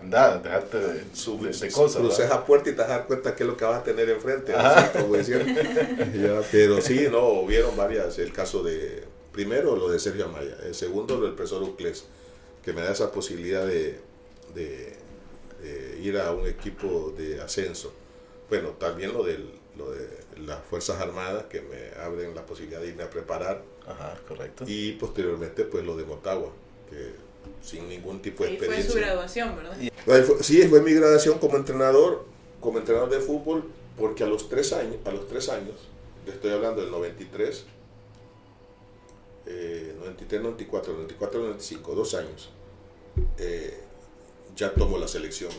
anda, 0.00 0.38
dejarte 0.38 0.78
de, 0.78 1.04
su, 1.12 1.38
de, 1.38 1.70
cosas. 1.70 2.00
Cruces 2.00 2.30
a 2.30 2.44
puerta 2.46 2.70
y 2.70 2.72
te 2.72 2.82
das 2.82 3.02
cuenta 3.02 3.34
qué 3.34 3.42
es 3.42 3.48
lo 3.48 3.56
que 3.56 3.64
vas 3.64 3.80
a 3.80 3.84
tener 3.84 4.08
enfrente. 4.08 4.54
pero 6.50 6.80
sí, 6.80 7.08
no, 7.10 7.28
hubieron 7.28 7.76
varias, 7.76 8.18
el 8.18 8.32
caso 8.32 8.62
de, 8.62 9.04
primero 9.36 9.76
lo 9.76 9.90
de 9.90 9.98
Sergio 9.98 10.24
Amaya, 10.24 10.56
el 10.64 10.74
segundo 10.74 11.16
lo 11.16 11.26
del 11.26 11.34
profesor 11.34 11.62
Ucles, 11.62 12.06
que 12.64 12.72
me 12.72 12.80
da 12.80 12.90
esa 12.90 13.12
posibilidad 13.12 13.66
de, 13.66 14.00
de 14.54 14.96
ir 16.02 16.18
a 16.18 16.32
un 16.32 16.46
equipo 16.46 17.14
de 17.16 17.40
ascenso. 17.40 17.92
Bueno, 18.48 18.70
también 18.70 19.12
lo, 19.12 19.24
del, 19.24 19.50
lo 19.76 19.90
de 19.90 20.08
las 20.40 20.64
Fuerzas 20.64 21.00
Armadas 21.00 21.44
que 21.44 21.60
me 21.60 22.00
abren 22.00 22.34
la 22.34 22.46
posibilidad 22.46 22.80
de 22.80 22.88
irme 22.88 23.02
a 23.02 23.10
preparar. 23.10 23.62
Ajá, 23.86 24.18
correcto. 24.26 24.64
Y 24.66 24.92
posteriormente 24.92 25.64
pues 25.64 25.84
lo 25.84 25.96
de 25.96 26.04
Motagua, 26.04 26.50
que 26.88 27.12
sin 27.62 27.88
ningún 27.88 28.22
tipo 28.22 28.44
de 28.44 28.50
experiencia. 28.54 28.92
fue 28.92 29.00
su 29.00 29.06
graduación, 29.06 29.56
¿verdad? 29.56 29.76
Sí, 30.40 30.62
fue 30.62 30.80
mi 30.80 30.92
graduación 30.94 31.38
como 31.38 31.56
entrenador, 31.56 32.24
como 32.60 32.78
entrenador 32.78 33.10
de 33.10 33.20
fútbol, 33.20 33.64
porque 33.98 34.24
a 34.24 34.26
los 34.26 34.48
tres 34.48 34.72
años, 34.72 34.96
a 35.04 35.10
los 35.10 35.28
tres 35.28 35.48
años, 35.48 35.74
estoy 36.26 36.52
hablando 36.52 36.82
del 36.82 36.90
93, 36.90 37.64
93, 39.46 40.42
94, 40.42 40.92
94, 40.92 41.40
95, 41.40 41.94
dos 41.94 42.14
años, 42.14 42.50
eh, 43.38 43.80
ya 44.56 44.74
tomó 44.74 44.98
la 44.98 45.08
selección 45.08 45.50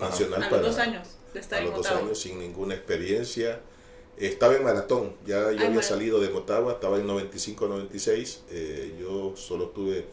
nacional. 0.00 0.42
A 0.42 0.50
los 0.50 0.62
dos 0.62 0.78
años 0.78 1.08
de 1.32 1.40
estar 1.40 1.60
a 1.60 1.64
los 1.64 1.74
dos 1.74 1.86
años 1.86 2.18
sin 2.18 2.38
ninguna 2.38 2.74
experiencia. 2.74 3.60
Estaba 4.16 4.54
en 4.54 4.62
maratón, 4.62 5.16
ya 5.26 5.50
yo 5.50 5.66
había 5.66 5.82
salido 5.82 6.20
de 6.20 6.30
Motagua, 6.30 6.74
estaba 6.74 6.98
en 6.98 7.08
95-96, 7.08 8.42
eh, 8.50 8.96
yo 9.00 9.34
solo 9.36 9.70
tuve 9.70 10.06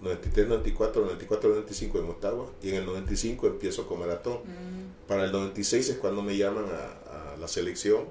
93, 0.00 0.48
94, 0.48 1.02
94, 1.02 1.50
95 1.50 1.98
en 2.00 2.10
Ottawa 2.10 2.50
y 2.60 2.70
en 2.70 2.74
el 2.76 2.86
95 2.86 3.46
empiezo 3.46 3.86
con 3.86 4.00
maratón. 4.00 4.38
Mm. 4.38 5.06
Para 5.06 5.24
el 5.24 5.32
96 5.32 5.88
es 5.88 5.96
cuando 5.98 6.20
me 6.20 6.36
llaman 6.36 6.64
a, 6.64 7.34
a 7.34 7.36
la 7.36 7.46
selección 7.46 8.06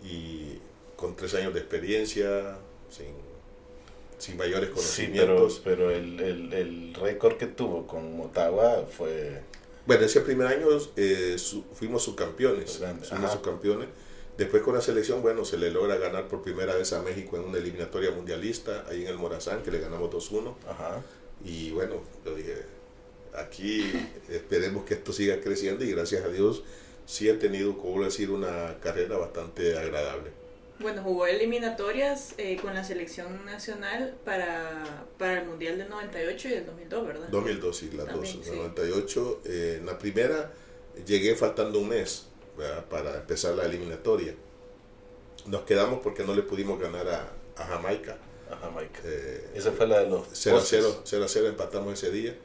y 0.00 0.58
con 0.94 1.16
tres 1.16 1.34
años 1.34 1.52
de 1.54 1.60
experiencia, 1.60 2.58
sin, 2.88 3.06
sin 4.18 4.36
mayores 4.36 4.70
Sí, 4.76 5.08
pero, 5.12 5.36
conocimientos. 5.36 5.60
pero 5.64 5.90
el, 5.90 6.20
el, 6.20 6.52
el 6.52 6.94
récord 6.94 7.36
que 7.36 7.46
tuvo 7.46 7.86
con 7.86 8.20
Ottawa 8.20 8.84
fue... 8.90 9.42
Bueno, 9.86 10.04
ese 10.04 10.20
primer 10.20 10.46
año 10.48 10.66
eh, 10.96 11.36
su- 11.38 11.64
fuimos 11.72 12.02
subcampeones. 12.02 12.78
Fuimos 12.78 13.10
ajá. 13.12 13.28
subcampeones. 13.32 13.88
Después 14.36 14.62
con 14.62 14.74
la 14.74 14.80
selección, 14.80 15.22
bueno, 15.22 15.44
se 15.44 15.56
le 15.56 15.70
logra 15.70 15.96
ganar 15.96 16.28
por 16.28 16.42
primera 16.42 16.74
vez 16.76 16.92
a 16.92 17.02
México 17.02 17.36
en 17.36 17.44
una 17.44 17.58
eliminatoria 17.58 18.10
mundialista, 18.12 18.84
ahí 18.88 19.02
en 19.02 19.08
el 19.08 19.16
Morazán, 19.16 19.62
que 19.62 19.70
le 19.70 19.80
ganamos 19.80 20.10
2-1. 20.10 20.54
Ajá. 20.68 21.02
Y 21.44 21.70
bueno, 21.70 22.02
yo 22.24 22.34
dije, 22.36 22.54
aquí 23.34 23.90
esperemos 24.28 24.84
que 24.84 24.94
esto 24.94 25.12
siga 25.12 25.40
creciendo 25.40 25.84
y 25.84 25.90
gracias 25.90 26.24
a 26.24 26.28
Dios 26.28 26.62
sí 27.06 27.28
he 27.28 27.34
tenido, 27.34 27.78
como 27.78 28.04
decir, 28.04 28.30
una 28.30 28.76
carrera 28.80 29.16
bastante 29.16 29.76
agradable. 29.78 30.30
Bueno, 30.80 31.02
jugó 31.02 31.26
eliminatorias 31.26 32.34
eh, 32.38 32.56
con 32.62 32.72
la 32.74 32.84
selección 32.84 33.44
nacional 33.44 34.14
para, 34.24 35.06
para 35.18 35.40
el 35.40 35.46
Mundial 35.48 35.76
del 35.78 35.88
98 35.88 36.48
y 36.48 36.50
del 36.52 36.66
2002, 36.66 37.06
¿verdad? 37.06 37.28
2002 37.30 37.82
y 37.82 37.90
las 37.92 38.06
También, 38.06 38.36
dos, 38.36 38.46
sí. 38.46 38.50
98. 38.56 39.40
eh, 39.44 39.76
en 39.80 39.86
la 39.86 39.98
primera 39.98 40.52
llegué 41.04 41.34
faltando 41.34 41.80
un 41.80 41.88
mes 41.88 42.26
¿verdad? 42.56 42.84
para 42.86 43.16
empezar 43.16 43.54
la 43.54 43.64
eliminatoria. 43.64 44.34
Nos 45.46 45.62
quedamos 45.62 46.00
porque 46.00 46.22
no 46.24 46.34
le 46.34 46.42
pudimos 46.42 46.78
ganar 46.80 47.08
a, 47.08 47.28
a 47.56 47.64
Jamaica. 47.66 48.16
A 48.50 48.56
Jamaica. 48.56 49.00
Eh, 49.04 49.50
Esa 49.54 49.72
fue 49.72 49.86
la 49.88 50.00
de 50.00 50.08
los 50.10 50.26
0 50.32 50.56
a 50.56 50.60
postes. 50.60 50.80
0, 50.80 51.00
0 51.04 51.24
a 51.24 51.28
0 51.28 51.48
empatamos 51.48 51.92
ese 51.94 52.10
día. 52.12 52.36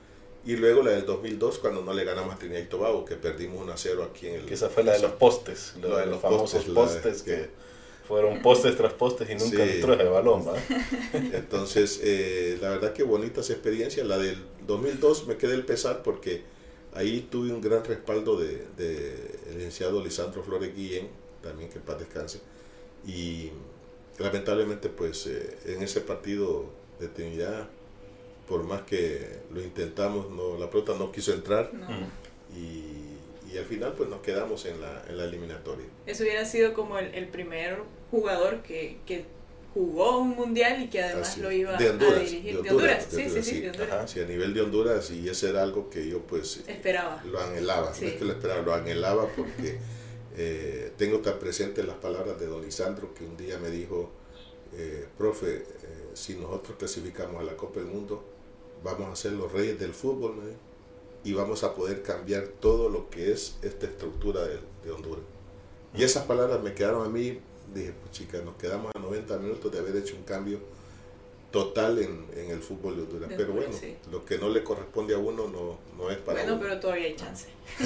Y 0.45 0.55
luego 0.57 0.81
la 0.84 0.91
del 0.91 1.05
2002 1.05 1.59
cuando 1.59 1.84
no 1.84 1.93
le 1.93 2.03
ganamos 2.03 2.34
a 2.36 2.38
Trinidad 2.38 2.59
y 2.61 2.65
Tobago, 2.65 3.05
que 3.05 3.15
perdimos 3.15 3.61
1 3.61 3.71
a 3.73 3.77
0 3.77 4.09
aquí 4.11 4.27
en 4.27 4.36
el... 4.36 4.45
Que 4.45 4.55
esa 4.55 4.69
fue 4.69 4.84
la 4.84 4.93
de 4.93 4.99
los 4.99 5.13
postes, 5.13 5.73
La 5.81 5.88
de 5.88 5.95
de 6.01 6.05
los 6.07 6.07
los 6.07 6.21
famosos 6.21 6.65
postes, 6.65 7.01
postes 7.01 7.23
que 7.23 7.49
fueron 8.07 8.41
postes 8.41 8.75
tras 8.75 8.93
postes 8.93 9.29
y 9.29 9.35
nunca 9.35 9.65
Sí. 9.65 9.71
entró 9.75 9.95
de 9.95 10.03
balón, 10.03 10.45
¿va? 10.47 10.53
Entonces, 11.13 11.99
eh, 12.03 12.57
la 12.61 12.69
verdad 12.69 12.93
que 12.93 13.03
bonitas 13.03 13.49
experiencias. 13.49 14.05
La 14.05 14.17
del 14.17 14.37
2002 14.67 15.27
me 15.27 15.37
quedé 15.37 15.53
el 15.55 15.65
pesar 15.65 16.03
porque 16.03 16.41
ahí 16.93 17.27
tuve 17.31 17.51
un 17.53 17.61
gran 17.61 17.83
respaldo 17.85 18.37
de, 18.37 18.65
de 18.77 19.15
el 19.49 19.55
licenciado 19.55 20.03
Lisandro 20.03 20.43
Flores 20.43 20.75
Guillén, 20.75 21.07
también 21.41 21.69
que 21.69 21.77
en 21.79 21.85
paz 21.85 21.99
descanse. 21.99 22.39
Y 23.07 23.51
lamentablemente, 24.19 24.89
pues 24.89 25.25
eh, 25.27 25.57
en 25.65 25.81
ese 25.81 26.01
partido 26.01 26.65
de 26.99 27.07
Trinidad, 27.07 27.67
por 28.47 28.63
más 28.63 28.81
que 28.83 29.39
lo 29.51 29.61
intentamos, 29.61 30.29
no, 30.29 30.57
la 30.57 30.69
pelota 30.69 30.93
no 30.99 31.11
quiso 31.11 31.33
entrar 31.33 31.73
No. 31.73 31.87
Y, 33.53 33.57
al 33.57 33.65
final 33.65 33.93
pues 33.93 34.09
nos 34.09 34.21
quedamos 34.21 34.65
en 34.65 34.81
la, 34.81 35.03
en 35.07 35.17
la 35.17 35.25
eliminatoria. 35.25 35.85
Eso 36.05 36.23
hubiera 36.23 36.45
sido 36.45 36.73
como 36.73 36.97
el, 36.99 37.13
el 37.13 37.27
primer 37.27 37.77
jugador 38.11 38.61
que, 38.63 38.97
que 39.05 39.25
jugó 39.73 40.19
un 40.19 40.29
mundial 40.35 40.81
y 40.83 40.87
que 40.87 41.01
además 41.01 41.29
Así 41.29 41.41
lo 41.41 41.51
iba 41.51 41.75
De 41.77 41.89
Honduras, 41.89 42.17
a 42.17 42.19
dirigir. 42.19 42.55
de 42.57 42.61
De 42.63 42.69
Honduras, 42.69 43.05
Honduras, 43.05 43.07
sí, 43.09 43.23
sí, 43.29 43.43
sí, 43.43 43.49
sí. 43.55 43.61
de 43.61 43.69
Honduras. 43.71 43.91
Ajá. 43.93 44.07
Sí, 44.07 44.19
a 44.19 44.25
nivel 44.25 44.53
de 44.53 44.61
Honduras 44.61 45.11
y 45.11 45.27
eso 45.27 45.47
era 45.47 45.63
algo 45.63 45.89
que 45.89 46.07
yo 46.07 46.19
pues 46.21 46.63
Esperaba. 46.67 47.21
lo 47.25 47.39
anhelaba, 47.39 47.93
Sí. 47.93 48.05
no 48.05 48.11
es 48.11 48.15
que 48.17 48.25
lo 48.25 48.33
esperaba, 48.33 48.61
lo 48.61 48.73
anhelaba 48.73 49.27
porque 49.35 49.77
eh, 50.37 50.91
tengo 50.97 51.19
tan 51.19 51.39
presente 51.39 51.83
las 51.83 51.95
palabras 51.95 52.39
de 52.39 52.45
don 52.47 52.61
Lisandro 52.63 53.13
que 53.15 53.23
un 53.23 53.35
día 53.37 53.57
me 53.57 53.69
dijo, 53.69 54.11
eh, 54.75 55.07
profe, 55.17 55.55
eh, 55.57 55.63
si 56.13 56.35
nosotros 56.35 56.77
clasificamos 56.77 57.41
a 57.41 57.43
la 57.43 57.55
Copa 57.57 57.79
del 57.79 57.89
Mundo, 57.89 58.23
vamos 58.83 59.11
a 59.11 59.15
ser 59.15 59.31
los 59.33 59.51
reyes 59.51 59.79
del 59.79 59.93
fútbol 59.93 60.35
me 60.35 60.45
dijo, 60.49 60.59
y 61.24 61.34
vamos 61.34 61.63
a 61.63 61.74
poder 61.74 62.01
cambiar 62.01 62.47
todo 62.59 62.89
lo 62.89 63.09
que 63.09 63.32
es 63.32 63.57
esta 63.61 63.86
estructura 63.86 64.41
de, 64.45 64.59
de 64.84 64.91
Honduras. 64.91 65.24
Y 65.95 66.03
esas 66.03 66.26
palabras 66.26 66.61
me 66.61 66.74
quedaron 66.74 67.05
a 67.05 67.09
mí, 67.09 67.39
dije, 67.74 67.93
pues 68.01 68.11
chica, 68.11 68.39
nos 68.43 68.55
quedamos 68.55 68.91
a 68.95 68.99
90 68.99 69.38
minutos 69.38 69.71
de 69.71 69.80
haber 69.80 69.95
hecho 69.95 70.15
un 70.15 70.24
cambio 70.24 70.59
total 71.51 71.99
en, 71.99 72.26
en 72.36 72.49
el 72.49 72.61
fútbol 72.61 72.95
de 72.97 73.03
Honduras. 73.03 73.32
Pero 73.38 73.53
bueno, 73.53 73.71
sí. 73.80 73.95
lo 74.11 74.26
que 74.26 74.39
no 74.39 74.49
le 74.49 74.63
corresponde 74.63 75.13
a 75.13 75.19
uno 75.19 75.47
no, 75.47 75.78
no 75.97 76.09
es 76.09 76.17
para 76.17 76.39
Bueno, 76.39 76.55
uno. 76.55 76.63
pero 76.63 76.80
todavía 76.80 77.05
hay 77.05 77.15
chance. 77.15 77.47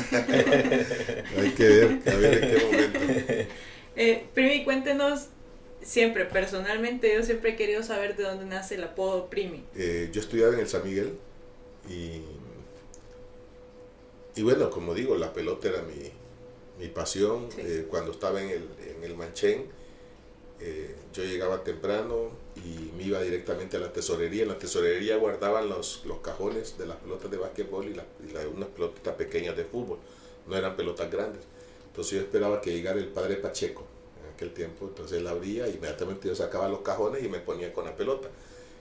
Hay 1.38 1.52
que 1.52 1.68
ver, 1.68 2.02
a 2.06 2.16
ver 2.16 2.44
en 2.44 2.50
qué 2.52 2.66
momento. 2.66 3.00
Eh, 4.00 4.28
Primi, 4.36 4.64
cuéntenos 4.64 5.30
siempre, 5.82 6.26
personalmente, 6.26 7.12
yo 7.16 7.24
siempre 7.24 7.52
he 7.52 7.56
querido 7.56 7.82
saber 7.82 8.16
de 8.16 8.26
dónde 8.26 8.46
nace 8.46 8.76
el 8.76 8.84
apodo 8.84 9.28
Primi. 9.28 9.64
Eh, 9.76 10.10
yo 10.12 10.22
estudiaba 10.22 10.54
en 10.54 10.60
el 10.60 10.68
San 10.68 10.84
Miguel 10.84 11.18
y, 11.90 12.22
y 14.38 14.44
bueno, 14.44 14.70
como 14.70 14.94
digo, 14.94 15.16
la 15.18 15.34
pelota 15.34 15.70
era 15.70 15.82
mi, 15.84 16.12
mi 16.80 16.90
pasión. 16.90 17.48
Sí. 17.52 17.62
Eh, 17.64 17.88
cuando 17.90 18.12
estaba 18.12 18.42
en 18.42 18.50
el, 18.50 18.70
en 18.96 19.04
el 19.04 19.16
Manchén, 19.16 19.66
eh, 20.60 20.96
yo 21.14 21.24
llegaba 21.24 21.64
temprano 21.64 22.32
y 22.56 22.92
me 22.98 23.04
iba 23.04 23.22
directamente 23.22 23.78
a 23.78 23.80
la 23.80 23.94
tesorería. 23.94 24.44
En 24.44 24.50
la 24.50 24.58
tesorería 24.60 25.18
guardaban 25.18 25.70
los, 25.70 26.04
los 26.06 26.20
cajones 26.20 26.78
de 26.78 26.88
las 26.88 26.98
pelotas 26.98 27.30
de 27.32 27.38
básquetbol 27.38 27.88
y, 27.88 27.94
la- 27.94 28.06
y 28.28 28.32
la- 28.34 28.48
unas 28.48 28.70
pelotitas 28.70 29.16
pequeñas 29.16 29.56
de 29.58 29.66
fútbol. 29.66 30.00
No 30.48 30.56
eran 30.58 30.76
pelotas 30.76 31.12
grandes. 31.12 31.44
Entonces 31.88 32.14
yo 32.14 32.20
esperaba 32.22 32.62
que 32.62 32.72
llegara 32.74 33.00
el 33.00 33.08
padre 33.08 33.38
Pacheco 33.38 33.84
en 34.24 34.34
aquel 34.34 34.54
tiempo. 34.54 34.86
Entonces 34.88 35.20
él 35.20 35.28
abría, 35.28 35.68
inmediatamente 35.68 36.28
yo 36.28 36.36
sacaba 36.36 36.68
los 36.70 36.80
cajones 36.82 37.24
y 37.24 37.30
me 37.30 37.40
ponía 37.40 37.74
con 37.74 37.86
la 37.86 37.96
pelota. 37.96 38.30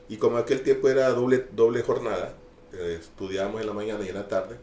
Y 0.09 0.17
como 0.19 0.39
aquel 0.39 0.63
tiempo 0.63 0.89
era 0.89 1.09
doble, 1.11 1.47
doble 1.53 1.83
jornada, 1.83 2.37
eh, 2.73 2.99
estudiábamos 3.01 3.61
en 3.61 3.67
la 3.67 3.73
mañana 3.73 4.05
y 4.05 4.09
en 4.09 4.15
la 4.15 4.29
tarde, 4.29 4.57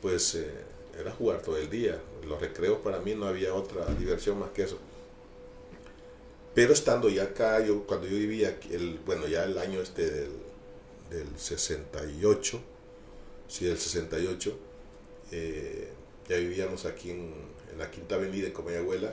pues 0.00 0.34
eh, 0.34 0.50
era 0.98 1.10
jugar 1.12 1.42
todo 1.42 1.56
el 1.56 1.70
día. 1.70 2.00
Los 2.26 2.40
recreos 2.40 2.78
para 2.78 3.00
mí 3.00 3.14
no 3.14 3.26
había 3.26 3.54
otra 3.54 3.84
diversión 3.94 4.38
más 4.38 4.50
que 4.50 4.62
eso. 4.62 4.78
Pero 6.54 6.72
estando 6.72 7.08
ya 7.08 7.24
acá, 7.24 7.64
yo, 7.64 7.86
cuando 7.86 8.06
yo 8.06 8.16
vivía, 8.16 8.48
aquí, 8.48 8.74
el, 8.74 8.98
bueno, 9.06 9.28
ya 9.28 9.44
el 9.44 9.58
año 9.58 9.80
este 9.80 10.10
del, 10.10 10.32
del 11.10 11.38
68, 11.38 12.60
sí, 13.46 13.64
del 13.66 13.78
68, 13.78 14.58
eh, 15.30 15.88
ya 16.28 16.36
vivíamos 16.36 16.84
aquí 16.84 17.10
en, 17.10 17.32
en 17.72 17.78
la 17.78 17.90
Quinta 17.90 18.16
Avenida 18.16 18.48
en 18.48 18.52
Comayagüela, 18.52 19.12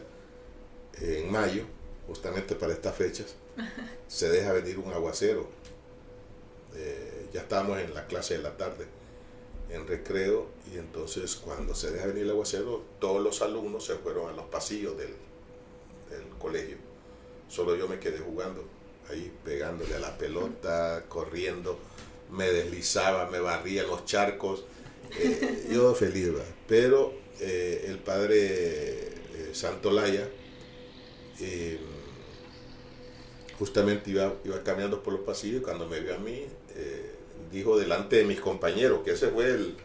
eh, 1.01 1.21
en 1.23 1.31
mayo, 1.31 1.65
justamente 2.07 2.55
para 2.55 2.73
estas 2.73 2.95
fechas, 2.95 3.36
se 4.07 4.29
deja 4.29 4.53
venir 4.53 4.79
un 4.79 4.91
aguacero. 4.91 5.47
Eh, 6.75 7.27
ya 7.33 7.41
estábamos 7.41 7.79
en 7.79 7.93
la 7.93 8.07
clase 8.07 8.38
de 8.38 8.43
la 8.43 8.57
tarde, 8.57 8.86
en 9.70 9.88
recreo, 9.88 10.47
y 10.72 10.78
entonces 10.78 11.36
cuando 11.36 11.74
se 11.76 11.91
deja 11.91 12.07
venir 12.07 12.24
el 12.24 12.32
aguacero, 12.32 12.84
todos 12.99 13.22
los 13.22 13.41
alumnos 13.41 13.86
se 13.86 13.95
fueron 13.95 14.30
a 14.30 14.34
los 14.34 14.45
pasillos 14.45 14.97
del, 14.97 15.13
colegio. 16.39 16.78
Solo 17.49 17.76
yo 17.76 17.88
me 17.88 17.99
quedé 17.99 18.20
jugando 18.20 18.63
ahí, 19.09 19.32
pegándole 19.43 19.95
a 19.95 19.99
la 19.99 20.16
pelota, 20.16 21.05
corriendo, 21.09 21.80
me 22.30 22.51
deslizaba, 22.51 23.28
me 23.32 23.39
barría 23.39 23.82
en 23.82 23.88
los 23.88 24.05
charcos. 24.05 24.63
Eh, 25.20 25.68
yo 25.72 25.95
feliz, 25.95 26.32
¿verdad? 26.32 26.45
Pero 26.68 27.13
eh, 27.39 27.86
el 27.88 27.99
padre 27.99 28.38
eh, 28.38 29.49
Santolaya 29.53 30.30
eh, 31.41 31.80
justamente 33.59 34.11
iba, 34.11 34.34
iba 34.43 34.63
caminando 34.63 35.03
por 35.03 35.13
los 35.13 35.24
pasillos 35.24 35.61
y 35.61 35.63
cuando 35.63 35.88
me 35.88 35.99
vio 35.99 36.16
a 36.16 36.20
mí, 36.20 36.45
dijo 37.55 37.77
delante 37.77 38.17
de 38.17 38.23
mis 38.25 38.39
compañeros, 38.39 39.01
que 39.03 39.11
ese 39.11 39.27
fue 39.29 39.45
el, 39.45 39.75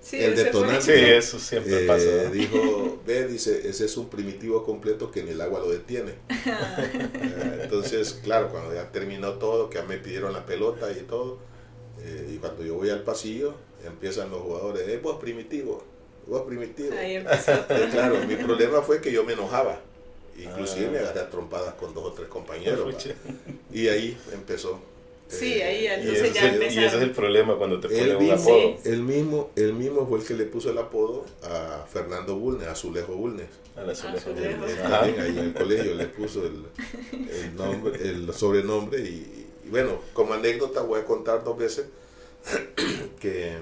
Sí, 0.00 0.22
El 0.22 0.34
fue- 0.34 0.44
detonante. 0.44 0.82
Sí, 0.82 0.92
eso 1.12 1.38
siempre 1.40 1.82
eh, 1.84 1.86
pasa. 1.86 2.06
¿no? 2.24 2.30
dijo, 2.30 3.02
ve, 3.04 3.26
dice, 3.26 3.68
ese 3.68 3.86
es 3.86 3.96
un 3.96 4.08
primitivo 4.08 4.62
completo 4.64 5.10
que 5.10 5.24
ni 5.24 5.30
el 5.32 5.40
agua 5.40 5.58
lo 5.60 5.70
detiene. 5.70 6.14
Eh, 6.46 7.60
Entonces, 7.64 8.20
claro, 8.22 8.50
cuando 8.50 8.72
ya 8.74 8.90
terminó 8.92 9.32
todo, 9.34 9.68
que 9.68 9.78
ya 9.78 9.84
me 9.84 9.98
pidieron 9.98 10.32
la 10.32 10.46
pelota 10.46 10.90
y 10.92 11.02
todo, 11.02 11.38
eh, 12.02 12.30
y 12.34 12.36
cuando 12.36 12.62
yo 12.64 12.74
voy 12.74 12.90
al 12.90 13.02
pasillo, 13.02 13.54
empiezan 13.84 14.30
los 14.30 14.40
jugadores, 14.42 14.86
eh, 14.88 15.00
vos 15.02 15.18
primitivo, 15.20 15.82
vos 16.26 16.42
primitivo. 16.42 16.94
Ahí 16.96 17.16
empezó. 17.16 17.52
Eh, 17.70 17.88
claro, 17.90 18.16
mi 18.28 18.36
problema 18.36 18.82
fue 18.82 19.00
que 19.00 19.10
yo 19.10 19.24
me 19.24 19.32
enojaba. 19.32 19.80
Inclusive 20.38 20.86
Ah. 20.86 20.90
me 20.92 20.98
agarré 20.98 21.20
a 21.20 21.30
trompadas 21.30 21.74
con 21.74 21.92
dos 21.94 22.04
o 22.04 22.12
tres 22.12 22.28
compañeros. 22.28 22.94
Y 23.72 23.88
ahí 23.88 24.16
empezó. 24.32 24.78
Sí, 25.28 25.60
ahí 25.60 25.84
Y 25.84 25.86
entonces 25.88 26.24
ese, 26.24 26.32
ya 26.32 26.46
es 26.46 26.54
el, 26.54 26.62
y 26.72 26.84
ese 26.84 26.96
es 26.98 27.02
el 27.02 27.10
problema 27.12 27.56
cuando 27.56 27.80
te 27.80 27.88
ponen 27.88 28.10
Él 28.10 28.16
un 28.16 28.28
mismo, 28.28 28.34
apodo. 28.34 28.78
él 28.84 29.02
mismo, 29.02 29.50
él 29.56 29.72
mismo 29.74 30.06
fue 30.06 30.20
el 30.20 30.24
que 30.24 30.34
le 30.34 30.44
puso 30.44 30.70
el 30.70 30.78
apodo 30.78 31.24
a 31.42 31.84
Fernando 31.92 32.36
Bulnes, 32.36 32.68
a 32.68 32.72
Azulejo 32.72 33.14
Bulnes. 33.14 33.48
A 33.76 33.82
la 33.82 33.92
también 33.94 35.20
ahí 35.20 35.30
en 35.30 35.38
el 35.38 35.52
colegio 35.54 35.94
le 35.94 36.06
puso 36.06 36.46
el, 36.46 36.64
el 37.28 37.56
nombre, 37.56 38.00
el 38.08 38.32
sobrenombre 38.32 39.00
y, 39.00 39.46
y 39.64 39.68
bueno, 39.68 40.00
como 40.12 40.34
anécdota 40.34 40.80
voy 40.82 41.00
a 41.00 41.04
contar 41.04 41.42
dos 41.44 41.58
veces 41.58 41.86
que, 43.20 43.56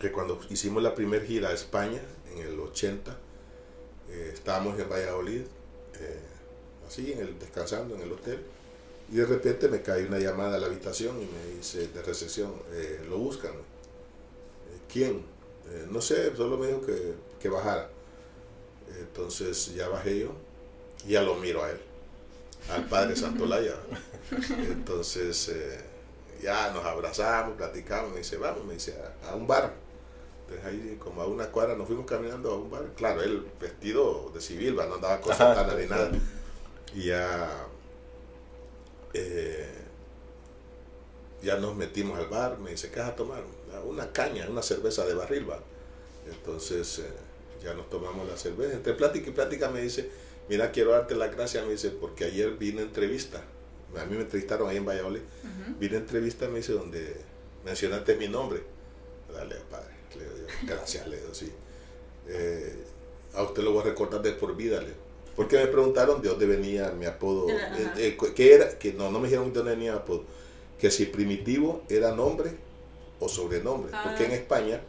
que 0.00 0.12
cuando 0.12 0.40
hicimos 0.50 0.82
la 0.82 0.94
primera 0.94 1.24
gira 1.24 1.50
a 1.50 1.52
España 1.52 2.00
en 2.34 2.38
el 2.46 2.58
80, 2.58 3.16
eh, 4.10 4.30
estábamos 4.32 4.78
en 4.80 4.88
Valladolid, 4.88 5.42
eh, 6.00 6.20
así 6.86 7.12
en 7.12 7.20
el, 7.20 7.38
descansando 7.38 7.94
en 7.94 8.00
el 8.02 8.12
hotel 8.12 8.38
Y 9.10 9.16
de 9.16 9.26
repente 9.26 9.68
me 9.68 9.80
cae 9.80 10.06
una 10.06 10.18
llamada 10.18 10.56
a 10.56 10.58
la 10.58 10.66
habitación 10.66 11.16
y 11.22 11.26
me 11.26 11.56
dice 11.56 11.88
de 11.88 12.02
recepción, 12.02 12.52
eh, 12.72 13.04
lo 13.08 13.18
buscan. 13.18 13.52
Eh, 13.52 14.80
¿Quién? 14.92 15.24
Eh, 15.70 15.86
no 15.90 16.00
sé, 16.00 16.34
solo 16.36 16.58
me 16.58 16.66
dijo 16.66 16.84
que, 16.84 17.14
que 17.40 17.48
bajara. 17.48 17.88
Entonces 18.98 19.74
ya 19.74 19.88
bajé 19.88 20.20
yo 20.20 20.32
y 21.06 21.12
ya 21.12 21.22
lo 21.22 21.36
miro 21.36 21.62
a 21.62 21.70
él, 21.70 21.78
al 22.70 22.84
padre 22.86 23.16
Santolaya. 23.16 23.76
Entonces 24.70 25.50
ya 26.42 26.70
nos 26.72 26.84
abrazamos, 26.84 27.56
platicamos, 27.56 28.12
me 28.12 28.18
dice, 28.18 28.36
vamos, 28.36 28.64
me 28.64 28.74
dice, 28.74 28.94
a, 29.24 29.34
un 29.34 29.46
bar. 29.46 29.72
Entonces 30.42 30.66
ahí 30.66 30.96
como 30.98 31.22
a 31.22 31.26
una 31.26 31.46
cuadra 31.50 31.76
nos 31.76 31.86
fuimos 31.86 32.06
caminando 32.06 32.50
a 32.50 32.56
un 32.56 32.70
bar. 32.70 32.84
Claro, 32.96 33.22
él 33.22 33.46
vestido 33.60 34.30
de 34.34 34.40
civil, 34.40 34.76
no 34.76 34.94
andaba 34.94 35.20
con 35.20 35.32
sotana 35.32 35.74
ni 35.74 35.86
nada. 35.86 36.10
Y 36.94 37.06
ya 37.06 37.67
eh, 39.18 39.66
ya 41.42 41.56
nos 41.56 41.76
metimos 41.76 42.18
al 42.18 42.26
bar, 42.26 42.58
me 42.58 42.70
dice, 42.70 42.90
¿qué 42.90 43.00
vas 43.00 43.10
a 43.10 43.16
tomar? 43.16 43.42
Una 43.86 44.12
caña, 44.12 44.48
una 44.48 44.62
cerveza 44.62 45.06
de 45.06 45.14
barril, 45.14 45.48
va. 45.48 45.60
Entonces 46.28 46.98
eh, 46.98 47.04
ya 47.62 47.74
nos 47.74 47.88
tomamos 47.88 48.28
la 48.28 48.36
cerveza. 48.36 48.74
Entre 48.74 48.92
plática 48.94 49.30
y 49.30 49.32
plática 49.32 49.70
me 49.70 49.80
dice, 49.80 50.10
mira, 50.48 50.70
quiero 50.72 50.92
darte 50.92 51.14
las 51.14 51.34
gracias, 51.34 51.64
me 51.64 51.72
dice, 51.72 51.90
porque 51.90 52.24
ayer 52.24 52.50
vine 52.52 52.80
a 52.80 52.84
entrevista. 52.84 53.42
A 53.96 54.04
mí 54.04 54.16
me 54.16 54.22
entrevistaron 54.22 54.68
ahí 54.68 54.76
en 54.76 54.84
Valladolid. 54.84 55.22
Vine 55.78 55.96
a 55.96 56.00
entrevista, 56.00 56.48
me 56.48 56.58
dice, 56.58 56.72
donde 56.72 57.16
mencionaste 57.64 58.16
mi 58.16 58.28
nombre. 58.28 58.62
Dale, 59.32 59.56
padre. 59.70 59.94
gracias, 60.66 61.06
le 61.06 61.18
digo, 61.18 61.34
sí. 61.34 61.50
Eh, 62.28 62.84
a 63.34 63.42
usted 63.42 63.62
lo 63.62 63.72
voy 63.72 63.82
a 63.82 63.84
recordar 63.84 64.20
de 64.22 64.32
por 64.32 64.56
vida, 64.56 64.80
le 64.80 64.92
porque 65.38 65.56
me 65.56 65.68
preguntaron 65.68 66.20
de 66.20 66.30
dónde 66.30 66.46
venía 66.46 66.90
mi 66.90 67.06
apodo. 67.06 67.48
Eh, 67.48 67.92
eh, 67.96 68.18
¿Qué 68.34 68.54
era? 68.54 68.76
Que 68.76 68.92
no, 68.92 69.08
no 69.08 69.20
me 69.20 69.28
dijeron 69.28 69.52
de 69.52 69.60
dónde 69.60 69.76
venía 69.76 69.92
mi 69.92 69.98
apodo. 69.98 70.24
Que 70.80 70.90
si 70.90 71.06
primitivo 71.06 71.84
era 71.88 72.10
nombre 72.10 72.50
o 73.20 73.28
sobrenombre. 73.28 73.92
Porque 74.02 74.24
en 74.24 74.32
ah. 74.32 74.34
España 74.34 74.80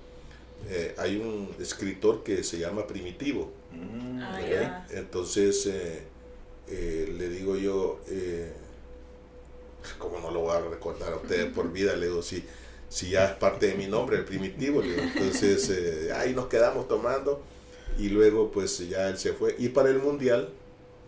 eh, 0.68 0.96
hay 0.98 1.18
un 1.18 1.54
escritor 1.60 2.24
que 2.24 2.44
se 2.44 2.58
llama 2.58 2.88
Primitivo. 2.88 3.52
Mm, 3.72 4.22
ah, 4.24 4.88
Entonces 4.90 5.70
le 6.68 7.30
digo 7.30 7.56
yo, 7.56 8.00
como 10.00 10.20
no 10.20 10.32
lo 10.32 10.40
voy 10.40 10.58
a 10.58 10.62
recordar 10.62 11.14
a 11.14 11.18
ustedes 11.18 11.54
por 11.54 11.72
vida, 11.72 11.96
le 11.96 12.08
digo, 12.08 12.24
si, 12.24 12.44
si 12.90 13.12
ya 13.12 13.26
es 13.26 13.32
parte 13.34 13.68
de 13.68 13.76
mi 13.76 13.86
nombre, 13.86 14.18
el 14.18 14.26
Primitivo. 14.26 14.82
entonces 14.82 16.10
ahí 16.12 16.34
nos 16.34 16.48
quedamos 16.48 16.88
tomando 16.88 17.40
y 18.00 18.10
luego 18.10 18.50
pues 18.50 18.88
ya 18.88 19.10
él 19.10 19.18
se 19.18 19.34
fue. 19.34 19.56
Y 19.60 19.70
para 19.70 19.90
el 19.90 20.00
mundial, 20.00 20.50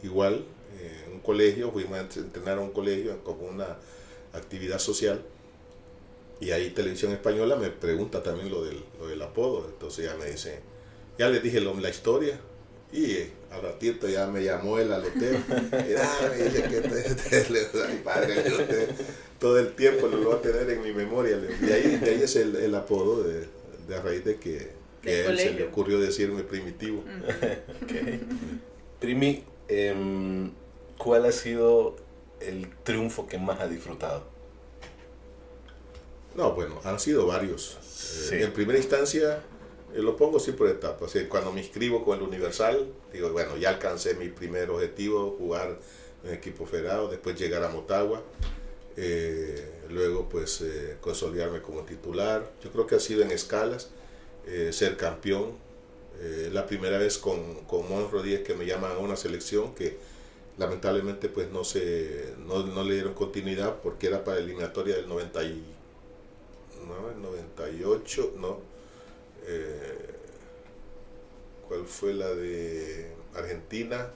igual, 0.03 0.43
eh, 0.79 1.09
un 1.11 1.19
colegio, 1.21 1.71
fuimos 1.71 1.97
a 1.97 2.01
entrenar 2.01 2.57
a 2.57 2.61
un 2.61 2.71
colegio 2.71 3.23
como 3.23 3.47
una 3.47 3.77
actividad 4.33 4.77
social. 4.77 5.21
Y 6.41 6.51
ahí 6.51 6.71
Televisión 6.71 7.13
Española 7.13 7.55
me 7.55 7.69
pregunta 7.69 8.21
también 8.21 8.49
lo 8.49 8.63
del, 8.65 8.83
lo 8.99 9.07
del 9.07 9.21
apodo. 9.21 9.67
Entonces 9.69 10.05
ya 10.05 10.15
me 10.17 10.25
dice, 10.25 10.59
ya 11.17 11.29
le 11.29 11.39
dije 11.39 11.61
lo, 11.61 11.79
la 11.79 11.89
historia. 11.89 12.37
Y 12.91 13.11
eh, 13.11 13.31
al 13.51 13.61
ratito 13.61 14.09
ya 14.09 14.27
me 14.27 14.43
llamó 14.43 14.77
el 14.77 14.91
aloteo. 14.91 15.39
y 15.39 15.51
me 16.29 16.43
dice 16.43 16.63
que 16.63 16.81
te, 16.81 17.95
padre, 18.03 18.43
todo 19.39 19.59
el 19.59 19.73
tiempo 19.75 20.07
lo 20.07 20.21
voy 20.21 20.35
a 20.35 20.41
tener 20.41 20.69
en 20.69 20.81
mi 20.81 20.91
memoria. 20.91 21.39
Y 21.61 21.71
ahí, 21.71 21.95
de 21.95 22.09
ahí 22.09 22.21
es 22.21 22.35
el, 22.35 22.53
el 22.57 22.75
apodo 22.75 23.23
de, 23.23 23.47
de 23.87 23.95
a 23.95 24.01
raíz 24.01 24.25
de 24.25 24.35
que 24.35 24.80
que 25.01 25.25
él 25.25 25.37
se 25.37 25.53
le 25.53 25.63
ocurrió 25.65 25.99
decirme 25.99 26.43
primitivo. 26.43 27.03
Primi, 28.99 29.43
em, 29.67 30.51
¿cuál 30.97 31.25
ha 31.25 31.31
sido 31.31 31.95
el 32.39 32.69
triunfo 32.83 33.27
que 33.27 33.37
más 33.37 33.59
ha 33.59 33.67
disfrutado? 33.67 34.23
No, 36.35 36.53
bueno, 36.53 36.79
han 36.83 36.99
sido 36.99 37.27
varios. 37.27 37.77
Eh, 38.31 38.43
en 38.43 38.53
primera 38.53 38.77
instancia, 38.77 39.43
eh, 39.93 40.01
lo 40.01 40.15
pongo 40.15 40.37
así 40.37 40.53
por 40.53 40.69
etapas. 40.69 41.13
cuando 41.27 41.51
me 41.51 41.61
inscribo 41.61 42.05
con 42.05 42.19
el 42.19 42.23
Universal, 42.23 42.87
digo, 43.11 43.31
bueno, 43.31 43.57
ya 43.57 43.69
alcancé 43.69 44.15
mi 44.15 44.29
primer 44.29 44.69
objetivo, 44.69 45.35
jugar 45.37 45.79
en 46.23 46.33
equipo 46.33 46.65
federado, 46.65 47.09
después 47.09 47.37
llegar 47.37 47.63
a 47.63 47.69
Motagua, 47.69 48.23
eh, 48.95 49.81
luego 49.89 50.29
pues 50.29 50.63
consolidarme 51.01 51.61
como 51.61 51.81
titular. 51.81 52.49
Yo 52.63 52.71
creo 52.71 52.87
que 52.87 52.95
ha 52.95 52.99
sido 52.99 53.23
en 53.23 53.31
escalas 53.31 53.89
eh, 54.51 54.73
ser 54.73 54.97
campeón. 54.97 55.53
Eh, 56.19 56.49
la 56.51 56.65
primera 56.65 56.97
vez 56.97 57.17
con, 57.17 57.55
con 57.65 57.87
Mon 57.87 58.11
Rodríguez 58.11 58.41
que 58.41 58.53
me 58.53 58.65
llaman 58.65 58.91
a 58.91 58.97
una 58.97 59.15
selección 59.15 59.73
que 59.73 59.97
lamentablemente 60.57 61.29
pues 61.29 61.49
no, 61.49 61.63
se, 61.63 62.33
no, 62.45 62.83
le 62.83 62.95
dieron 62.95 63.13
continuidad 63.13 63.77
porque 63.81 64.07
era 64.07 64.25
para 64.25 64.39
eliminatoria 64.39 64.97
del 64.97 65.07
99, 65.07 65.63
98, 67.21 68.33
no. 68.37 68.59
Eh, 69.47 70.09
¿Cuál 71.67 71.85
fue 71.85 72.13
la 72.13 72.27
de 72.27 73.07
Argentina? 73.33 74.11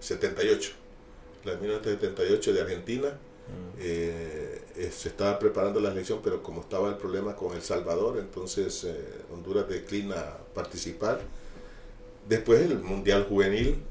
78. 0.00 0.72
La 1.44 1.52
de 1.52 1.58
1978 1.58 2.52
de 2.54 2.60
Argentina 2.60 3.18
eh, 3.80 4.60
eh, 4.76 4.90
se 4.96 5.08
estaba 5.08 5.38
preparando 5.38 5.80
la 5.80 5.92
elección, 5.92 6.20
pero 6.22 6.42
como 6.42 6.62
estaba 6.62 6.88
el 6.88 6.96
problema 6.96 7.36
con 7.36 7.54
El 7.54 7.62
Salvador, 7.62 8.18
entonces 8.18 8.84
eh, 8.84 8.96
Honduras 9.32 9.68
declina 9.68 10.36
participar. 10.54 11.20
Después 12.28 12.60
el 12.60 12.78
Mundial 12.80 13.26
Juvenil, 13.28 13.82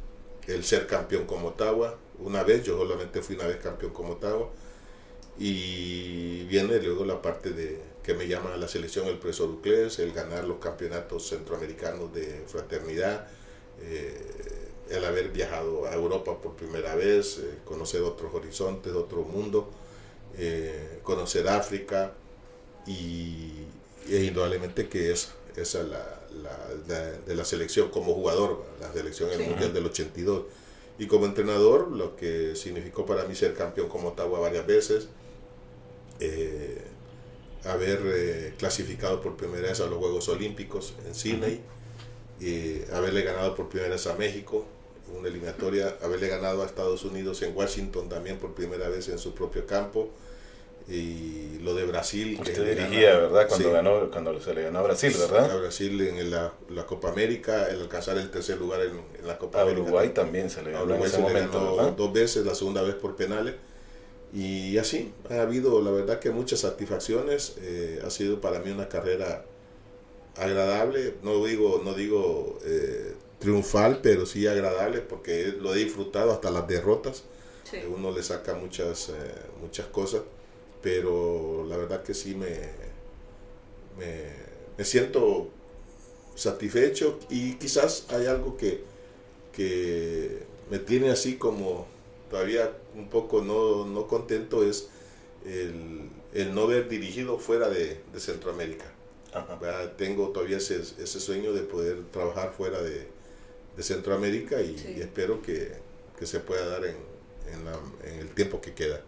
el 0.47 0.63
ser 0.63 0.87
campeón 0.87 1.25
como 1.25 1.49
Ottawa, 1.49 1.95
una 2.19 2.43
vez, 2.43 2.63
yo 2.63 2.77
solamente 2.77 3.21
fui 3.21 3.35
una 3.35 3.47
vez 3.47 3.57
campeón 3.57 3.93
como 3.93 4.13
Ottawa, 4.13 4.49
y 5.39 6.43
viene 6.45 6.81
luego 6.81 7.05
la 7.05 7.21
parte 7.21 7.51
de 7.51 7.79
que 8.03 8.13
me 8.13 8.27
llaman 8.27 8.53
a 8.53 8.57
la 8.57 8.67
selección 8.67 9.07
el 9.07 9.17
profesor 9.17 9.49
Uclés, 9.49 9.99
el 9.99 10.11
ganar 10.11 10.45
los 10.45 10.57
campeonatos 10.59 11.27
centroamericanos 11.29 12.13
de 12.13 12.43
fraternidad, 12.47 13.27
el 14.89 15.05
haber 15.05 15.29
viajado 15.29 15.85
a 15.85 15.93
Europa 15.93 16.39
por 16.39 16.55
primera 16.55 16.95
vez, 16.95 17.39
eh, 17.39 17.57
conocer 17.65 18.01
otros 18.01 18.33
horizontes, 18.33 18.93
otro 18.93 19.23
mundo, 19.23 19.69
eh, 20.37 20.99
conocer 21.03 21.47
África 21.47 22.13
y, 22.85 23.51
e 24.09 24.23
indudablemente 24.23 24.87
que 24.87 25.11
es 25.11 25.29
esa 25.55 25.83
la, 25.83 26.21
la, 26.87 27.11
de 27.25 27.35
la 27.35 27.43
selección 27.43 27.89
como 27.89 28.13
jugador, 28.13 28.63
la 28.79 28.91
selección 28.93 29.31
en 29.31 29.41
el 29.41 29.49
Mundial 29.49 29.73
del 29.73 29.85
82 29.87 30.43
y 30.99 31.07
como 31.07 31.25
entrenador, 31.25 31.91
lo 31.91 32.15
que 32.15 32.55
significó 32.55 33.05
para 33.05 33.25
mí 33.25 33.35
ser 33.35 33.53
campeón 33.53 33.89
como 33.89 34.09
Ottawa 34.09 34.39
varias 34.39 34.65
veces, 34.65 35.07
eh, 36.19 36.81
haber 37.65 38.53
clasificado 38.57 39.21
por 39.21 39.35
primera 39.35 39.67
vez 39.67 39.79
a 39.81 39.87
los 39.87 39.97
Juegos 39.99 40.29
Olímpicos 40.29 40.93
en 41.05 41.13
Sydney, 41.13 41.61
y 42.39 42.83
haberle 42.91 43.23
ganado 43.23 43.55
por 43.55 43.69
primera 43.69 43.91
vez 43.91 44.05
a 44.07 44.15
México, 44.15 44.65
una 45.15 45.27
eliminatoria, 45.27 45.95
haberle 46.01 46.27
ganado 46.27 46.63
a 46.63 46.65
Estados 46.65 47.03
Unidos 47.03 47.41
en 47.41 47.55
Washington 47.55 48.09
también 48.09 48.37
por 48.37 48.53
primera 48.53 48.89
vez 48.89 49.09
en 49.09 49.19
su 49.19 49.33
propio 49.33 49.65
campo. 49.65 50.09
Y 50.89 51.59
lo 51.63 51.75
de 51.75 51.85
Brasil. 51.85 52.37
Usted 52.39 52.77
dirigía, 52.77 53.17
¿verdad? 53.17 53.45
Cuando, 53.49 53.71
ganó, 53.73 54.09
cuando 54.09 54.39
se 54.39 54.53
le 54.53 54.63
ganó 54.63 54.79
a 54.79 54.83
Brasil, 54.83 55.13
¿verdad? 55.19 55.51
A 55.51 55.57
Brasil 55.57 55.99
en 55.99 56.31
la, 56.31 56.53
la 56.69 56.85
Copa 56.85 57.09
América, 57.09 57.67
el 57.69 57.81
alcanzar 57.81 58.17
el 58.17 58.31
tercer 58.31 58.57
lugar 58.57 58.79
en, 58.81 59.27
la 59.27 59.37
Copa 59.37 59.61
a 59.61 59.65
Uruguay 59.65 60.09
también 60.09 60.49
se 60.49 60.63
le 60.63 60.71
ganó. 60.71 60.95
en 60.95 61.03
ese 61.03 61.17
momento, 61.19 61.93
dos 61.97 62.13
veces, 62.13 62.45
la 62.45 62.55
segunda 62.55 62.83
vez 62.83 62.95
por 62.95 63.17
penales. 63.17 63.55
Y 64.33 64.77
así, 64.77 65.11
ha 65.29 65.41
habido, 65.41 65.81
la 65.81 65.91
verdad, 65.91 66.19
que 66.19 66.31
muchas 66.31 66.61
satisfacciones. 66.61 67.55
Eh, 67.61 68.01
ha 68.05 68.09
sido 68.09 68.39
para 68.39 68.59
mí 68.59 68.71
una 68.71 68.87
carrera 68.87 69.43
agradable. 70.37 71.15
No 71.21 71.43
digo, 71.43 71.81
no 71.83 71.93
digo 71.93 72.59
eh, 72.63 73.13
triunfal, 73.39 73.99
pero 74.01 74.25
sí 74.25 74.47
agradable 74.47 75.01
porque 75.01 75.55
lo 75.59 75.75
he 75.75 75.83
disfrutado 75.83 76.31
hasta 76.31 76.51
las 76.51 76.67
derrotas. 76.67 77.23
Uno 77.93 78.11
le 78.11 78.23
saca 78.23 78.53
muchas, 78.53 79.09
eh, 79.09 79.13
muchas 79.61 79.87
cosas, 79.87 80.21
pero 80.81 81.65
la 81.67 81.75
verdad 81.75 82.01
que 82.01 82.13
sí 82.13 82.33
me, 82.33 82.47
me, 83.97 84.85
siento 84.85 85.49
satisfecho 86.33 87.19
y 87.29 87.55
quizás 87.55 88.05
hay 88.09 88.27
algo 88.27 88.55
que, 88.55 88.83
que 89.51 90.43
me 90.71 90.79
tiene 90.79 91.09
así 91.09 91.35
como 91.35 91.87
todavía 92.29 92.71
un 92.95 93.09
poco 93.09 93.41
no, 93.41 93.85
no 93.85 94.07
contento 94.07 94.63
es 94.63 94.87
el, 95.45 96.09
el, 96.33 96.55
no 96.55 96.63
haber 96.63 96.87
dirigido 96.87 97.37
fuera 97.37 97.67
de, 97.69 97.99
Centroamérica. 98.17 98.85
Tengo 99.97 100.29
todavía 100.29 100.57
ese, 100.57 100.79
ese, 100.79 101.19
sueño 101.19 101.51
de 101.51 101.61
poder 101.61 102.03
trabajar 102.11 102.53
fuera 102.53 102.81
de, 102.81 103.07
de 103.77 103.83
Centroamérica 103.83 104.61
y, 104.61 104.99
espero 104.99 105.41
que, 105.41 105.85
se 106.23 106.39
pueda 106.39 106.67
dar 106.67 106.83
en, 106.85 106.97
en, 108.03 108.19
el 108.19 108.29
tiempo 108.31 108.59
que 108.59 108.73
queda. 108.73 109.01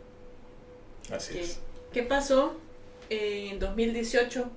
Así 1.12 1.40
es. 1.40 1.58
¿Qué 1.92 2.04
pasó 2.04 2.54
en 3.10 3.60
2018 3.60 4.50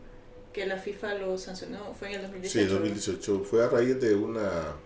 que 0.52 0.66
la 0.66 0.76
FIFA 0.76 1.14
lo 1.14 1.38
sancionó? 1.38 1.94
¿Fue 1.94 2.08
en 2.08 2.16
el 2.16 2.22
2018? 2.22 2.68
Sí, 2.68 2.72
2018. 2.72 3.44
Fue 3.44 3.64
a 3.64 3.68
raíz 3.68 3.98
de 4.00 4.14
una 4.14 4.76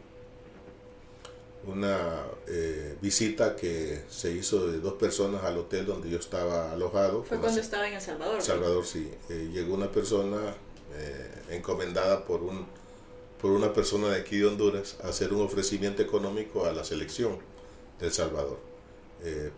una 1.66 2.24
eh, 2.46 2.96
visita 3.00 3.56
que 3.56 4.04
se 4.08 4.30
hizo 4.30 4.70
de 4.70 4.78
dos 4.78 4.94
personas 4.94 5.44
al 5.44 5.58
hotel 5.58 5.84
donde 5.84 6.08
yo 6.08 6.18
estaba 6.18 6.72
alojado. 6.72 7.24
Fue 7.24 7.38
cuando 7.38 7.60
estaba 7.60 7.88
en 7.88 7.94
El 7.94 8.00
Salvador. 8.00 8.40
Salvador, 8.40 8.86
sí. 8.86 9.10
Eh, 9.28 9.50
llegó 9.52 9.74
una 9.74 9.90
persona 9.90 10.38
eh, 10.94 11.42
encomendada 11.50 12.24
por, 12.24 12.42
un, 12.42 12.66
por 13.40 13.50
una 13.50 13.72
persona 13.72 14.08
de 14.08 14.20
aquí 14.20 14.38
de 14.38 14.46
Honduras 14.46 14.96
hacer 15.02 15.32
un 15.32 15.42
ofrecimiento 15.42 16.02
económico 16.02 16.66
a 16.66 16.72
la 16.72 16.84
selección 16.84 17.38
de 17.98 18.06
El 18.06 18.12
Salvador. 18.12 18.58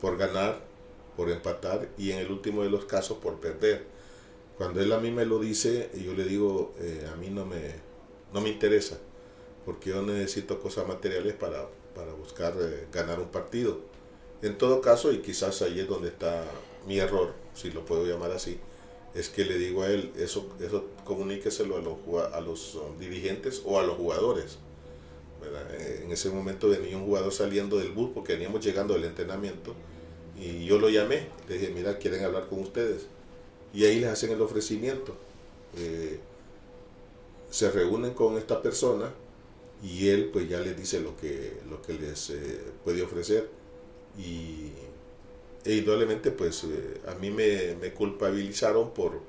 por 0.00 0.16
ganar, 0.16 0.60
por 1.16 1.30
empatar 1.30 1.88
y 1.98 2.12
en 2.12 2.18
el 2.18 2.30
último 2.30 2.62
de 2.62 2.70
los 2.70 2.84
casos 2.84 3.18
por 3.18 3.40
perder. 3.40 3.84
Cuando 4.56 4.80
él 4.80 4.92
a 4.92 4.98
mí 4.98 5.10
me 5.10 5.26
lo 5.26 5.38
dice, 5.38 5.90
yo 5.94 6.14
le 6.14 6.24
digo, 6.24 6.74
a 7.12 7.16
mí 7.16 7.30
no 7.30 7.44
me, 7.44 7.74
no 8.32 8.40
me 8.40 8.48
interesa, 8.48 8.98
porque 9.64 9.90
yo 9.90 10.02
necesito 10.02 10.60
cosas 10.60 10.86
materiales 10.86 11.34
para 11.34 11.66
para 11.98 12.12
buscar 12.12 12.54
eh, 12.60 12.86
ganar 12.92 13.18
un 13.18 13.28
partido. 13.28 13.80
En 14.40 14.56
todo 14.56 14.80
caso, 14.80 15.12
y 15.12 15.18
quizás 15.18 15.60
ahí 15.62 15.80
es 15.80 15.88
donde 15.88 16.08
está 16.08 16.44
mi 16.86 16.98
error, 16.98 17.34
si 17.54 17.72
lo 17.72 17.84
puedo 17.84 18.06
llamar 18.06 18.30
así, 18.30 18.60
es 19.14 19.28
que 19.28 19.44
le 19.44 19.58
digo 19.58 19.82
a 19.82 19.90
él, 19.90 20.12
eso, 20.16 20.48
eso 20.60 20.86
comuníqueselo 21.04 21.76
a 21.76 21.80
los, 21.80 22.32
a 22.32 22.40
los 22.40 22.74
um, 22.76 22.98
dirigentes 22.98 23.62
o 23.64 23.78
a 23.78 23.82
los 23.82 23.96
jugadores. 23.96 24.58
Eh, 25.72 26.02
en 26.04 26.12
ese 26.12 26.30
momento 26.30 26.68
venía 26.68 26.96
un 26.96 27.06
jugador 27.06 27.32
saliendo 27.32 27.78
del 27.78 27.92
bus 27.92 28.10
porque 28.14 28.34
veníamos 28.34 28.64
llegando 28.64 28.94
del 28.94 29.04
entrenamiento 29.04 29.74
y 30.38 30.66
yo 30.66 30.78
lo 30.78 30.88
llamé, 30.88 31.28
le 31.48 31.58
dije, 31.58 31.72
mira, 31.72 31.98
quieren 31.98 32.24
hablar 32.24 32.48
con 32.48 32.60
ustedes. 32.60 33.06
Y 33.74 33.84
ahí 33.84 34.00
les 34.00 34.10
hacen 34.10 34.30
el 34.30 34.40
ofrecimiento. 34.40 35.16
Eh, 35.76 36.20
se 37.50 37.70
reúnen 37.70 38.14
con 38.14 38.36
esta 38.38 38.62
persona, 38.62 39.12
y 39.82 40.08
él 40.08 40.30
pues 40.32 40.48
ya 40.48 40.60
les 40.60 40.76
dice 40.76 41.00
lo 41.00 41.16
que, 41.16 41.60
lo 41.68 41.80
que 41.82 41.94
les 41.94 42.30
eh, 42.30 42.60
puede 42.84 43.02
ofrecer 43.02 43.48
y 44.18 44.72
e 45.64 45.76
indudablemente 45.76 46.30
pues 46.30 46.64
eh, 46.64 47.00
a 47.06 47.14
mí 47.14 47.30
me, 47.30 47.74
me, 47.80 47.92
culpabilizaron 47.92 48.92
por 48.92 49.20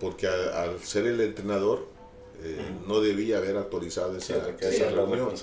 porque 0.00 0.26
al 0.26 0.80
ser 0.80 1.06
el 1.06 1.20
entrenador 1.20 1.86
eh, 2.42 2.56
no 2.86 3.00
debía 3.00 3.36
haber 3.36 3.56
autorizado 3.58 4.16
esa, 4.16 4.40
reunión. 4.90 5.34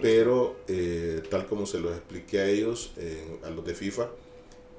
pero 0.00 0.56
tal 1.30 1.46
como 1.46 1.66
se 1.66 1.78
los 1.78 1.92
expliqué 1.92 2.40
a 2.40 2.46
ellos 2.46 2.92
a 3.44 3.50
los 3.50 3.66
de 3.66 3.74
FIFA 3.74 4.08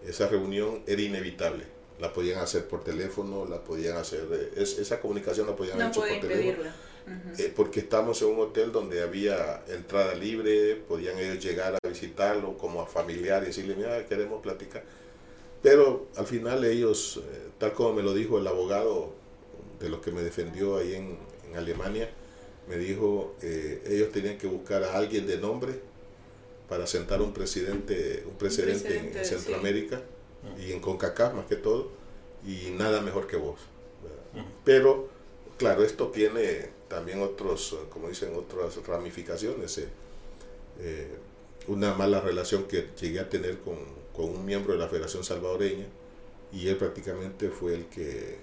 esa 0.08 0.28
reunión 0.28 0.82
era 0.88 1.02
inevitable. 1.02 1.66
La 2.00 2.14
podían 2.14 2.40
hacer 2.40 2.66
por 2.68 2.84
teléfono 2.84 3.46
la 3.46 3.64
podían 3.64 3.98
hacer 3.98 4.52
esa 4.56 5.00
comunicación 5.00 5.46
la 5.46 5.56
podían 5.56 5.82
hacer 5.82 6.20
por 6.20 6.30
teléfono 6.30 6.70
eh, 7.38 7.52
porque 7.56 7.80
estamos 7.80 8.22
en 8.22 8.30
un 8.30 8.40
hotel 8.40 8.72
donde 8.72 9.02
había 9.02 9.64
entrada 9.68 10.14
libre, 10.14 10.76
podían 10.76 11.18
ellos 11.18 11.44
llegar 11.44 11.76
a 11.76 11.88
visitarlo 11.88 12.58
como 12.58 12.82
a 12.82 12.86
familiar 12.86 13.44
y 13.44 13.48
decirle, 13.48 13.76
mira, 13.76 14.06
queremos 14.06 14.42
platicar. 14.42 14.84
Pero 15.62 16.08
al 16.16 16.26
final 16.26 16.64
ellos, 16.64 17.18
eh, 17.18 17.50
tal 17.58 17.74
como 17.74 17.94
me 17.94 18.04
lo 18.04 18.14
dijo 18.14 18.40
el 18.40 18.48
abogado 18.48 19.14
de 19.80 19.90
los 19.90 20.00
que 20.02 20.12
me 20.12 20.22
defendió 20.22 20.78
ahí 20.78 20.96
en, 20.96 21.18
en 21.50 21.58
Alemania, 21.58 22.10
me 22.70 22.78
dijo, 22.78 23.36
eh, 23.42 23.82
ellos 23.88 24.12
tenían 24.12 24.38
que 24.38 24.48
buscar 24.48 24.84
a 24.84 24.96
alguien 24.96 25.26
de 25.26 25.38
nombre 25.38 25.74
para 26.70 26.86
sentar 26.86 27.20
un 27.22 27.34
presidente, 27.34 28.24
un 28.28 28.36
precedente, 28.36 29.18
en 29.18 29.26
Centroamérica 29.26 30.02
y 30.60 30.72
en 30.72 30.80
CONCACAF 30.80 31.34
más 31.34 31.46
que 31.48 31.56
todo, 31.56 31.90
y 32.46 32.70
nada 32.78 33.02
mejor 33.02 33.26
que 33.26 33.38
vos. 33.38 33.60
Pero, 34.64 35.10
claro, 35.58 35.84
esto 35.84 36.10
tiene 36.10 36.70
también 36.90 37.22
otros, 37.22 37.78
como 37.90 38.10
dicen, 38.10 38.34
otras 38.36 38.76
ramificaciones. 38.86 39.78
Eh, 39.78 39.88
eh, 40.82 41.08
una 41.68 41.94
mala 41.94 42.20
relación 42.20 42.64
que 42.64 42.90
llegué 43.00 43.20
a 43.20 43.30
tener 43.30 43.60
con, 43.60 43.78
con, 44.14 44.30
un 44.30 44.44
miembro 44.46 44.74
de 44.74 44.80
la 44.80 44.88
Federación 44.88 45.24
Salvadoreña 45.24 45.86
y 46.52 46.68
él 46.68 46.78
prácticamente 46.78 47.50
fue 47.50 47.76
el 47.76 47.86
que 47.86 48.38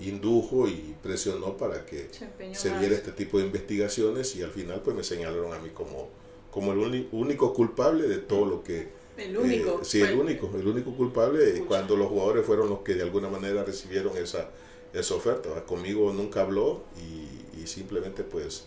indujo 0.00 0.66
y 0.66 0.96
presionó 1.02 1.56
para 1.56 1.84
que 1.84 2.08
se, 2.52 2.78
viera 2.78 2.94
este 2.94 3.12
tipo 3.12 3.38
de 3.38 3.44
investigaciones 3.44 4.34
y 4.36 4.42
al 4.42 4.50
final 4.50 4.80
pues 4.82 4.96
me 4.96 5.04
señalaron 5.04 5.52
a 5.52 5.58
mí 5.58 5.70
como, 5.70 6.08
como 6.50 6.72
el 6.72 7.08
único 7.12 7.52
culpable 7.52 8.08
de 8.08 8.18
todo 8.18 8.46
lo 8.46 8.64
que... 8.64 8.88
El 9.18 9.36
único. 9.36 9.80
Eh, 9.82 9.84
sí, 9.84 10.00
el 10.00 10.18
único, 10.18 10.50
el 10.56 10.66
único 10.66 10.96
culpable 10.96 11.62
cuando 11.68 11.94
los 11.94 12.08
jugadores 12.08 12.46
fueron 12.46 12.70
los 12.70 12.78
que 12.78 12.94
de 12.94 13.02
alguna 13.02 13.28
manera 13.28 13.64
recibieron 13.64 14.16
esa, 14.16 14.48
esa 14.94 15.14
oferta. 15.14 15.64
Conmigo 15.66 16.10
nunca 16.12 16.40
habló 16.40 16.84
y 16.96 17.39
y 17.62 17.66
simplemente 17.66 18.22
pues 18.22 18.66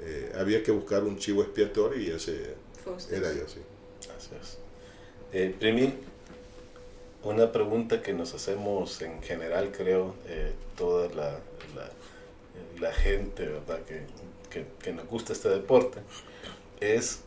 eh, 0.00 0.32
había 0.38 0.62
que 0.62 0.70
buscar 0.70 1.04
un 1.04 1.18
chivo 1.18 1.42
expiatorio 1.42 2.00
y 2.00 2.10
ese 2.10 2.54
era 3.10 3.32
yo, 3.32 3.46
sí. 3.46 3.60
Gracias. 4.06 4.58
Eh, 5.32 5.54
Primi, 5.58 5.92
una 7.22 7.52
pregunta 7.52 8.02
que 8.02 8.14
nos 8.14 8.34
hacemos 8.34 9.02
en 9.02 9.22
general, 9.22 9.72
creo, 9.76 10.14
eh, 10.26 10.52
toda 10.76 11.08
la, 11.14 11.38
la, 12.80 12.92
gente 12.92 13.46
¿verdad? 13.46 13.80
Que, 13.84 14.02
que, 14.48 14.66
que, 14.82 14.92
nos 14.92 15.06
gusta 15.06 15.34
este 15.34 15.50
deporte, 15.50 16.00
es 16.80 17.20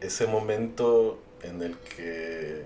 ese 0.00 0.26
momento 0.26 1.18
en 1.42 1.62
el 1.62 1.76
que 1.76 2.64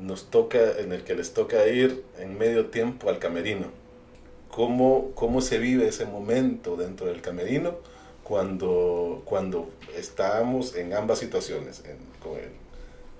nos 0.00 0.30
toca, 0.30 0.78
en 0.78 0.92
el 0.92 1.04
que 1.04 1.14
les 1.14 1.32
toca 1.32 1.66
ir 1.68 2.04
en 2.18 2.36
medio 2.36 2.66
tiempo 2.66 3.08
al 3.08 3.20
camerino 3.20 3.81
cómo, 4.52 5.10
cómo 5.14 5.40
se 5.40 5.58
vive 5.58 5.88
ese 5.88 6.04
momento 6.04 6.76
dentro 6.76 7.06
del 7.06 7.20
camerino 7.20 7.78
cuando, 8.22 9.22
cuando 9.24 9.68
estamos 9.96 10.76
en 10.76 10.92
ambas 10.92 11.18
situaciones, 11.18 11.82
con 12.22 12.38
el 12.38 12.50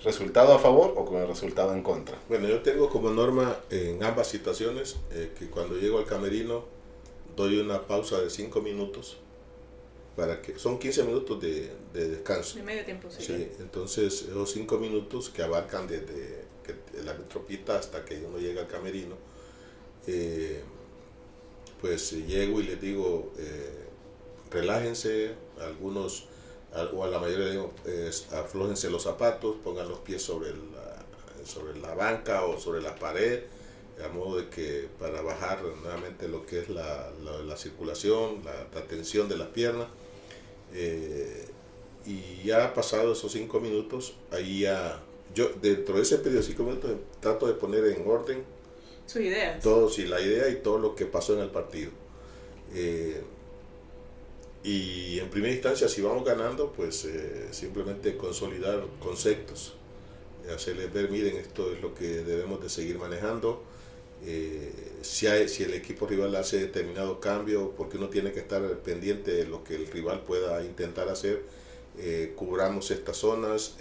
resultado 0.04 0.52
a 0.52 0.58
favor 0.58 0.94
o 0.96 1.04
con 1.04 1.20
el 1.20 1.26
resultado 1.26 1.74
en 1.74 1.82
contra. 1.82 2.16
Bueno, 2.28 2.48
yo 2.48 2.60
tengo 2.60 2.88
como 2.88 3.10
norma 3.10 3.56
en 3.70 4.04
ambas 4.04 4.28
situaciones 4.28 4.96
eh, 5.10 5.32
que 5.36 5.48
cuando 5.48 5.76
llego 5.76 5.98
al 5.98 6.06
camerino 6.06 6.64
doy 7.34 7.58
una 7.58 7.82
pausa 7.82 8.20
de 8.20 8.28
5 8.28 8.60
minutos 8.60 9.16
para 10.14 10.42
que 10.42 10.58
son 10.58 10.78
15 10.78 11.04
minutos 11.04 11.40
de, 11.40 11.72
de 11.94 12.08
descanso. 12.08 12.56
De 12.56 12.62
medio 12.62 12.84
tiempo, 12.84 13.08
sí. 13.10 13.22
sí 13.22 13.48
entonces 13.58 14.26
esos 14.28 14.50
5 14.52 14.76
minutos 14.78 15.30
que 15.30 15.42
abarcan 15.42 15.86
desde 15.86 16.42
que 16.62 17.02
la 17.02 17.14
metropita 17.14 17.78
hasta 17.78 18.04
que 18.04 18.22
uno 18.22 18.38
llega 18.38 18.60
al 18.60 18.68
camerino, 18.68 19.16
eh, 20.06 20.62
pues 21.82 22.14
eh, 22.14 22.24
llego 22.26 22.60
y 22.60 22.62
les 22.62 22.80
digo, 22.80 23.30
eh, 23.36 23.84
relájense, 24.50 25.32
algunos, 25.60 26.24
o 26.94 27.04
a 27.04 27.08
la 27.08 27.18
mayoría 27.18 27.46
les 27.46 27.52
digo, 27.52 27.72
aflójense 28.32 28.88
los 28.88 29.02
zapatos, 29.02 29.56
pongan 29.62 29.88
los 29.88 29.98
pies 29.98 30.22
sobre 30.22 30.52
la, 30.52 31.04
sobre 31.44 31.78
la 31.78 31.94
banca 31.94 32.44
o 32.44 32.58
sobre 32.58 32.80
la 32.80 32.94
pared, 32.94 33.42
a 34.02 34.08
modo 34.08 34.38
de 34.38 34.48
que 34.48 34.88
para 34.98 35.20
bajar 35.20 35.62
nuevamente 35.62 36.28
lo 36.28 36.46
que 36.46 36.60
es 36.60 36.68
la, 36.70 37.10
la, 37.44 37.56
circulación, 37.56 38.42
la, 38.44 38.82
tensión 38.86 39.28
de 39.28 39.36
las 39.36 39.48
piernas. 39.48 39.88
Eh, 40.72 41.46
y 42.06 42.42
ya 42.44 42.72
pasado 42.74 43.12
esos 43.12 43.32
cinco 43.32 43.60
minutos, 43.60 44.14
ahí 44.30 44.60
ya, 44.60 45.00
yo 45.34 45.50
dentro 45.60 45.96
de 45.96 46.02
ese 46.02 46.18
periodo 46.18 46.40
de 46.40 46.46
cinco 46.46 46.62
minutos 46.64 46.90
trato 47.20 47.46
de 47.46 47.54
poner 47.54 47.84
en 47.86 48.08
orden 48.08 48.44
Todo, 49.60 49.90
sí, 49.90 50.06
la 50.06 50.20
idea 50.20 50.48
y 50.48 50.56
todo 50.56 50.78
lo 50.78 50.94
que 50.94 51.06
pasó 51.06 51.34
en 51.34 51.40
el 51.40 51.50
partido. 51.50 51.90
Eh, 52.74 53.20
y 54.64 55.18
en 55.18 55.28
primera 55.28 55.52
instancia, 55.52 55.88
si 55.88 56.00
vamos 56.00 56.24
ganando, 56.24 56.72
pues 56.72 57.04
eh, 57.04 57.48
simplemente 57.50 58.16
consolidar 58.16 58.84
conceptos, 59.00 59.74
hacerles 60.54 60.92
ver, 60.92 61.10
miren, 61.10 61.36
esto 61.36 61.72
es 61.72 61.80
lo 61.80 61.94
que 61.94 62.22
debemos 62.22 62.62
de 62.62 62.68
seguir 62.68 62.98
manejando. 62.98 63.62
Eh, 64.24 64.72
si, 65.02 65.26
hay, 65.26 65.48
si 65.48 65.64
el 65.64 65.74
equipo 65.74 66.06
rival 66.06 66.34
hace 66.36 66.58
determinado 66.60 67.18
cambio, 67.18 67.72
porque 67.76 67.96
uno 67.96 68.08
tiene 68.08 68.32
que 68.32 68.38
estar 68.40 68.62
pendiente 68.78 69.32
de 69.32 69.46
lo 69.46 69.64
que 69.64 69.74
el 69.74 69.88
rival 69.88 70.22
pueda 70.22 70.64
intentar 70.64 71.08
hacer, 71.08 71.42
cubramos 72.36 72.90
estas 72.90 73.18
zonas, 73.18 73.76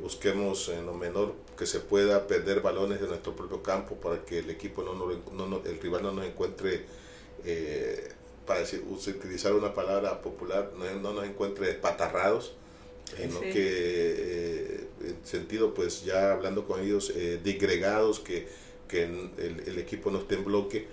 busquemos 0.00 0.68
en 0.68 0.86
lo 0.86 0.94
menor 0.94 1.34
que 1.56 1.66
se 1.66 1.80
pueda 1.80 2.26
perder 2.26 2.60
balones 2.60 3.00
de 3.00 3.06
nuestro 3.06 3.36
propio 3.36 3.62
campo 3.62 3.94
para 3.96 4.24
que 4.24 4.40
el 4.40 4.50
equipo 4.50 4.82
no, 4.82 4.94
no, 4.94 5.62
el 5.64 5.78
rival 5.80 6.02
no 6.02 6.12
nos 6.12 6.26
encuentre 6.26 6.84
eh, 7.44 8.10
para 8.46 8.60
decir, 8.60 8.84
utilizar 8.88 9.52
una 9.52 9.72
palabra 9.72 10.20
popular 10.20 10.72
no, 10.76 11.12
nos 11.12 11.24
encuentre 11.24 11.72
patarrados 11.74 12.54
sino 13.16 13.40
que 13.40 13.52
eh, 13.56 14.88
en 15.02 15.24
sentido 15.24 15.74
pues 15.74 16.04
ya 16.04 16.32
hablando 16.32 16.66
con 16.66 16.80
ellos 16.80 17.12
eh, 17.14 17.38
digregados 17.42 18.20
que, 18.20 18.48
que 18.88 19.04
el, 19.04 19.62
el, 19.66 19.78
equipo 19.78 20.10
no 20.10 20.18
esté 20.18 20.36
en 20.36 20.44
bloque 20.44 20.86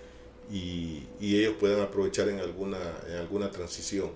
y, 0.51 1.07
y, 1.19 1.39
ellos 1.39 1.55
puedan 1.59 1.79
aprovechar 1.81 2.27
en 2.29 2.39
alguna 2.39 2.79
en 3.07 3.15
alguna 3.15 3.51
transición 3.51 4.11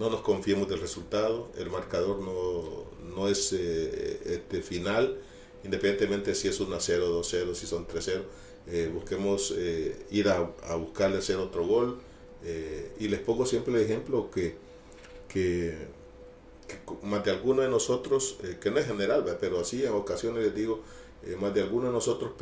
no 0.00 0.10
nos 0.10 0.22
confiemos 0.22 0.68
del 0.68 0.80
resultado 0.80 1.48
el 1.56 1.70
marcador 1.70 2.20
no 2.20 2.90
no 3.14 3.28
es 3.28 3.52
eh, 3.52 4.20
este 4.24 4.62
final, 4.62 5.18
independientemente 5.64 6.34
si 6.34 6.48
es 6.48 6.60
1 6.60 6.76
0, 6.78 7.22
2-0, 7.22 7.54
si 7.54 7.66
son 7.66 7.86
3-0. 7.86 8.22
Eh, 8.68 8.90
busquemos 8.92 9.54
eh, 9.56 10.06
ir 10.10 10.28
a, 10.28 10.50
a, 10.64 10.76
buscarle 10.76 11.18
hacer 11.18 11.36
otro 11.36 11.66
gol. 11.66 12.00
y 12.98 13.08
les 13.08 13.20
pongo 13.20 13.44
siempre 13.44 13.74
el 13.74 13.80
ejemplo 13.80 14.30
que, 14.30 14.54
que 15.28 15.74
más 17.02 17.22
de 17.24 17.32
alguno 17.32 17.60
de 17.62 17.68
nosotros, 17.68 18.38
que 18.60 18.70
no 18.70 18.78
es 18.78 18.86
general, 18.86 19.24
pero 19.40 19.60
así 19.60 19.84
en 19.84 19.92
ocasiones 19.92 20.42
les 20.44 20.54
digo, 20.54 20.80
más 21.38 21.52
de 21.52 21.60
alguno 21.60 21.88
de 21.88 21.92
nosotros 21.92 22.32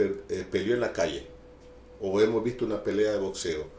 peleó 0.51 0.75
en 0.75 0.81
la 0.81 0.93
calle 0.93 1.27
o 2.01 2.21
hemos 2.21 2.45
visto 2.45 2.65
una 2.65 2.85
pelea 2.85 3.13
de 3.13 3.19
boxeo. 3.19 3.78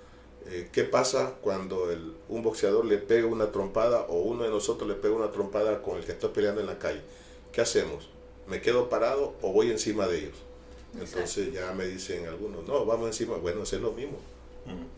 ¿Qué 0.72 0.84
pasa 0.84 1.36
cuando 1.42 1.92
el, 1.92 2.14
un 2.28 2.44
boxeador 2.44 2.86
le 2.86 2.98
pega 2.98 3.28
una 3.28 3.52
trompada 3.52 4.02
o 4.10 4.20
uno 4.22 4.44
de 4.44 4.50
nosotros 4.50 4.90
le 4.90 4.96
pega 4.96 5.16
una 5.16 5.32
trompada 5.32 5.82
con 5.82 5.98
el 5.98 6.06
que 6.06 6.12
está 6.12 6.34
peleando 6.34 6.62
en 6.62 6.68
la 6.68 6.80
calle? 6.80 7.02
¿Qué 7.52 7.62
hacemos? 7.62 8.10
¿Me 8.48 8.62
quedo 8.62 8.90
parado 8.90 9.34
o 9.42 9.54
voy 9.54 9.70
encima 9.70 10.08
de 10.08 10.20
ellos? 10.20 10.38
Entonces 11.00 11.54
ya 11.54 11.72
me 11.74 11.86
dicen 11.86 12.28
algunos, 12.28 12.68
no, 12.68 12.86
vamos 12.86 13.08
encima. 13.08 13.38
Bueno, 13.38 13.64
es 13.64 13.74
lo 13.74 13.92
mismo. 13.92 14.18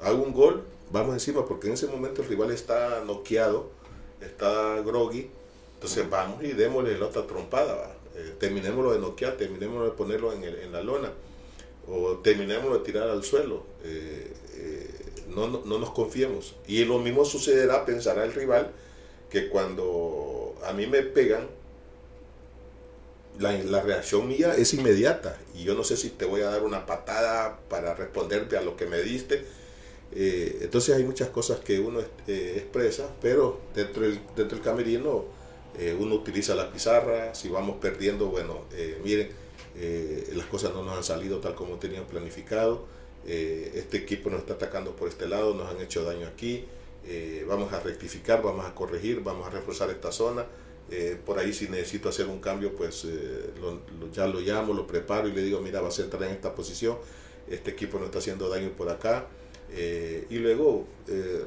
Hago 0.02 0.24
un 0.24 0.34
gol, 0.34 0.64
vamos 0.91 1.14
encima, 1.14 1.45
porque 1.45 1.68
en 1.68 1.74
ese 1.74 1.88
momento 1.88 2.22
el 2.22 2.28
rival 2.28 2.52
está 2.52 3.04
noqueado, 3.06 3.70
está 4.22 4.82
groggy. 4.82 5.30
Entonces 5.76 6.10
vamos 6.10 6.43
y 6.43 6.54
démosle 6.54 6.97
la 6.97 7.08
otra 7.08 7.26
trompada. 7.26 7.95
Eh, 8.16 8.36
terminémoslo 8.39 8.91
de 8.91 8.99
noquear, 8.99 9.38
terminémoslo 9.38 9.86
de 9.86 9.91
ponerlo 9.91 10.34
en, 10.34 10.43
el, 10.43 10.56
en 10.60 10.72
la 10.74 10.82
lona, 10.82 11.12
o 11.88 12.18
terminémoslo 12.18 12.80
de 12.80 12.84
tirar 12.84 13.10
al 13.10 13.24
suelo. 13.24 13.64
Eh, 13.84 14.34
eh, 14.34 14.41
no, 15.36 15.48
no, 15.48 15.62
no, 15.66 15.80
nos 15.80 15.92
confiemos. 15.92 16.56
Y 16.68 16.84
lo 16.86 17.00
mismo 17.00 17.26
sucederá, 17.26 17.86
pensará 17.86 18.24
el 18.24 18.34
rival, 18.34 18.72
que 19.30 19.50
cuando 19.50 20.56
a 20.64 20.74
mí 20.74 20.88
me 20.88 21.02
pegan, 21.02 21.48
la, 23.40 23.82
reacción 23.82 24.28
mía 24.28 24.54
es 24.56 24.74
inmediata 24.74 25.38
y 25.56 25.64
yo 25.64 25.74
no 25.74 25.84
sé 25.84 25.98
si 25.98 26.10
te 26.10 26.26
voy 26.26 26.42
a 26.42 26.50
dar 26.50 26.64
una 26.64 26.86
patada 26.86 27.60
para 27.70 27.96
responderte 27.96 28.58
a 28.58 28.62
lo 28.62 28.76
que 28.76 28.86
me 28.86 29.02
diste. 29.02 29.46
Eh, 30.14 30.60
entonces 30.62 30.96
hay 30.96 31.04
muchas 31.04 31.30
cosas 31.30 31.60
que 31.60 31.80
uno 31.80 32.02
eh, 32.28 32.54
expresa, 32.58 33.10
pero 33.22 33.60
dentro 33.74 34.04
del, 34.04 34.20
dentro 34.36 34.58
del 34.58 34.62
camerino 34.62 35.26
eh, 35.80 35.96
uno 35.98 36.16
utiliza 36.16 36.54
la 36.54 36.72
pizarra, 36.72 37.34
si 37.34 37.48
vamos 37.50 37.78
perdiendo, 37.78 38.28
bueno, 38.28 38.66
miren, 39.04 39.30
las 40.34 40.46
cosas 40.48 40.74
no 40.74 40.84
nos 40.84 40.98
han 40.98 41.04
salido 41.04 41.40
tal 41.40 41.56
como 41.56 41.76
tenían 41.76 42.04
planificado, 42.06 42.86
este 43.26 43.98
equipo 43.98 44.30
nos 44.30 44.40
está 44.40 44.54
atacando 44.54 44.96
por 44.96 45.08
este 45.08 45.28
lado, 45.28 45.54
nos 45.54 45.70
han 45.70 45.80
hecho 45.80 46.04
daño 46.04 46.28
aquí, 46.28 46.66
vamos 47.48 47.72
a 47.72 47.80
rectificar, 47.80 48.42
vamos 48.42 48.66
a 48.66 48.74
corregir, 48.74 49.22
vamos 49.22 49.48
a 49.48 49.50
reforzar 49.52 49.90
esta 49.90 50.12
zona 50.12 50.46
eh, 50.92 51.18
por 51.26 51.40
ahí 51.40 51.54
si 51.54 51.70
necesito 51.70 52.10
hacer 52.10 52.28
un 52.28 52.42
cambio, 52.42 52.76
pues 52.76 53.06
eh, 53.06 53.50
ya 54.12 54.28
lo 54.28 54.42
llamo, 54.42 54.74
lo 54.74 54.86
preparo 54.86 55.30
y 55.30 55.32
le 55.32 55.42
digo, 55.42 55.62
mira, 55.62 55.80
vas 55.80 55.98
a 56.00 56.04
entrar 56.04 56.24
en 56.24 56.32
esta 56.32 56.54
posición, 56.54 56.98
este 57.50 57.72
equipo 57.72 57.98
no 57.98 58.06
está 58.06 58.20
haciendo 58.20 58.50
daño 58.50 58.72
por 58.72 58.90
acá. 58.90 59.26
Eh, 59.74 60.28
y 60.30 60.36
luego 60.36 60.86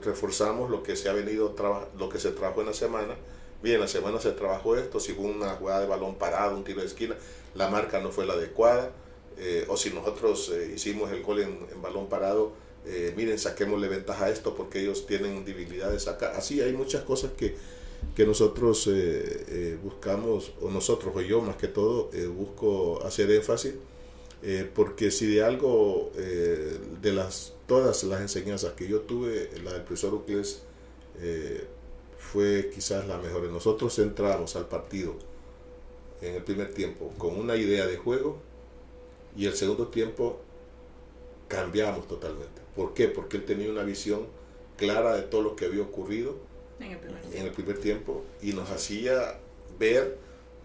reforzamos 0.03 0.70
lo 0.70 0.83
que 0.83 0.97
se 0.97 1.11
ha 1.11 1.12
venido, 1.12 1.55
lo 1.99 2.09
que 2.09 2.18
se 2.18 2.31
trabajó 2.31 2.62
en 2.62 2.68
la 2.68 2.72
semana. 2.72 3.16
Bien, 3.62 3.77
en 3.77 3.83
la 3.83 3.89
semana 3.89 4.18
se 4.18 4.33
trabajó 4.33 4.77
esto, 4.77 4.99
si 4.99 5.12
hubo 5.12 5.25
una 5.25 5.51
jugada 5.57 5.81
de 5.81 5.87
balón 5.87 6.16
parado, 6.16 6.57
un 6.57 6.64
tiro 6.64 6.81
de 6.81 6.87
esquina, 6.87 7.14
la 7.55 7.68
marca 7.68 8.01
no 8.01 8.11
fue 8.11 8.25
la 8.25 8.33
adecuada. 8.33 8.93
O 9.68 9.76
si 9.76 9.91
nosotros 9.91 10.53
hicimos 10.74 11.11
el 11.11 11.22
gol 11.22 11.41
en, 11.41 11.82
balón 11.82 12.09
parado, 12.09 12.53
miren, 13.16 13.39
saquémosle 13.39 13.89
ventaja 13.89 14.26
a 14.26 14.30
esto 14.30 14.55
porque 14.55 14.80
ellos 14.80 15.07
tienen 15.07 15.45
debilidades 15.45 16.07
acá. 16.09 16.32
Así 16.37 16.61
hay 16.61 16.72
muchas 16.72 17.03
cosas 17.03 17.32
que, 17.37 17.57
que 18.14 18.26
nosotros 18.26 18.87
eh, 18.87 19.45
eh, 19.49 19.78
buscamos, 19.82 20.53
o 20.61 20.70
nosotros, 20.70 21.14
o 21.16 21.20
yo 21.20 21.41
más 21.41 21.57
que 21.57 21.68
todo, 21.68 22.11
eh, 22.12 22.26
busco 22.26 23.03
hacer 23.05 23.30
énfasis, 23.30 23.74
porque 24.74 25.11
si 25.11 25.26
de 25.26 25.43
algo, 25.43 26.12
de 26.14 27.12
las 27.14 27.55
todas 27.66 28.05
las 28.05 28.20
enseñanzas 28.20 28.74
que 28.74 28.87
yo 28.87 29.01
tuve, 29.01 29.49
la 29.64 29.72
del 29.72 29.80
profesor 29.85 30.12
Ucles 30.12 30.61
fue 32.18 32.70
quizás 32.74 33.09
la 33.09 33.16
mejor. 33.16 33.45
Nosotros 33.45 33.99
entramos 34.01 34.55
al 34.57 34.68
partido 34.68 35.14
en 36.20 36.35
el 36.35 36.43
primer 36.43 36.74
tiempo 36.74 37.11
con 37.16 37.39
una 37.39 37.57
idea 37.57 37.87
de 37.87 37.97
juego 37.97 38.37
y 39.37 39.47
el 39.47 39.55
segundo 39.55 39.89
tiempo 39.89 40.41
cambiamos 41.49 42.07
totalmente. 42.09 42.62
¿Por 42.74 42.95
qué? 42.95 43.09
Porque 43.09 43.37
él 43.37 43.45
tenía 43.45 43.70
una 43.70 43.82
visión 43.82 44.26
clara 44.76 45.14
de 45.14 45.22
todo 45.22 45.43
lo 45.43 45.57
que 45.57 45.66
había 45.66 45.82
ocurrido 45.82 46.37
en 46.80 47.47
el 47.47 47.53
primer 47.53 47.78
tiempo, 47.78 48.24
y 48.43 48.53
nos 48.53 48.68
hacía 48.70 49.39
ver 49.78 50.18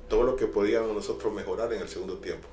todo 0.10 0.24
lo 0.24 0.36
que 0.36 0.48
podíamos 0.48 0.94
nosotros 0.94 1.34
mejorar 1.34 1.72
en 1.72 1.82
el 1.82 1.88
segundo 1.88 2.18
tiempo. 2.18 2.48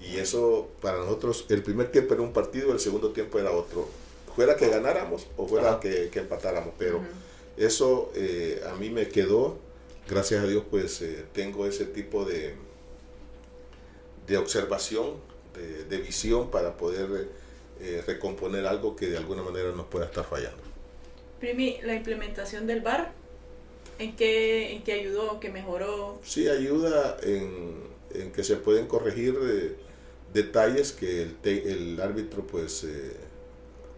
Y 0.00 0.16
eso 0.16 0.68
para 0.80 0.98
nosotros, 0.98 1.46
el 1.48 1.62
primer 1.62 1.90
tiempo 1.90 2.14
era 2.14 2.22
un 2.22 2.32
partido, 2.32 2.72
el 2.72 2.80
segundo 2.80 3.10
tiempo 3.10 3.38
era 3.38 3.52
otro. 3.52 3.88
Fuera 4.34 4.56
que 4.56 4.68
ganáramos 4.68 5.26
o 5.36 5.46
fuera 5.46 5.80
que, 5.80 6.10
empatáramos. 6.12 6.74
Pero 6.78 7.00
eso 7.56 8.12
eh, 8.14 8.62
a 8.68 8.74
mí 8.74 8.90
me 8.90 9.08
quedó, 9.08 9.58
gracias 10.08 10.44
a 10.44 10.46
Dios, 10.46 10.64
pues 10.70 11.00
eh, 11.02 11.24
tengo 11.32 11.66
ese 11.66 11.84
tipo 11.84 12.24
de, 12.24 12.54
de 14.26 14.36
observación, 14.36 15.14
de, 15.58 15.98
visión 15.98 16.50
para 16.50 16.76
poder 16.76 17.28
eh, 17.80 18.02
recomponer 18.06 18.66
algo 18.66 18.96
que 18.96 19.06
de 19.08 19.16
alguna 19.16 19.42
manera 19.42 19.72
nos 19.72 19.86
pueda 19.86 20.06
estar 20.06 20.24
fallando. 20.24 20.62
Primi, 21.40 21.78
la 21.82 21.94
implementación 21.94 22.66
del 22.66 22.80
bar, 22.80 23.12
¿en 23.98 24.16
qué, 24.16 24.72
en 24.72 24.82
qué 24.82 24.92
ayudó, 24.94 25.38
qué 25.40 25.50
mejoró? 25.50 26.18
Sí, 26.24 26.48
ayuda 26.48 27.16
en, 27.22 27.74
en 28.14 28.32
que 28.32 28.42
se 28.42 28.56
pueden 28.56 28.86
corregir 28.86 29.38
eh, 29.42 29.76
detalles 30.32 30.92
que 30.92 31.22
el, 31.22 31.36
el 31.44 32.00
árbitro, 32.00 32.46
pues, 32.46 32.84
eh, 32.84 33.12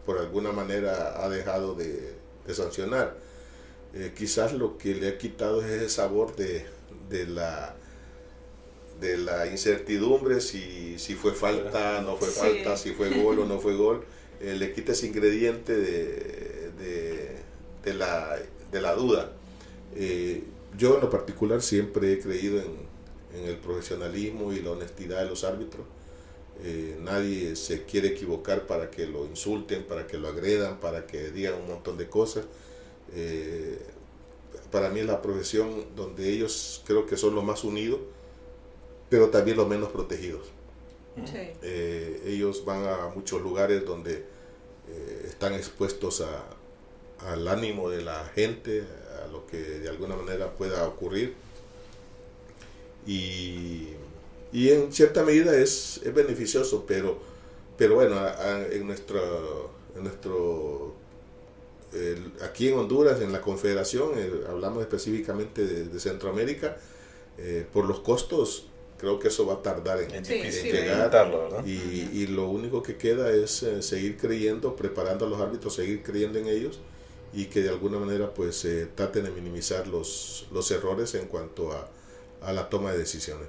por 0.04 0.18
alguna 0.18 0.52
manera 0.52 1.22
ha 1.24 1.28
dejado 1.28 1.74
de, 1.74 2.14
de 2.46 2.54
sancionar. 2.54 3.16
Eh, 3.94 4.12
quizás 4.16 4.52
lo 4.52 4.78
que 4.78 4.94
le 4.94 5.08
ha 5.08 5.18
quitado 5.18 5.62
es 5.62 5.70
ese 5.70 5.88
sabor 5.88 6.36
de, 6.36 6.64
de 7.08 7.26
la 7.26 7.74
de 9.00 9.16
la 9.16 9.46
incertidumbre 9.46 10.40
si, 10.40 10.98
si 10.98 11.14
fue 11.14 11.32
falta, 11.32 12.02
no 12.02 12.16
fue 12.16 12.28
falta, 12.28 12.76
si 12.76 12.92
fue 12.92 13.10
gol 13.10 13.40
o 13.40 13.46
no 13.46 13.58
fue 13.58 13.74
gol, 13.74 14.04
le 14.40 14.72
quita 14.72 14.92
ese 14.92 15.06
ingrediente 15.06 15.76
de 15.76 17.40
de 17.84 17.94
la, 17.94 18.38
de 18.70 18.80
la 18.80 18.94
duda. 18.94 19.32
Eh, 19.94 20.44
yo 20.76 20.96
en 20.96 21.00
lo 21.00 21.10
particular 21.10 21.62
siempre 21.62 22.12
he 22.12 22.18
creído 22.18 22.60
en, 22.60 22.90
el 23.32 23.58
profesionalismo 23.58 24.52
y 24.52 24.60
la 24.60 24.72
honestidad 24.72 25.22
de 25.22 25.28
los 25.28 25.44
árbitros. 25.44 25.86
Eh, 26.64 26.98
nadie 27.00 27.54
se 27.54 27.84
quiere 27.84 28.08
equivocar 28.08 28.66
para 28.66 28.90
que 28.90 29.06
lo 29.06 29.24
insulten, 29.24 29.84
para 29.84 30.08
que 30.08 30.18
lo 30.18 30.26
agredan, 30.26 30.80
para 30.80 31.06
que 31.06 31.30
digan 31.30 31.54
un 31.54 31.68
montón 31.68 31.96
de 31.96 32.08
cosas. 32.08 32.46
Eh, 33.14 33.78
para 34.72 34.90
mí 34.90 34.98
es 34.98 35.06
la 35.06 35.22
profesión 35.22 35.86
donde 35.94 36.32
ellos 36.32 36.82
creo 36.86 37.06
que 37.06 37.16
son 37.16 37.36
los 37.36 37.44
más 37.44 37.62
unidos, 37.62 38.00
pero 39.10 39.28
también 39.28 39.58
los 39.58 39.68
menos 39.68 39.90
protegidos. 39.90 40.46
ellos 42.24 42.64
van 42.64 42.86
a 42.86 43.08
muchos 43.14 43.42
lugares 43.42 43.84
donde 43.84 44.24
están 45.26 45.52
expuestos 45.52 46.22
a, 46.22 46.44
al 47.28 47.46
ánimo 47.48 47.90
de 47.90 48.02
la 48.02 48.24
gente, 48.34 48.84
a 49.22 49.26
lo 49.28 49.46
que 49.46 49.58
de 49.58 49.88
alguna 49.88 50.16
manera 50.16 50.50
pueda 50.52 50.86
ocurrir. 50.86 51.34
Y, 53.06 53.88
en 54.52 54.92
cierta 54.92 55.22
medida 55.22 55.56
es, 55.56 56.00
beneficioso, 56.14 56.84
pero, 56.86 57.18
pero 57.76 57.96
bueno, 57.96 58.16
en 58.70 58.86
nuestro, 58.86 59.70
en 59.96 60.04
nuestro 60.04 60.94
aquí 62.42 62.68
en 62.68 62.78
Honduras, 62.78 63.20
en 63.20 63.32
la 63.32 63.40
Confederación, 63.40 64.12
eh, 64.16 64.30
hablamos 64.48 64.82
específicamente 64.82 65.66
de, 65.66 66.00
Centroamérica, 66.00 66.76
eh, 67.38 67.66
por 67.72 67.84
los 67.84 68.00
costos, 68.00 68.66
creo 69.00 69.18
que 69.18 69.28
eso 69.28 69.46
va 69.46 69.54
a 69.54 69.62
tardar 69.62 70.00
en, 70.02 70.22
llegar. 70.22 71.10
Y, 71.64 72.10
y, 72.12 72.26
lo 72.26 72.50
único 72.50 72.82
que 72.82 72.96
queda 72.96 73.32
es 73.32 73.62
eh, 73.62 73.82
seguir 73.82 74.18
creyendo, 74.18 74.76
preparando 74.76 75.24
a 75.24 75.28
los 75.28 75.40
árbitros, 75.40 75.74
seguir 75.74 76.02
creyendo 76.02 76.38
en 76.38 76.48
ellos 76.48 76.80
y 77.32 77.46
que 77.46 77.62
de 77.62 77.70
alguna 77.70 77.98
manera 77.98 78.34
pues 78.34 78.56
se 78.56 78.86
traten 78.86 79.24
de 79.24 79.30
minimizar 79.30 79.86
los, 79.86 80.46
los 80.52 80.70
errores 80.70 81.14
en 81.14 81.26
cuanto 81.26 81.72
a, 81.72 81.88
a 82.42 82.52
la 82.52 82.68
toma 82.68 82.92
de 82.92 82.98
decisiones. 82.98 83.48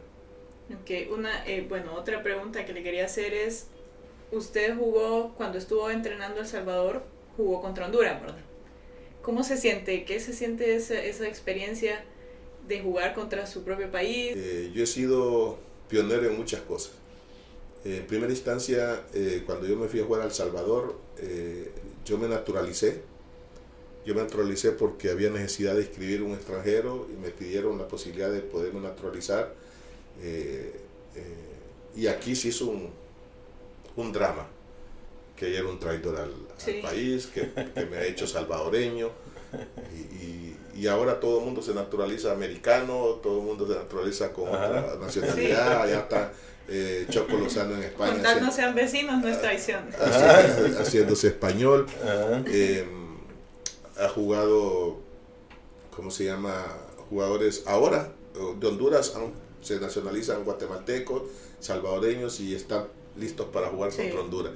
Ok, 0.70 1.12
una, 1.12 1.46
eh, 1.46 1.66
bueno, 1.68 1.96
otra 1.96 2.24
pregunta 2.24 2.66
que 2.66 2.72
le 2.72 2.82
quería 2.82 3.06
hacer 3.06 3.34
es, 3.34 3.68
usted 4.32 4.78
jugó, 4.78 5.34
cuando 5.36 5.58
estuvo 5.58 5.90
entrenando 5.90 6.40
El 6.40 6.48
Salvador, 6.48 7.04
jugó 7.36 7.62
contra 7.62 7.88
Honduras, 7.88 8.22
¿verdad? 8.22 8.38
¿Cómo 9.22 9.44
se 9.44 9.58
siente? 9.58 10.06
¿Qué 10.06 10.22
se 10.22 10.32
siente 10.32 10.76
esa, 10.76 10.96
esa 11.02 11.28
experiencia 11.28 12.06
de 12.72 12.82
jugar 12.82 13.14
contra 13.14 13.46
su 13.46 13.64
propio 13.64 13.92
país? 13.92 14.34
Eh, 14.36 14.72
yo 14.74 14.84
he 14.84 14.88
sido 14.88 15.58
pionero 15.88 16.28
en 16.28 16.38
muchas 16.38 16.62
cosas. 16.62 16.94
En 17.84 18.06
primera 18.06 18.32
instancia, 18.32 19.04
eh, 19.14 19.44
cuando 19.46 19.68
yo 19.68 19.76
me 19.76 19.88
fui 19.88 20.00
a 20.00 20.06
jugar 20.06 20.22
a 20.22 20.26
El 20.26 20.32
Salvador, 20.32 21.00
yo 22.06 22.18
me 22.18 22.28
naturalicé 22.28 23.02
yo 24.06 24.16
me 24.16 24.22
naturalicé 24.22 24.72
porque 24.72 25.12
había 25.12 25.30
necesidad 25.30 25.76
de 25.76 25.82
inscribir 25.82 26.24
un 26.24 26.34
extranjero 26.34 27.08
y 27.14 27.18
me 27.18 27.30
pidieron 27.30 27.78
la 27.78 27.88
posibilidad 27.88 28.32
de 28.32 28.42
poderme 28.42 28.82
naturalizar. 28.82 29.54
Eh, 30.22 30.74
eh, 31.16 31.96
y 31.96 32.08
aquí 32.08 32.36
se 32.36 32.48
hizo 32.48 32.68
un, 32.68 32.90
un 33.96 34.12
drama, 34.12 34.48
que 35.36 35.56
era 35.56 35.68
un 35.68 35.80
traidor 35.80 36.20
al, 36.20 36.34
país, 36.82 37.28
que, 37.28 37.52
me 37.90 37.98
ha 37.98 38.06
hecho 38.06 38.26
salvadoreño. 38.26 39.10
Y, 39.94 40.56
ahora 40.88 41.20
todo 41.20 41.40
el 41.40 41.46
mundo 41.46 41.62
se 41.62 41.74
naturaliza 41.74 42.32
americano, 42.32 43.20
todo 43.22 43.40
el 43.40 43.46
mundo 43.46 43.68
se 43.68 43.76
naturaliza 43.76 44.32
con 44.32 44.50
otra 44.50 44.96
nacionalidad, 45.00 45.88
ya 45.88 46.00
está 46.00 46.32
eh, 46.68 47.06
Choco 47.10 47.38
Lozano 47.38 47.76
en 47.76 47.84
España. 47.84 48.14
Contar 48.14 48.42
no 48.42 48.52
sean 48.52 48.74
vecinos 48.74 49.22
no 49.22 49.28
es 49.28 49.42
traición. 49.42 49.90
Haciéndose, 50.80 51.28
español. 51.28 51.88
Eh, 52.48 52.88
ha 54.00 54.10
jugado, 54.10 54.98
¿cómo 55.96 56.10
se 56.12 56.26
llama? 56.26 56.66
Jugadores 57.10 57.64
ahora 57.68 58.14
de 58.60 58.68
Honduras 58.68 59.14
se 59.62 59.80
nacionalizan 59.80 60.44
guatemaltecos, 60.44 61.24
salvadoreños 61.60 62.40
y 62.40 62.56
están 62.56 62.88
listos 63.18 63.48
para 63.48 63.68
jugar 63.68 63.92
contra 63.94 64.22
Honduras. 64.22 64.54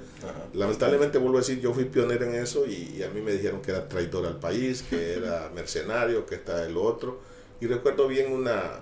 Lamentablemente, 0.54 1.18
vuelvo 1.18 1.38
a 1.38 1.40
decir, 1.40 1.60
yo 1.60 1.72
fui 1.72 1.84
pionero 1.84 2.24
en 2.24 2.34
eso 2.36 2.66
y, 2.66 3.02
a 3.02 3.10
mí 3.10 3.20
me 3.20 3.32
dijeron 3.32 3.60
que 3.60 3.70
era 3.70 3.88
traidor 3.88 4.26
al 4.26 4.38
país, 4.38 4.82
que 4.88 5.14
era 5.16 5.50
mercenario, 5.54 6.26
que 6.26 6.36
está 6.36 6.64
el 6.64 6.76
otro. 6.76 7.20
Y 7.60 7.66
recuerdo 7.66 8.08
bien 8.08 8.32
una, 8.32 8.80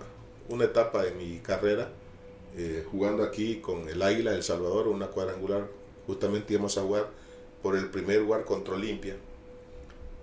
una 0.48 0.64
etapa 0.64 1.04
de 1.04 1.12
mi 1.12 1.38
carrera 1.38 1.90
eh, 2.56 2.84
jugando 2.88 3.24
aquí 3.24 3.56
con 3.56 3.88
el 3.88 4.00
Águila 4.00 4.30
de 4.30 4.38
El 4.38 4.42
Salvador, 4.42 4.88
una 4.88 5.08
cuadrangular. 5.08 5.66
Justamente 6.06 6.52
íbamos 6.52 6.78
a 6.78 6.82
jugar 6.82 7.08
por 7.62 7.76
el 7.76 7.90
primer 7.90 8.20
lugar 8.20 8.44
contra 8.44 8.74
Olimpia. 8.74 9.16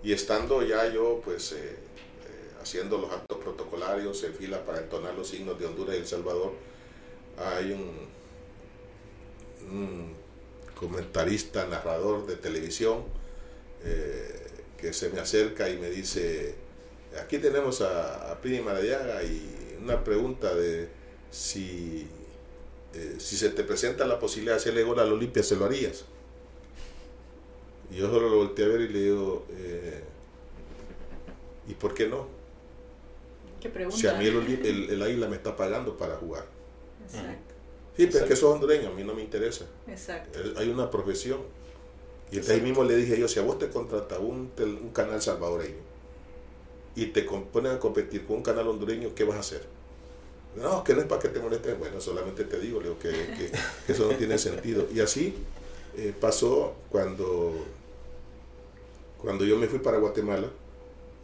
Y 0.04 0.14
estando 0.14 0.64
ya 0.64 0.92
yo, 0.92 1.22
pues, 1.24 1.52
eh, 1.52 1.58
eh, 1.58 1.78
haciendo 2.62 2.98
los 2.98 3.12
actos 3.12 3.38
protocolarios 3.40 4.24
en 4.24 4.34
fila 4.34 4.64
para 4.66 4.80
entonar 4.80 5.14
los 5.14 5.28
signos 5.28 5.60
de 5.60 5.66
Honduras 5.66 5.96
y 5.96 6.00
El 6.00 6.08
Salvador, 6.08 6.54
hay 7.38 7.72
un 7.72 7.92
un 9.70 10.14
comentarista, 10.76 11.66
narrador 11.68 12.26
de 12.26 12.36
televisión, 12.36 13.04
eh, 13.84 14.48
que 14.78 14.94
se 14.94 15.10
me 15.10 15.20
acerca 15.20 15.70
y 15.70 15.78
me 15.78 15.90
dice, 15.90 16.56
aquí 17.22 17.38
tenemos 17.38 17.82
a, 17.82 18.32
a 18.32 18.42
Pini 18.42 18.62
Marayaga 18.62 19.24
y 19.24 19.78
una 19.82 20.04
pregunta 20.04 20.56
de 20.56 20.90
si, 21.30 22.08
eh, 22.94 23.16
si 23.20 23.38
se 23.38 23.50
te 23.50 23.64
presenta 23.64 24.06
la 24.06 24.20
posibilidad 24.20 24.56
de 24.56 24.62
hacerle 24.62 24.84
gol 24.84 25.00
al 25.00 25.12
Olimpia, 25.12 25.44
¿se 25.44 25.56
lo 25.56 25.66
harías? 25.66 26.06
Y 27.92 27.98
yo 27.98 28.10
solo 28.10 28.30
lo 28.30 28.38
volteé 28.38 28.66
a 28.66 28.68
ver 28.70 28.82
y 28.82 28.88
le 28.90 29.00
digo, 29.00 29.46
eh, 29.52 30.02
¿y 31.68 31.74
por 31.74 31.94
qué 31.94 32.08
no? 32.08 32.28
¿Qué 33.62 33.70
pregunta? 33.70 33.98
Si 33.98 34.08
a 34.08 34.14
mí 34.14 34.26
el, 34.26 34.66
el, 34.66 34.90
el 34.90 35.02
águila 35.04 35.28
me 35.28 35.36
está 35.36 35.56
pagando 35.56 35.98
para 35.98 36.16
jugar. 36.16 36.46
Exacto. 37.06 37.51
Sí, 37.98 38.08
pero 38.08 38.20
es 38.20 38.30
que 38.30 38.36
sos 38.36 38.54
hondureño, 38.54 38.90
a 38.90 38.92
mí 38.92 39.04
no 39.04 39.14
me 39.14 39.22
interesa. 39.22 39.66
Exacto. 39.88 40.40
Hay 40.58 40.70
una 40.70 40.90
profesión. 40.90 41.40
Y 42.32 42.40
ahí 42.50 42.62
mismo 42.62 42.84
le 42.84 42.96
dije 42.96 43.20
yo, 43.20 43.28
si 43.28 43.40
a 43.40 43.44
vos 43.44 43.60
te 43.60 43.68
contrata 43.70 44.18
un, 44.20 44.52
un 44.58 44.90
canal 44.94 45.22
salvadoreño 45.22 45.76
y 46.96 47.08
te 47.08 47.24
ponen 47.24 47.74
a 47.74 47.80
competir 47.80 48.26
con 48.26 48.38
un 48.38 48.44
canal 48.44 48.68
hondureño, 48.70 49.14
¿qué 49.14 49.26
vas 49.26 49.38
a 49.38 49.40
hacer? 49.42 49.64
No, 50.56 50.84
que 50.84 50.94
no 50.94 51.02
es 51.02 51.08
para 51.08 51.22
que 51.22 51.30
te 51.30 51.40
molestes. 51.40 51.78
Bueno, 51.78 52.00
solamente 52.00 52.46
te 52.46 52.60
digo, 52.60 52.82
Leo, 52.82 52.98
que, 53.00 53.10
que, 53.10 53.52
eso 53.92 54.10
no 54.10 54.18
tiene 54.18 54.38
sentido. 54.38 54.88
Y 54.94 55.00
así 55.00 55.36
eh, 55.98 56.14
pasó 56.20 56.76
cuando, 56.90 57.54
cuando 59.22 59.46
yo 59.46 59.58
me 59.58 59.68
fui 59.68 59.80
para 59.80 59.98
Guatemala. 59.98 60.48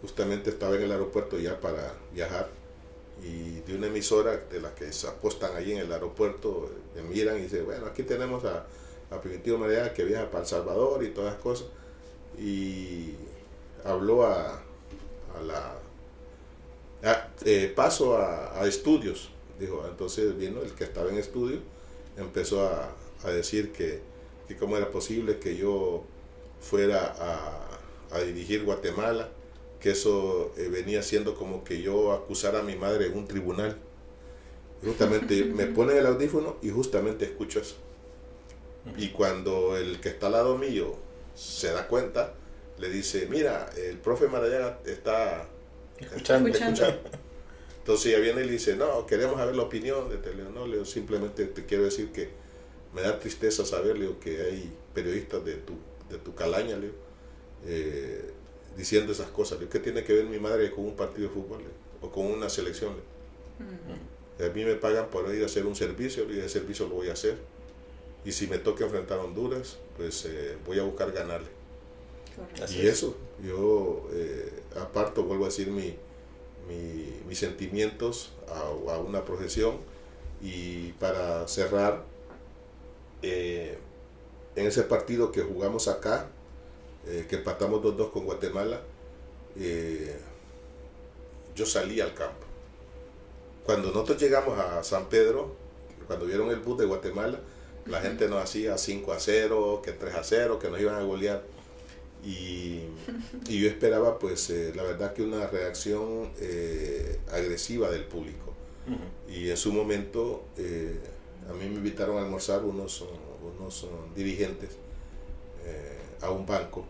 Justamente 0.01 0.51
estaba 0.51 0.75
en 0.75 0.83
el 0.83 0.91
aeropuerto 0.91 1.39
ya 1.39 1.59
para 1.59 1.95
viajar 2.13 2.49
y 3.23 3.61
de 3.61 3.75
una 3.75 3.87
emisora 3.87 4.37
de 4.37 4.61
las 4.61 4.73
que 4.73 4.91
se 4.93 5.07
apostan 5.07 5.55
ahí 5.55 5.71
en 5.71 5.79
el 5.79 5.91
aeropuerto, 5.91 6.69
me 6.95 7.01
miran 7.01 7.37
y 7.37 7.43
dicen, 7.43 7.65
bueno, 7.65 7.85
aquí 7.87 8.03
tenemos 8.03 8.43
a, 8.45 8.65
a 9.09 9.21
Primitivo 9.21 9.57
María 9.57 9.93
que 9.93 10.03
viaja 10.03 10.29
para 10.29 10.43
El 10.43 10.47
Salvador 10.47 11.03
y 11.03 11.09
todas 11.09 11.33
las 11.33 11.41
cosas. 11.41 11.67
Y 12.37 13.15
habló 13.83 14.25
a, 14.25 14.61
a 15.35 15.41
la... 15.45 15.75
Eh, 17.45 17.71
paso 17.75 18.17
a, 18.17 18.59
a, 18.59 18.67
estudios, 18.67 19.29
dijo, 19.59 19.85
entonces 19.87 20.35
vino 20.37 20.61
el 20.61 20.71
que 20.71 20.83
estaba 20.83 21.09
en 21.09 21.17
estudio, 21.17 21.59
empezó 22.17 22.67
a, 22.67 22.91
a 23.23 23.29
decir 23.29 23.71
que, 23.71 24.01
que 24.47 24.57
cómo 24.57 24.77
era 24.77 24.89
posible 24.89 25.37
que 25.37 25.55
yo 25.55 26.03
fuera 26.59 27.15
a, 27.19 28.15
a 28.15 28.19
dirigir 28.21 28.63
Guatemala 28.63 29.29
que 29.79 29.91
eso 29.91 30.53
eh, 30.57 30.69
venía 30.69 31.03
siendo 31.03 31.35
como 31.35 31.63
que 31.63 31.81
yo 31.81 32.11
acusara 32.13 32.59
a 32.59 32.63
mi 32.63 32.75
madre 32.75 33.07
en 33.07 33.17
un 33.17 33.27
tribunal. 33.27 33.77
Justamente 34.83 35.43
me 35.55 35.65
ponen 35.67 35.97
el 35.97 36.05
audífono 36.05 36.57
y 36.61 36.69
justamente 36.69 37.25
escucho 37.25 37.59
eso. 37.59 37.75
Y 38.97 39.09
cuando 39.09 39.75
el 39.75 39.99
que 39.99 40.09
está 40.09 40.27
al 40.27 40.33
lado 40.33 40.57
mío 40.57 40.95
se 41.35 41.71
da 41.71 41.87
cuenta, 41.87 42.33
le 42.77 42.89
dice, 42.89 43.27
mira, 43.29 43.69
el 43.75 43.97
profe 43.97 44.27
Marayaga 44.27 44.79
está 44.85 45.47
escuchando. 45.99 46.49
Entonces 47.79 48.07
ella 48.07 48.19
viene 48.19 48.41
y 48.41 48.45
le 48.45 48.51
dice, 48.51 48.75
no, 48.75 49.05
queremos 49.05 49.37
saber 49.37 49.55
la 49.55 49.63
opinión 49.63 50.09
de 50.09 50.17
Teleo. 50.17 50.49
No, 50.49 50.67
Leo, 50.67 50.83
simplemente 50.83 51.45
te 51.45 51.65
quiero 51.65 51.85
decir 51.85 52.11
que 52.11 52.29
me 52.93 53.01
da 53.01 53.17
tristeza 53.17 53.65
saber, 53.65 53.97
Leo, 53.97 54.19
que 54.19 54.41
hay 54.41 54.73
periodistas 54.93 55.45
de 55.45 55.55
tu, 55.55 55.73
de 56.09 56.17
tu 56.17 56.35
calaña, 56.35 56.75
Leo, 56.75 56.91
eh, 57.65 58.33
diciendo 58.77 59.11
esas 59.11 59.29
cosas. 59.29 59.57
¿Qué 59.69 59.79
tiene 59.79 60.03
que 60.03 60.13
ver 60.13 60.25
mi 60.25 60.39
madre 60.39 60.71
con 60.71 60.85
un 60.85 60.95
partido 60.95 61.27
de 61.27 61.33
fútbol 61.33 61.63
o 62.01 62.09
con 62.09 62.27
una 62.27 62.47
selección? 62.47 62.93
A 64.39 64.53
mí 64.53 64.63
me 64.63 64.75
pagan 64.75 65.07
por 65.07 65.33
ir 65.33 65.41
a 65.41 65.47
hacer 65.47 65.65
un 65.65 65.75
servicio 65.75 66.31
y 66.31 66.37
ese 66.37 66.49
servicio 66.49 66.87
lo 66.87 66.95
voy 66.95 67.09
a 67.09 67.13
hacer. 67.13 67.37
Y 68.23 68.31
si 68.31 68.47
me 68.47 68.59
toca 68.59 68.83
enfrentar 68.83 69.19
a 69.19 69.23
Honduras, 69.23 69.77
pues 69.97 70.25
eh, 70.25 70.57
voy 70.65 70.79
a 70.79 70.83
buscar 70.83 71.11
ganarle. 71.11 71.47
Y 72.69 72.85
eso, 72.85 73.15
yo 73.43 74.07
eh, 74.13 74.51
aparto, 74.79 75.23
vuelvo 75.23 75.45
a 75.45 75.47
decir, 75.47 75.71
mi, 75.71 75.95
mis 77.27 77.39
sentimientos 77.39 78.33
a, 78.47 78.99
una 78.99 79.25
profesión. 79.25 79.77
Y 80.39 80.91
para 80.93 81.47
cerrar, 81.47 82.03
eh, 83.23 83.79
en 84.55 84.67
ese 84.67 84.83
partido 84.83 85.31
que 85.31 85.41
jugamos 85.41 85.87
acá, 85.87 86.29
eh, 87.09 87.25
que 87.29 87.37
empatamos 87.37 87.81
2-2 87.81 88.11
con 88.11 88.25
Guatemala, 88.25 88.81
eh, 89.55 90.17
yo 91.55 91.65
salí 91.65 92.01
al 92.01 92.13
campo. 92.13 92.45
Cuando 93.65 93.89
nosotros 93.89 94.21
llegamos 94.21 94.59
a 94.59 94.83
San 94.83 95.07
Pedro, 95.07 95.55
cuando 96.05 96.25
vieron 96.25 96.49
el 96.49 96.59
bus 96.59 96.77
de 96.77 96.85
Guatemala, 96.85 97.39
la 97.85 98.01
gente 98.01 98.27
nos 98.27 98.43
hacía 98.43 98.77
5 98.77 99.13
a 99.13 99.19
0, 99.19 99.81
que 99.83 99.93
3 99.93 100.15
a 100.15 100.23
0, 100.23 100.59
que 100.59 100.69
nos 100.69 100.81
iban 100.81 100.95
a 100.95 101.01
golear. 101.03 101.43
Y, 102.25 102.81
y 103.47 103.61
yo 103.61 103.69
esperaba, 103.69 104.19
pues, 104.19 104.49
eh, 104.49 104.73
la 104.75 104.83
verdad 104.83 105.13
que 105.13 105.23
una 105.23 105.47
reacción 105.47 106.29
agresiva 107.31 107.89
del 107.89 108.03
público. 108.03 108.53
Y 109.29 109.49
en 109.49 109.57
su 109.57 109.71
momento, 109.71 110.43
a 110.57 111.53
mí 111.53 111.69
me 111.69 111.75
invitaron 111.75 112.17
a 112.17 112.21
almorzar 112.21 112.63
unos, 112.63 113.05
unos 113.59 113.85
dirigentes 114.15 114.71
a 116.21 116.31
un 116.31 116.45
banco 116.45 116.85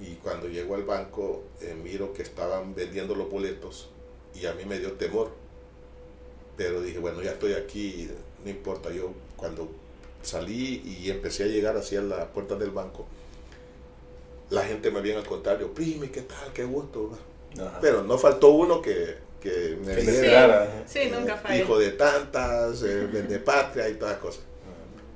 y 0.00 0.14
cuando 0.16 0.48
llego 0.48 0.74
al 0.74 0.84
banco 0.84 1.44
eh, 1.60 1.74
miro 1.74 2.12
que 2.12 2.22
estaban 2.22 2.74
vendiendo 2.74 3.14
los 3.14 3.28
boletos 3.28 3.88
y 4.34 4.46
a 4.46 4.52
mí 4.54 4.64
me 4.64 4.78
dio 4.78 4.92
temor. 4.92 5.30
Pero 6.56 6.80
dije, 6.82 6.98
bueno, 6.98 7.22
ya 7.22 7.32
estoy 7.32 7.54
aquí, 7.54 8.08
no 8.44 8.50
importa. 8.50 8.90
Yo 8.90 9.12
cuando 9.36 9.68
salí 10.22 10.82
y 10.84 11.10
empecé 11.10 11.44
a 11.44 11.46
llegar 11.46 11.76
hacia 11.76 12.00
la 12.02 12.26
puerta 12.32 12.56
del 12.56 12.70
banco, 12.70 13.06
la 14.50 14.64
gente 14.64 14.90
me 14.90 15.00
viene 15.00 15.18
al 15.18 15.26
contrario, 15.26 15.72
prime, 15.72 16.10
¿qué 16.10 16.22
tal? 16.22 16.52
Qué 16.52 16.64
gusto. 16.64 17.16
Pero 17.80 18.02
no 18.02 18.18
faltó 18.18 18.50
uno 18.50 18.80
que, 18.82 19.16
que 19.40 19.78
me 19.84 19.96
dijera, 19.96 20.84
sí, 20.86 21.10
nunca 21.12 21.42
eh, 21.48 21.60
hijo 21.60 21.78
de 21.78 21.92
tantas, 21.92 22.82
eh, 22.82 23.08
vende 23.12 23.38
patria 23.38 23.88
y 23.88 23.94
todas 23.94 24.14
las 24.14 24.22
cosas. 24.22 24.42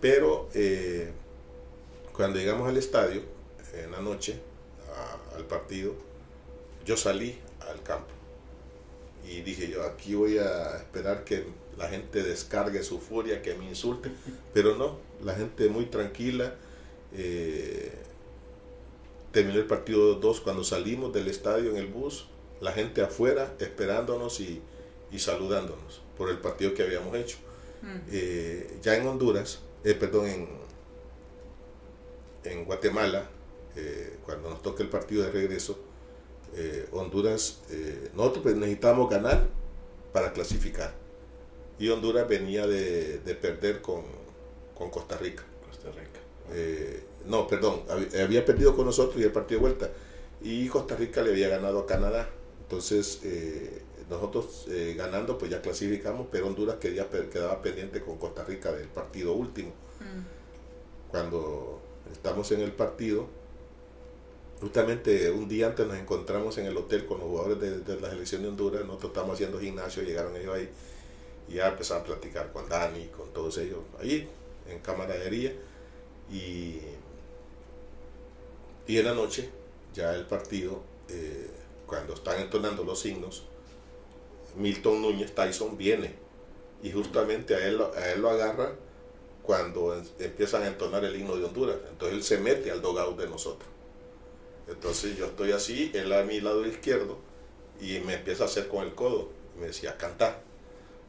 Pero 0.00 0.48
cuando 2.12 2.38
llegamos 2.38 2.68
al 2.68 2.76
estadio, 2.76 3.22
en 3.72 3.90
la 3.90 4.00
noche, 4.00 4.40
al 5.36 5.44
partido, 5.44 5.94
yo 6.84 6.96
salí 6.96 7.38
al 7.68 7.82
campo 7.82 8.12
y 9.24 9.42
dije 9.42 9.68
yo, 9.68 9.84
aquí 9.84 10.14
voy 10.14 10.38
a 10.38 10.76
esperar 10.76 11.24
que 11.24 11.44
la 11.78 11.88
gente 11.88 12.22
descargue 12.22 12.82
su 12.82 12.98
furia, 12.98 13.40
que 13.40 13.54
me 13.54 13.66
insulte, 13.66 14.10
pero 14.52 14.76
no, 14.76 14.98
la 15.22 15.34
gente 15.34 15.68
muy 15.68 15.86
tranquila. 15.86 16.54
Eh, 17.14 17.92
terminó 19.30 19.58
el 19.58 19.66
partido 19.66 20.14
2 20.14 20.40
cuando 20.40 20.64
salimos 20.64 21.12
del 21.12 21.28
estadio 21.28 21.70
en 21.70 21.76
el 21.76 21.86
bus, 21.86 22.26
la 22.60 22.72
gente 22.72 23.02
afuera 23.02 23.54
esperándonos 23.58 24.40
y, 24.40 24.60
saludándonos 25.16 26.00
por 26.16 26.30
el 26.30 26.38
partido 26.38 26.74
que 26.74 26.82
habíamos 26.82 27.14
hecho. 27.16 27.36
Mm. 27.82 27.98
Eh, 28.10 28.78
ya 28.82 28.96
en 28.96 29.06
Honduras, 29.06 29.60
eh, 29.84 29.94
perdón, 29.94 30.26
en, 30.26 30.48
en 32.44 32.64
Guatemala, 32.64 33.28
eh, 33.76 34.18
cuando 34.24 34.50
nos 34.50 34.62
toque 34.62 34.82
el 34.82 34.88
partido 34.88 35.22
de 35.24 35.30
regreso, 35.30 35.78
eh, 36.54 36.88
Honduras, 36.92 37.62
eh, 37.70 38.10
nosotros 38.14 38.42
pues, 38.42 38.56
necesitábamos 38.56 39.10
ganar 39.10 39.48
para 40.12 40.32
clasificar. 40.32 40.94
Y 41.78 41.88
Honduras 41.88 42.28
venía 42.28 42.66
de, 42.66 43.20
perder 43.40 43.80
con, 43.80 44.02
Costa 44.90 45.16
Rica. 45.16 45.44
Costa 45.68 45.90
Rica. 45.90 46.20
no, 47.26 47.46
perdón, 47.46 47.82
había, 47.88 48.44
perdido 48.44 48.74
con 48.74 48.86
nosotros 48.86 49.20
y 49.20 49.24
el 49.24 49.30
partido 49.32 49.60
de 49.60 49.66
vuelta. 49.68 49.90
y 50.40 50.68
Costa 50.68 50.96
Rica 50.96 51.22
le 51.22 51.30
había 51.30 51.48
ganado 51.48 51.78
a 51.80 51.86
Canadá. 51.86 52.28
Entonces, 52.72 53.20
eh, 53.24 53.82
nosotros 54.08 54.64
eh, 54.70 54.94
ganando, 54.96 55.36
pues 55.36 55.50
ya 55.50 55.60
clasificamos, 55.60 56.28
pero 56.30 56.46
Honduras 56.46 56.76
quedía, 56.76 57.06
quedaba 57.10 57.60
pendiente 57.60 58.00
con 58.00 58.16
Costa 58.16 58.44
Rica 58.44 58.72
del 58.72 58.88
partido 58.88 59.34
último. 59.34 59.72
Mm. 60.00 61.10
Cuando 61.10 61.82
estamos 62.10 62.50
en 62.52 62.62
el 62.62 62.72
partido, 62.72 63.26
justamente 64.62 65.28
un 65.32 65.48
día 65.48 65.66
antes 65.66 65.84
nos 65.88 65.98
encontramos 65.98 66.56
en 66.56 66.66
el 66.66 66.76
hotel 66.76 67.04
con 67.04 67.18
los 67.18 67.26
jugadores 67.26 67.84
de, 67.84 68.00
la 68.00 68.10
selección 68.10 68.42
de 68.42 68.48
Honduras, 68.48 68.82
nosotros 68.82 69.10
estábamos 69.10 69.34
haciendo 69.34 69.58
gimnasio, 69.58 70.04
llegaron 70.04 70.36
ellos 70.36 70.54
ahí 70.54 70.68
y 71.48 71.54
ya 71.54 71.66
empezaron 71.66 72.04
a 72.04 72.06
platicar 72.06 72.52
con 72.52 72.68
Dani, 72.68 73.06
con 73.08 73.32
todos 73.32 73.58
ellos, 73.58 73.80
ahí 74.00 74.28
en 74.68 74.78
camaradería 74.78 75.52
y, 76.30 76.78
y 78.86 78.98
en 78.98 79.04
la 79.04 79.14
noche 79.14 79.50
ya 79.94 80.14
el 80.14 80.26
partido, 80.26 80.80
eh, 81.08 81.50
cuando 81.84 82.14
están 82.14 82.40
entonando 82.40 82.84
los 82.84 83.00
signos, 83.00 83.42
Milton 84.56 85.02
Núñez 85.02 85.34
Tyson 85.34 85.76
viene 85.76 86.14
y 86.84 86.92
justamente 86.92 87.56
a 87.56 87.66
él, 87.66 87.82
a 87.82 88.10
él 88.12 88.22
lo 88.22 88.30
agarra 88.30 88.76
cuando 89.42 90.00
empiezan 90.20 90.62
a 90.62 90.68
entonar 90.68 91.04
el 91.04 91.16
himno 91.16 91.36
de 91.36 91.46
Honduras. 91.46 91.78
Entonces 91.90 92.16
él 92.16 92.22
se 92.22 92.38
mete 92.38 92.70
al 92.70 92.80
dogout 92.80 93.18
de 93.18 93.28
nosotros. 93.28 93.72
Entonces 94.72 95.16
yo 95.16 95.26
estoy 95.26 95.52
así, 95.52 95.90
él 95.94 96.12
a 96.12 96.22
mi 96.24 96.40
lado 96.40 96.66
izquierdo, 96.66 97.18
y 97.80 98.00
me 98.00 98.14
empieza 98.14 98.44
a 98.44 98.46
hacer 98.46 98.68
con 98.68 98.84
el 98.84 98.94
codo. 98.94 99.30
Y 99.56 99.60
me 99.60 99.66
decía, 99.68 99.96
canta. 99.96 100.40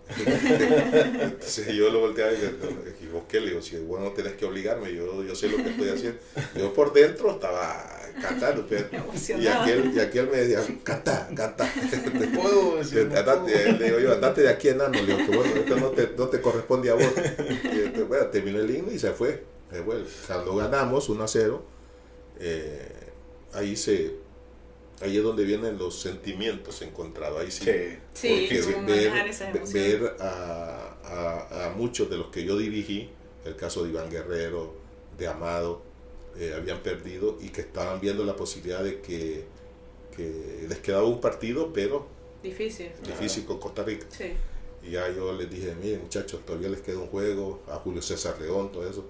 Entonces 0.18 1.74
yo 1.74 1.90
lo 1.90 2.02
volteaba 2.02 2.34
y 2.34 2.38
le 2.38 2.48
digo, 2.48 3.14
¿vos 3.14 3.24
qué? 3.30 3.40
Le 3.40 3.50
digo, 3.50 3.62
si 3.62 3.78
bueno, 3.78 4.12
tenés 4.12 4.34
que 4.34 4.46
obligarme, 4.46 4.94
yo, 4.94 5.24
yo 5.24 5.34
sé 5.34 5.48
lo 5.48 5.58
que 5.58 5.70
estoy 5.70 5.90
haciendo. 5.90 6.20
Yo 6.56 6.74
por 6.74 6.92
dentro 6.92 7.32
estaba 7.32 8.02
cantando, 8.22 8.66
pero, 8.68 8.88
y, 9.40 9.48
aquel, 9.48 9.94
y 9.96 10.00
aquel 10.00 10.30
me 10.30 10.38
decía, 10.38 10.62
canta, 10.84 11.30
canta. 11.36 11.72
¿Te 11.90 12.28
puedo 12.28 12.78
decir? 12.78 13.10
le 13.10 13.86
digo 13.86 14.00
yo, 14.00 14.14
andate 14.14 14.42
de 14.42 14.50
aquí 14.50 14.70
enano, 14.70 14.92
le 14.92 15.06
digo, 15.06 15.18
que 15.20 15.38
bueno, 15.38 15.56
esto 15.56 15.76
no 15.78 15.90
te, 15.92 16.10
no 16.18 16.28
te 16.28 16.42
corresponde 16.42 16.90
a 16.90 16.96
vos. 16.96 17.12
Y 17.64 17.80
este, 17.80 18.04
bueno, 18.04 18.28
terminó 18.28 18.60
el 18.60 18.76
himno 18.76 18.92
y 18.92 19.00
se 19.00 19.12
fue. 19.12 19.44
Cuando 20.28 20.56
ganamos 20.56 21.10
1 21.10 21.24
a 21.24 21.28
0, 21.28 21.66
eh, 22.40 23.03
ahí 23.54 23.76
se 23.76 24.16
ahí 25.02 25.18
es 25.18 25.24
donde 25.24 25.44
vienen 25.44 25.78
los 25.78 26.00
sentimientos 26.00 26.82
encontrados 26.82 27.42
ahí 27.42 27.52
sí, 27.52 27.64
sí. 28.14 28.54
ver, 28.86 29.12
ver 29.74 30.16
a, 30.20 30.98
a, 31.04 31.66
a, 31.66 31.70
muchos 31.72 32.10
de 32.10 32.18
los 32.18 32.28
que 32.28 32.44
yo 32.44 32.58
dirigí 32.58 33.10
el 33.46 33.56
caso 33.56 33.84
de 33.84 33.90
Iván 33.90 34.10
Guerrero 34.10 34.74
de 35.18 35.28
Amado 35.28 35.82
eh, 36.38 36.54
habían 36.56 36.80
perdido 36.80 37.38
y 37.42 37.50
que 37.50 37.62
estaban 37.62 38.00
viendo 38.00 38.24
la 38.24 38.36
posibilidad 38.36 38.84
de 38.84 39.02
que, 39.02 39.46
que 40.16 40.66
les 40.68 40.80
quedaba 40.80 41.04
un 41.04 41.22
partido 41.22 41.72
pero 41.74 42.08
difícil. 42.42 42.92
Difícil 43.06 43.46
con 43.46 43.60
Costa 43.60 43.84
Rica. 43.84 44.06
Y 44.82 44.92
ya 44.92 45.10
yo 45.10 45.32
les 45.34 45.50
dije 45.50 45.76
miren 45.76 46.02
muchachos 46.02 46.46
todavía 46.46 46.70
les 46.70 46.82
queda 46.82 47.00
un 47.00 47.08
juego 47.08 47.62
a 47.68 47.76
Julio 47.76 48.02
César 48.02 48.40
León 48.40 48.72
todo 48.72 48.88
eso 48.90 49.06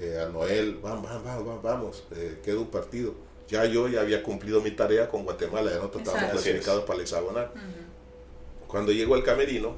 eh, 0.00 0.18
a 0.24 0.28
Noel 0.28 0.76
vamos 0.82 1.10
vamos 1.10 1.44
vamos, 1.44 1.62
vamos 1.62 2.04
eh, 2.14 2.38
queda 2.44 2.58
un 2.58 2.70
partido 2.70 3.14
ya 3.48 3.64
yo 3.64 3.88
ya 3.88 4.00
había 4.00 4.22
cumplido 4.22 4.60
mi 4.60 4.72
tarea 4.72 5.08
con 5.08 5.24
Guatemala, 5.24 5.70
ya 5.70 5.76
nosotros 5.76 6.02
estábamos 6.02 6.30
clasificados 6.32 6.84
para 6.84 6.96
el 6.96 7.02
hexagonal. 7.02 7.50
Cuando 8.66 8.92
llego 8.92 9.14
al 9.14 9.22
camerino, 9.22 9.76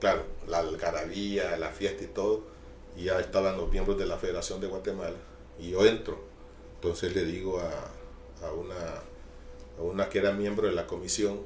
claro, 0.00 0.24
la 0.48 0.58
algarabía, 0.58 1.56
la 1.56 1.70
fiesta 1.70 2.02
y 2.04 2.08
todo, 2.08 2.42
y 2.96 3.04
ya 3.04 3.20
estaban 3.20 3.56
los 3.56 3.70
miembros 3.70 3.96
de 3.98 4.06
la 4.06 4.18
Federación 4.18 4.60
de 4.60 4.66
Guatemala, 4.66 5.16
y 5.58 5.70
yo 5.70 5.86
entro, 5.86 6.20
entonces 6.76 7.14
le 7.14 7.24
digo 7.24 7.60
a, 7.60 8.46
a 8.46 8.52
una, 8.52 9.02
a 9.78 9.82
una 9.82 10.08
que 10.08 10.18
era 10.18 10.32
miembro 10.32 10.66
de 10.66 10.74
la 10.74 10.86
comisión, 10.86 11.40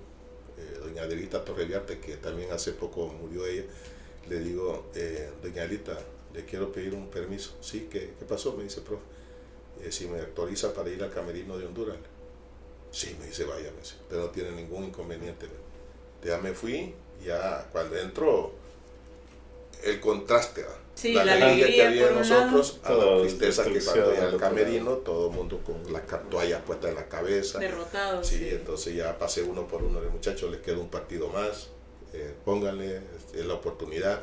eh, 0.57 0.78
doña 0.80 1.03
Adelita 1.03 1.45
Torreviarte, 1.45 1.99
que 1.99 2.16
también 2.16 2.51
hace 2.53 2.72
poco 2.72 3.09
murió 3.09 3.47
ella, 3.47 3.64
le 4.28 4.40
digo, 4.40 4.86
eh, 4.95 5.30
doña 5.42 5.62
Adelita, 5.62 5.99
le 6.32 6.45
quiero 6.47 6.72
pedir 6.72 6.95
un 6.95 7.11
permiso. 7.11 7.55
Sí, 7.61 7.88
¿qué, 7.90 8.14
qué 8.18 8.24
pasó? 8.24 8.55
Me 8.57 8.64
dice, 8.64 8.80
profe 8.80 9.03
eh, 9.85 9.93
si 9.93 10.07
me 10.07 10.20
autoriza 10.20 10.72
para 10.72 10.91
ir 10.91 11.03
al 11.03 11.11
camerino 11.11 11.59
de 11.59 11.66
Honduras. 11.66 11.97
Sí, 12.91 13.16
me 13.18 13.26
dice, 13.26 13.45
vaya, 13.45 13.70
usted 13.80 14.16
no 14.16 14.26
tiene 14.30 14.53
ningún 14.53 14.85
inconveniente. 14.85 15.47
Ya 16.22 16.39
me 16.39 16.53
fui, 16.53 16.95
ya 17.24 17.66
cuando 17.72 17.97
entró, 17.97 18.53
el 19.82 20.01
contraste, 20.01 20.64
la, 21.12 21.22
alegría 21.22 21.66
que 21.66 21.87
había 21.87 22.09
en 22.09 22.14
nosotros, 22.14 22.80
a 22.85 22.93
la 22.93 23.20
tristeza 23.20 23.64
que 23.64 23.80
cuando 23.80 24.14
iba 24.14 24.24
al 24.24 24.37
camerino, 24.39 24.93
todo 24.99 25.28
el 25.28 25.37
mundo 25.37 25.61
con 25.64 25.93
la 25.93 26.01
toalla 26.03 26.64
puesta 26.64 26.89
en 26.89 26.95
la 26.95 27.09
cabeza. 27.09 27.59
Derrotado. 27.59 28.22
Sí, 28.22 28.49
entonces 28.51 28.95
ya 28.95 29.18
pasé 29.18 29.43
uno 29.43 29.66
por 29.66 29.82
uno, 29.82 30.01
de 30.01 30.09
muchachos, 30.09 30.51
les 30.51 30.61
queda 30.61 30.78
un 30.78 30.89
partido 30.89 31.28
más, 31.28 31.68
eh, 32.12 32.32
pónganle, 32.45 33.01
es 33.35 33.45
la 33.45 33.55
oportunidad, 33.55 34.22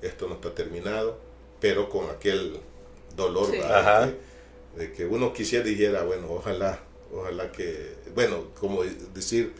esto 0.00 0.28
no 0.28 0.34
está 0.34 0.54
terminado, 0.54 1.18
pero 1.60 1.88
con 1.88 2.08
aquel 2.08 2.60
dolor, 3.16 3.50
de 4.76 4.92
que 4.92 5.06
uno 5.06 5.32
quisiera 5.32 5.64
dijera, 5.64 6.02
bueno, 6.04 6.26
ojalá, 6.30 6.80
ojalá 7.12 7.52
que, 7.52 7.94
bueno, 8.14 8.44
como 8.58 8.82
decir, 9.14 9.52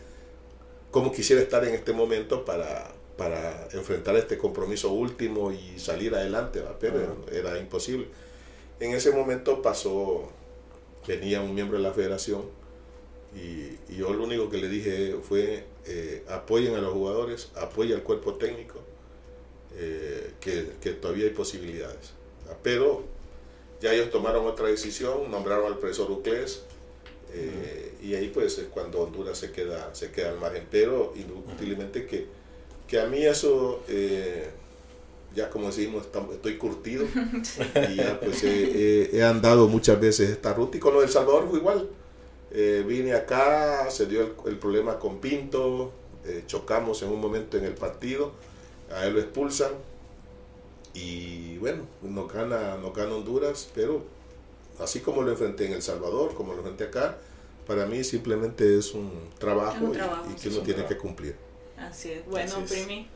como 0.90 1.12
quisiera 1.12 1.42
estar 1.42 1.64
en 1.64 1.74
este 1.74 1.92
momento 1.92 2.44
para, 2.44 2.92
para 3.16 3.68
enfrentar 3.72 4.16
este 4.16 4.38
compromiso 4.38 4.92
último 4.92 5.52
y 5.52 5.78
salir 5.78 6.14
adelante, 6.14 6.62
pero 6.80 7.24
era 7.30 7.58
imposible. 7.58 8.08
En 8.80 8.92
ese 8.92 9.10
momento 9.12 9.62
pasó, 9.62 10.28
venía 11.06 11.40
un 11.40 11.54
miembro 11.54 11.78
de 11.78 11.84
la 11.84 11.92
federación 11.92 12.42
y, 13.34 13.78
yo 13.94 14.12
lo 14.12 14.24
único 14.24 14.48
que 14.48 14.56
le 14.56 14.68
dije 14.68 15.16
fue 15.22 15.64
eh, 15.86 16.24
apoyen 16.28 16.74
a 16.74 16.80
los 16.80 16.92
jugadores, 16.92 17.50
apoyen 17.54 17.94
al 17.94 18.02
cuerpo 18.02 18.34
técnico, 18.34 18.80
eh, 19.76 20.32
que, 20.40 20.72
que, 20.80 20.92
todavía 20.92 21.24
hay 21.24 21.30
posibilidades. 21.30 22.12
Pero 22.62 23.04
ya 23.82 23.92
ellos 23.92 24.10
tomaron 24.10 24.46
otra 24.46 24.68
decisión, 24.68 25.28
nombraron 25.30 25.66
al 25.66 25.78
profesor 25.78 26.08
Uclés, 26.10 26.62
eh, 27.34 27.94
y 28.00 28.14
ahí 28.14 28.28
pues 28.28 28.56
es 28.58 28.66
cuando 28.68 29.00
Honduras 29.00 29.36
se 29.36 29.50
queda, 29.50 29.92
se 29.92 30.12
queda 30.12 30.30
al 30.30 30.38
margen. 30.38 30.66
Pero 30.70 31.12
indiscutiblemente 31.16 32.06
que, 32.06 32.26
que 32.86 33.00
a 33.00 33.06
mí 33.06 33.24
eso, 33.24 33.82
eh, 33.88 34.50
ya 35.34 35.50
como 35.50 35.66
decimos, 35.66 36.06
estoy 36.32 36.56
curtido 36.58 37.06
y 37.90 37.96
ya 37.96 38.20
pues 38.20 38.44
he 38.44 39.22
andado 39.24 39.66
muchas 39.66 40.00
veces 40.00 40.30
esta 40.30 40.54
ruta 40.54 40.76
y 40.76 40.80
con 40.80 40.94
lo 40.94 41.00
del 41.00 41.10
Salvador 41.10 41.48
fue 41.50 41.58
igual. 41.58 41.88
Eh, 42.52 42.84
vine 42.86 43.14
acá, 43.14 43.90
se 43.90 44.06
dio 44.06 44.20
el, 44.20 44.32
el 44.46 44.58
problema 44.58 45.00
con 45.00 45.18
Pinto, 45.18 45.92
chocamos 46.46 47.02
en 47.02 47.08
un 47.08 47.20
momento 47.20 47.58
en 47.58 47.64
el 47.64 47.74
partido, 47.74 48.30
a 48.94 49.06
él 49.06 49.14
lo 49.14 49.20
expulsan, 49.20 49.72
y 50.95 51.57
bueno, 51.59 51.86
no 52.03 52.26
gana, 52.26 52.76
no 52.76 52.93
gana 52.93 53.14
Honduras, 53.14 53.70
pero 53.74 54.05
así 54.78 55.01
como 55.01 55.22
lo 55.22 55.30
enfrenté 55.30 55.66
en 55.66 55.72
El 55.72 55.82
Salvador, 55.82 56.34
como 56.34 56.53
lo 56.53 56.59
enfrenté 56.59 56.84
acá, 56.84 57.18
para 57.66 57.86
mí 57.86 58.05
simplemente 58.05 58.78
es 58.78 58.93
un 58.93 59.11
trabajo, 59.38 59.93
y, 59.95 60.40
que 60.40 60.49
uno 60.49 60.61
tiene 60.61 60.84
que 60.86 60.97
cumplir. 60.97 61.36
Así 61.78 62.11
es. 62.11 62.26
Bueno, 62.26 62.64
Primi, 62.68 63.09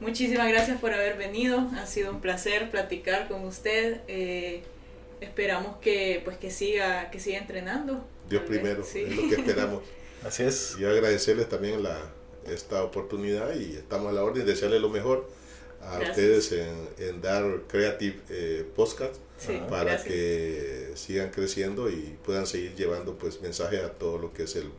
muchísimas 0.00 0.48
gracias 0.48 0.80
por 0.80 0.92
haber 0.92 1.16
venido. 1.16 1.58
Ha 1.76 1.86
sido 1.86 2.10
un 2.10 2.20
placer 2.20 2.70
platicar 2.70 3.28
con 3.28 3.44
usted. 3.44 4.00
Eh, 4.08 4.62
esperamos 5.20 5.76
que 5.78 6.20
pues 6.24 6.36
que 6.36 6.50
siga 6.50 7.10
que 7.10 7.20
siga 7.20 7.38
entrenando. 7.38 8.04
Dios 8.28 8.42
primero, 8.42 8.82
es 8.82 9.16
lo 9.16 9.28
que 9.28 9.34
esperamos. 9.36 9.82
Así 10.24 10.42
es. 10.42 10.76
Y 10.78 10.84
agradecerles 10.84 11.48
también 11.48 11.82
la, 11.82 11.98
esta 12.46 12.82
oportunidad 12.84 13.54
y 13.54 13.76
estamos 13.76 14.10
a 14.10 14.12
la 14.12 14.22
orden, 14.22 14.46
desearles 14.46 14.80
lo 14.80 14.88
mejor 14.88 15.28
a 15.82 16.00
ustedes 16.00 16.52
en, 16.52 17.20
dar 17.20 17.62
Creative 17.68 18.16
eh, 18.30 18.64
Podcast 18.74 19.16
para 19.68 20.02
que 20.02 20.92
sigan 20.94 21.30
creciendo 21.30 21.90
y 21.90 22.16
puedan 22.24 22.46
seguir 22.46 22.74
llevando 22.74 23.18
pues 23.18 23.40
mensaje 23.40 23.78
a 23.78 23.90
todo 23.90 24.18
lo 24.18 24.32
que 24.32 24.44
es 24.44 24.56
el, 24.56 24.70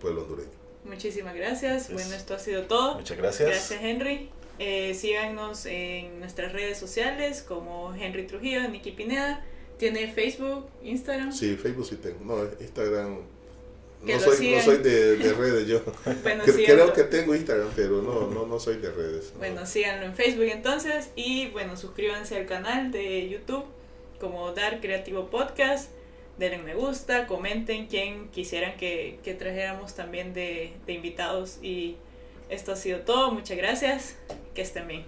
pueblo 0.00 0.22
hondureño. 0.22 0.50
Muchísimas 0.84 1.34
gracias. 1.34 1.92
Bueno, 1.92 2.14
esto 2.14 2.34
ha 2.34 2.38
sido 2.38 2.64
todo. 2.64 2.96
Muchas 2.96 3.18
gracias. 3.18 3.48
Gracias, 3.48 3.80
Henry. 3.82 4.30
Eh, 4.58 4.94
síganos 4.94 5.64
en 5.66 6.20
nuestras 6.20 6.52
redes 6.52 6.78
sociales 6.78 7.42
como 7.42 7.94
Henry 7.94 8.26
Trujillo, 8.26 8.68
Nicky 8.68 8.92
Pineda. 8.92 9.44
¿Tiene 9.78 10.12
Facebook, 10.12 10.66
Instagram? 10.82 11.32
Sí, 11.32 11.56
Facebook 11.56 11.86
sí 11.86 11.96
tengo. 11.96 12.24
No, 12.24 12.44
Instagram 12.60 13.20
no 14.02 14.18
soy, 14.18 14.50
no 14.50 14.62
soy 14.62 14.78
de, 14.78 15.16
de, 15.16 15.32
redes 15.34 15.66
yo. 15.66 15.82
Creo, 16.44 16.92
que 16.92 17.04
tengo 17.04 17.34
Instagram, 17.34 17.68
pero 17.76 18.00
no, 18.00 18.28
no, 18.28 18.46
no 18.46 18.58
soy 18.58 18.76
de 18.76 18.90
redes. 18.90 19.32
Bueno, 19.38 19.66
síganlo 19.66 20.06
en 20.06 20.14
Facebook 20.14 20.48
entonces 20.50 21.10
y 21.16 21.48
bueno, 21.48 21.76
suscríbanse 21.76 22.36
al 22.36 22.46
canal 22.46 22.90
de 22.92 23.28
YouTube 23.28 23.64
como 24.18 24.52
Dar 24.52 24.80
Creativo 24.80 25.28
Podcast. 25.30 25.90
Denle 26.38 26.58
me 26.58 26.74
gusta, 26.74 27.26
comenten 27.26 27.86
quién 27.86 28.28
quisieran 28.30 28.78
que, 28.78 29.18
que 29.22 29.34
trajéramos 29.34 29.94
también 29.94 30.32
de, 30.32 30.72
de 30.86 30.92
invitados. 30.94 31.58
Y 31.60 31.96
esto 32.48 32.72
ha 32.72 32.76
sido 32.76 33.00
todo. 33.00 33.30
Muchas 33.32 33.58
gracias. 33.58 34.16
Que 34.54 34.62
estén 34.62 34.88
bien. 34.88 35.04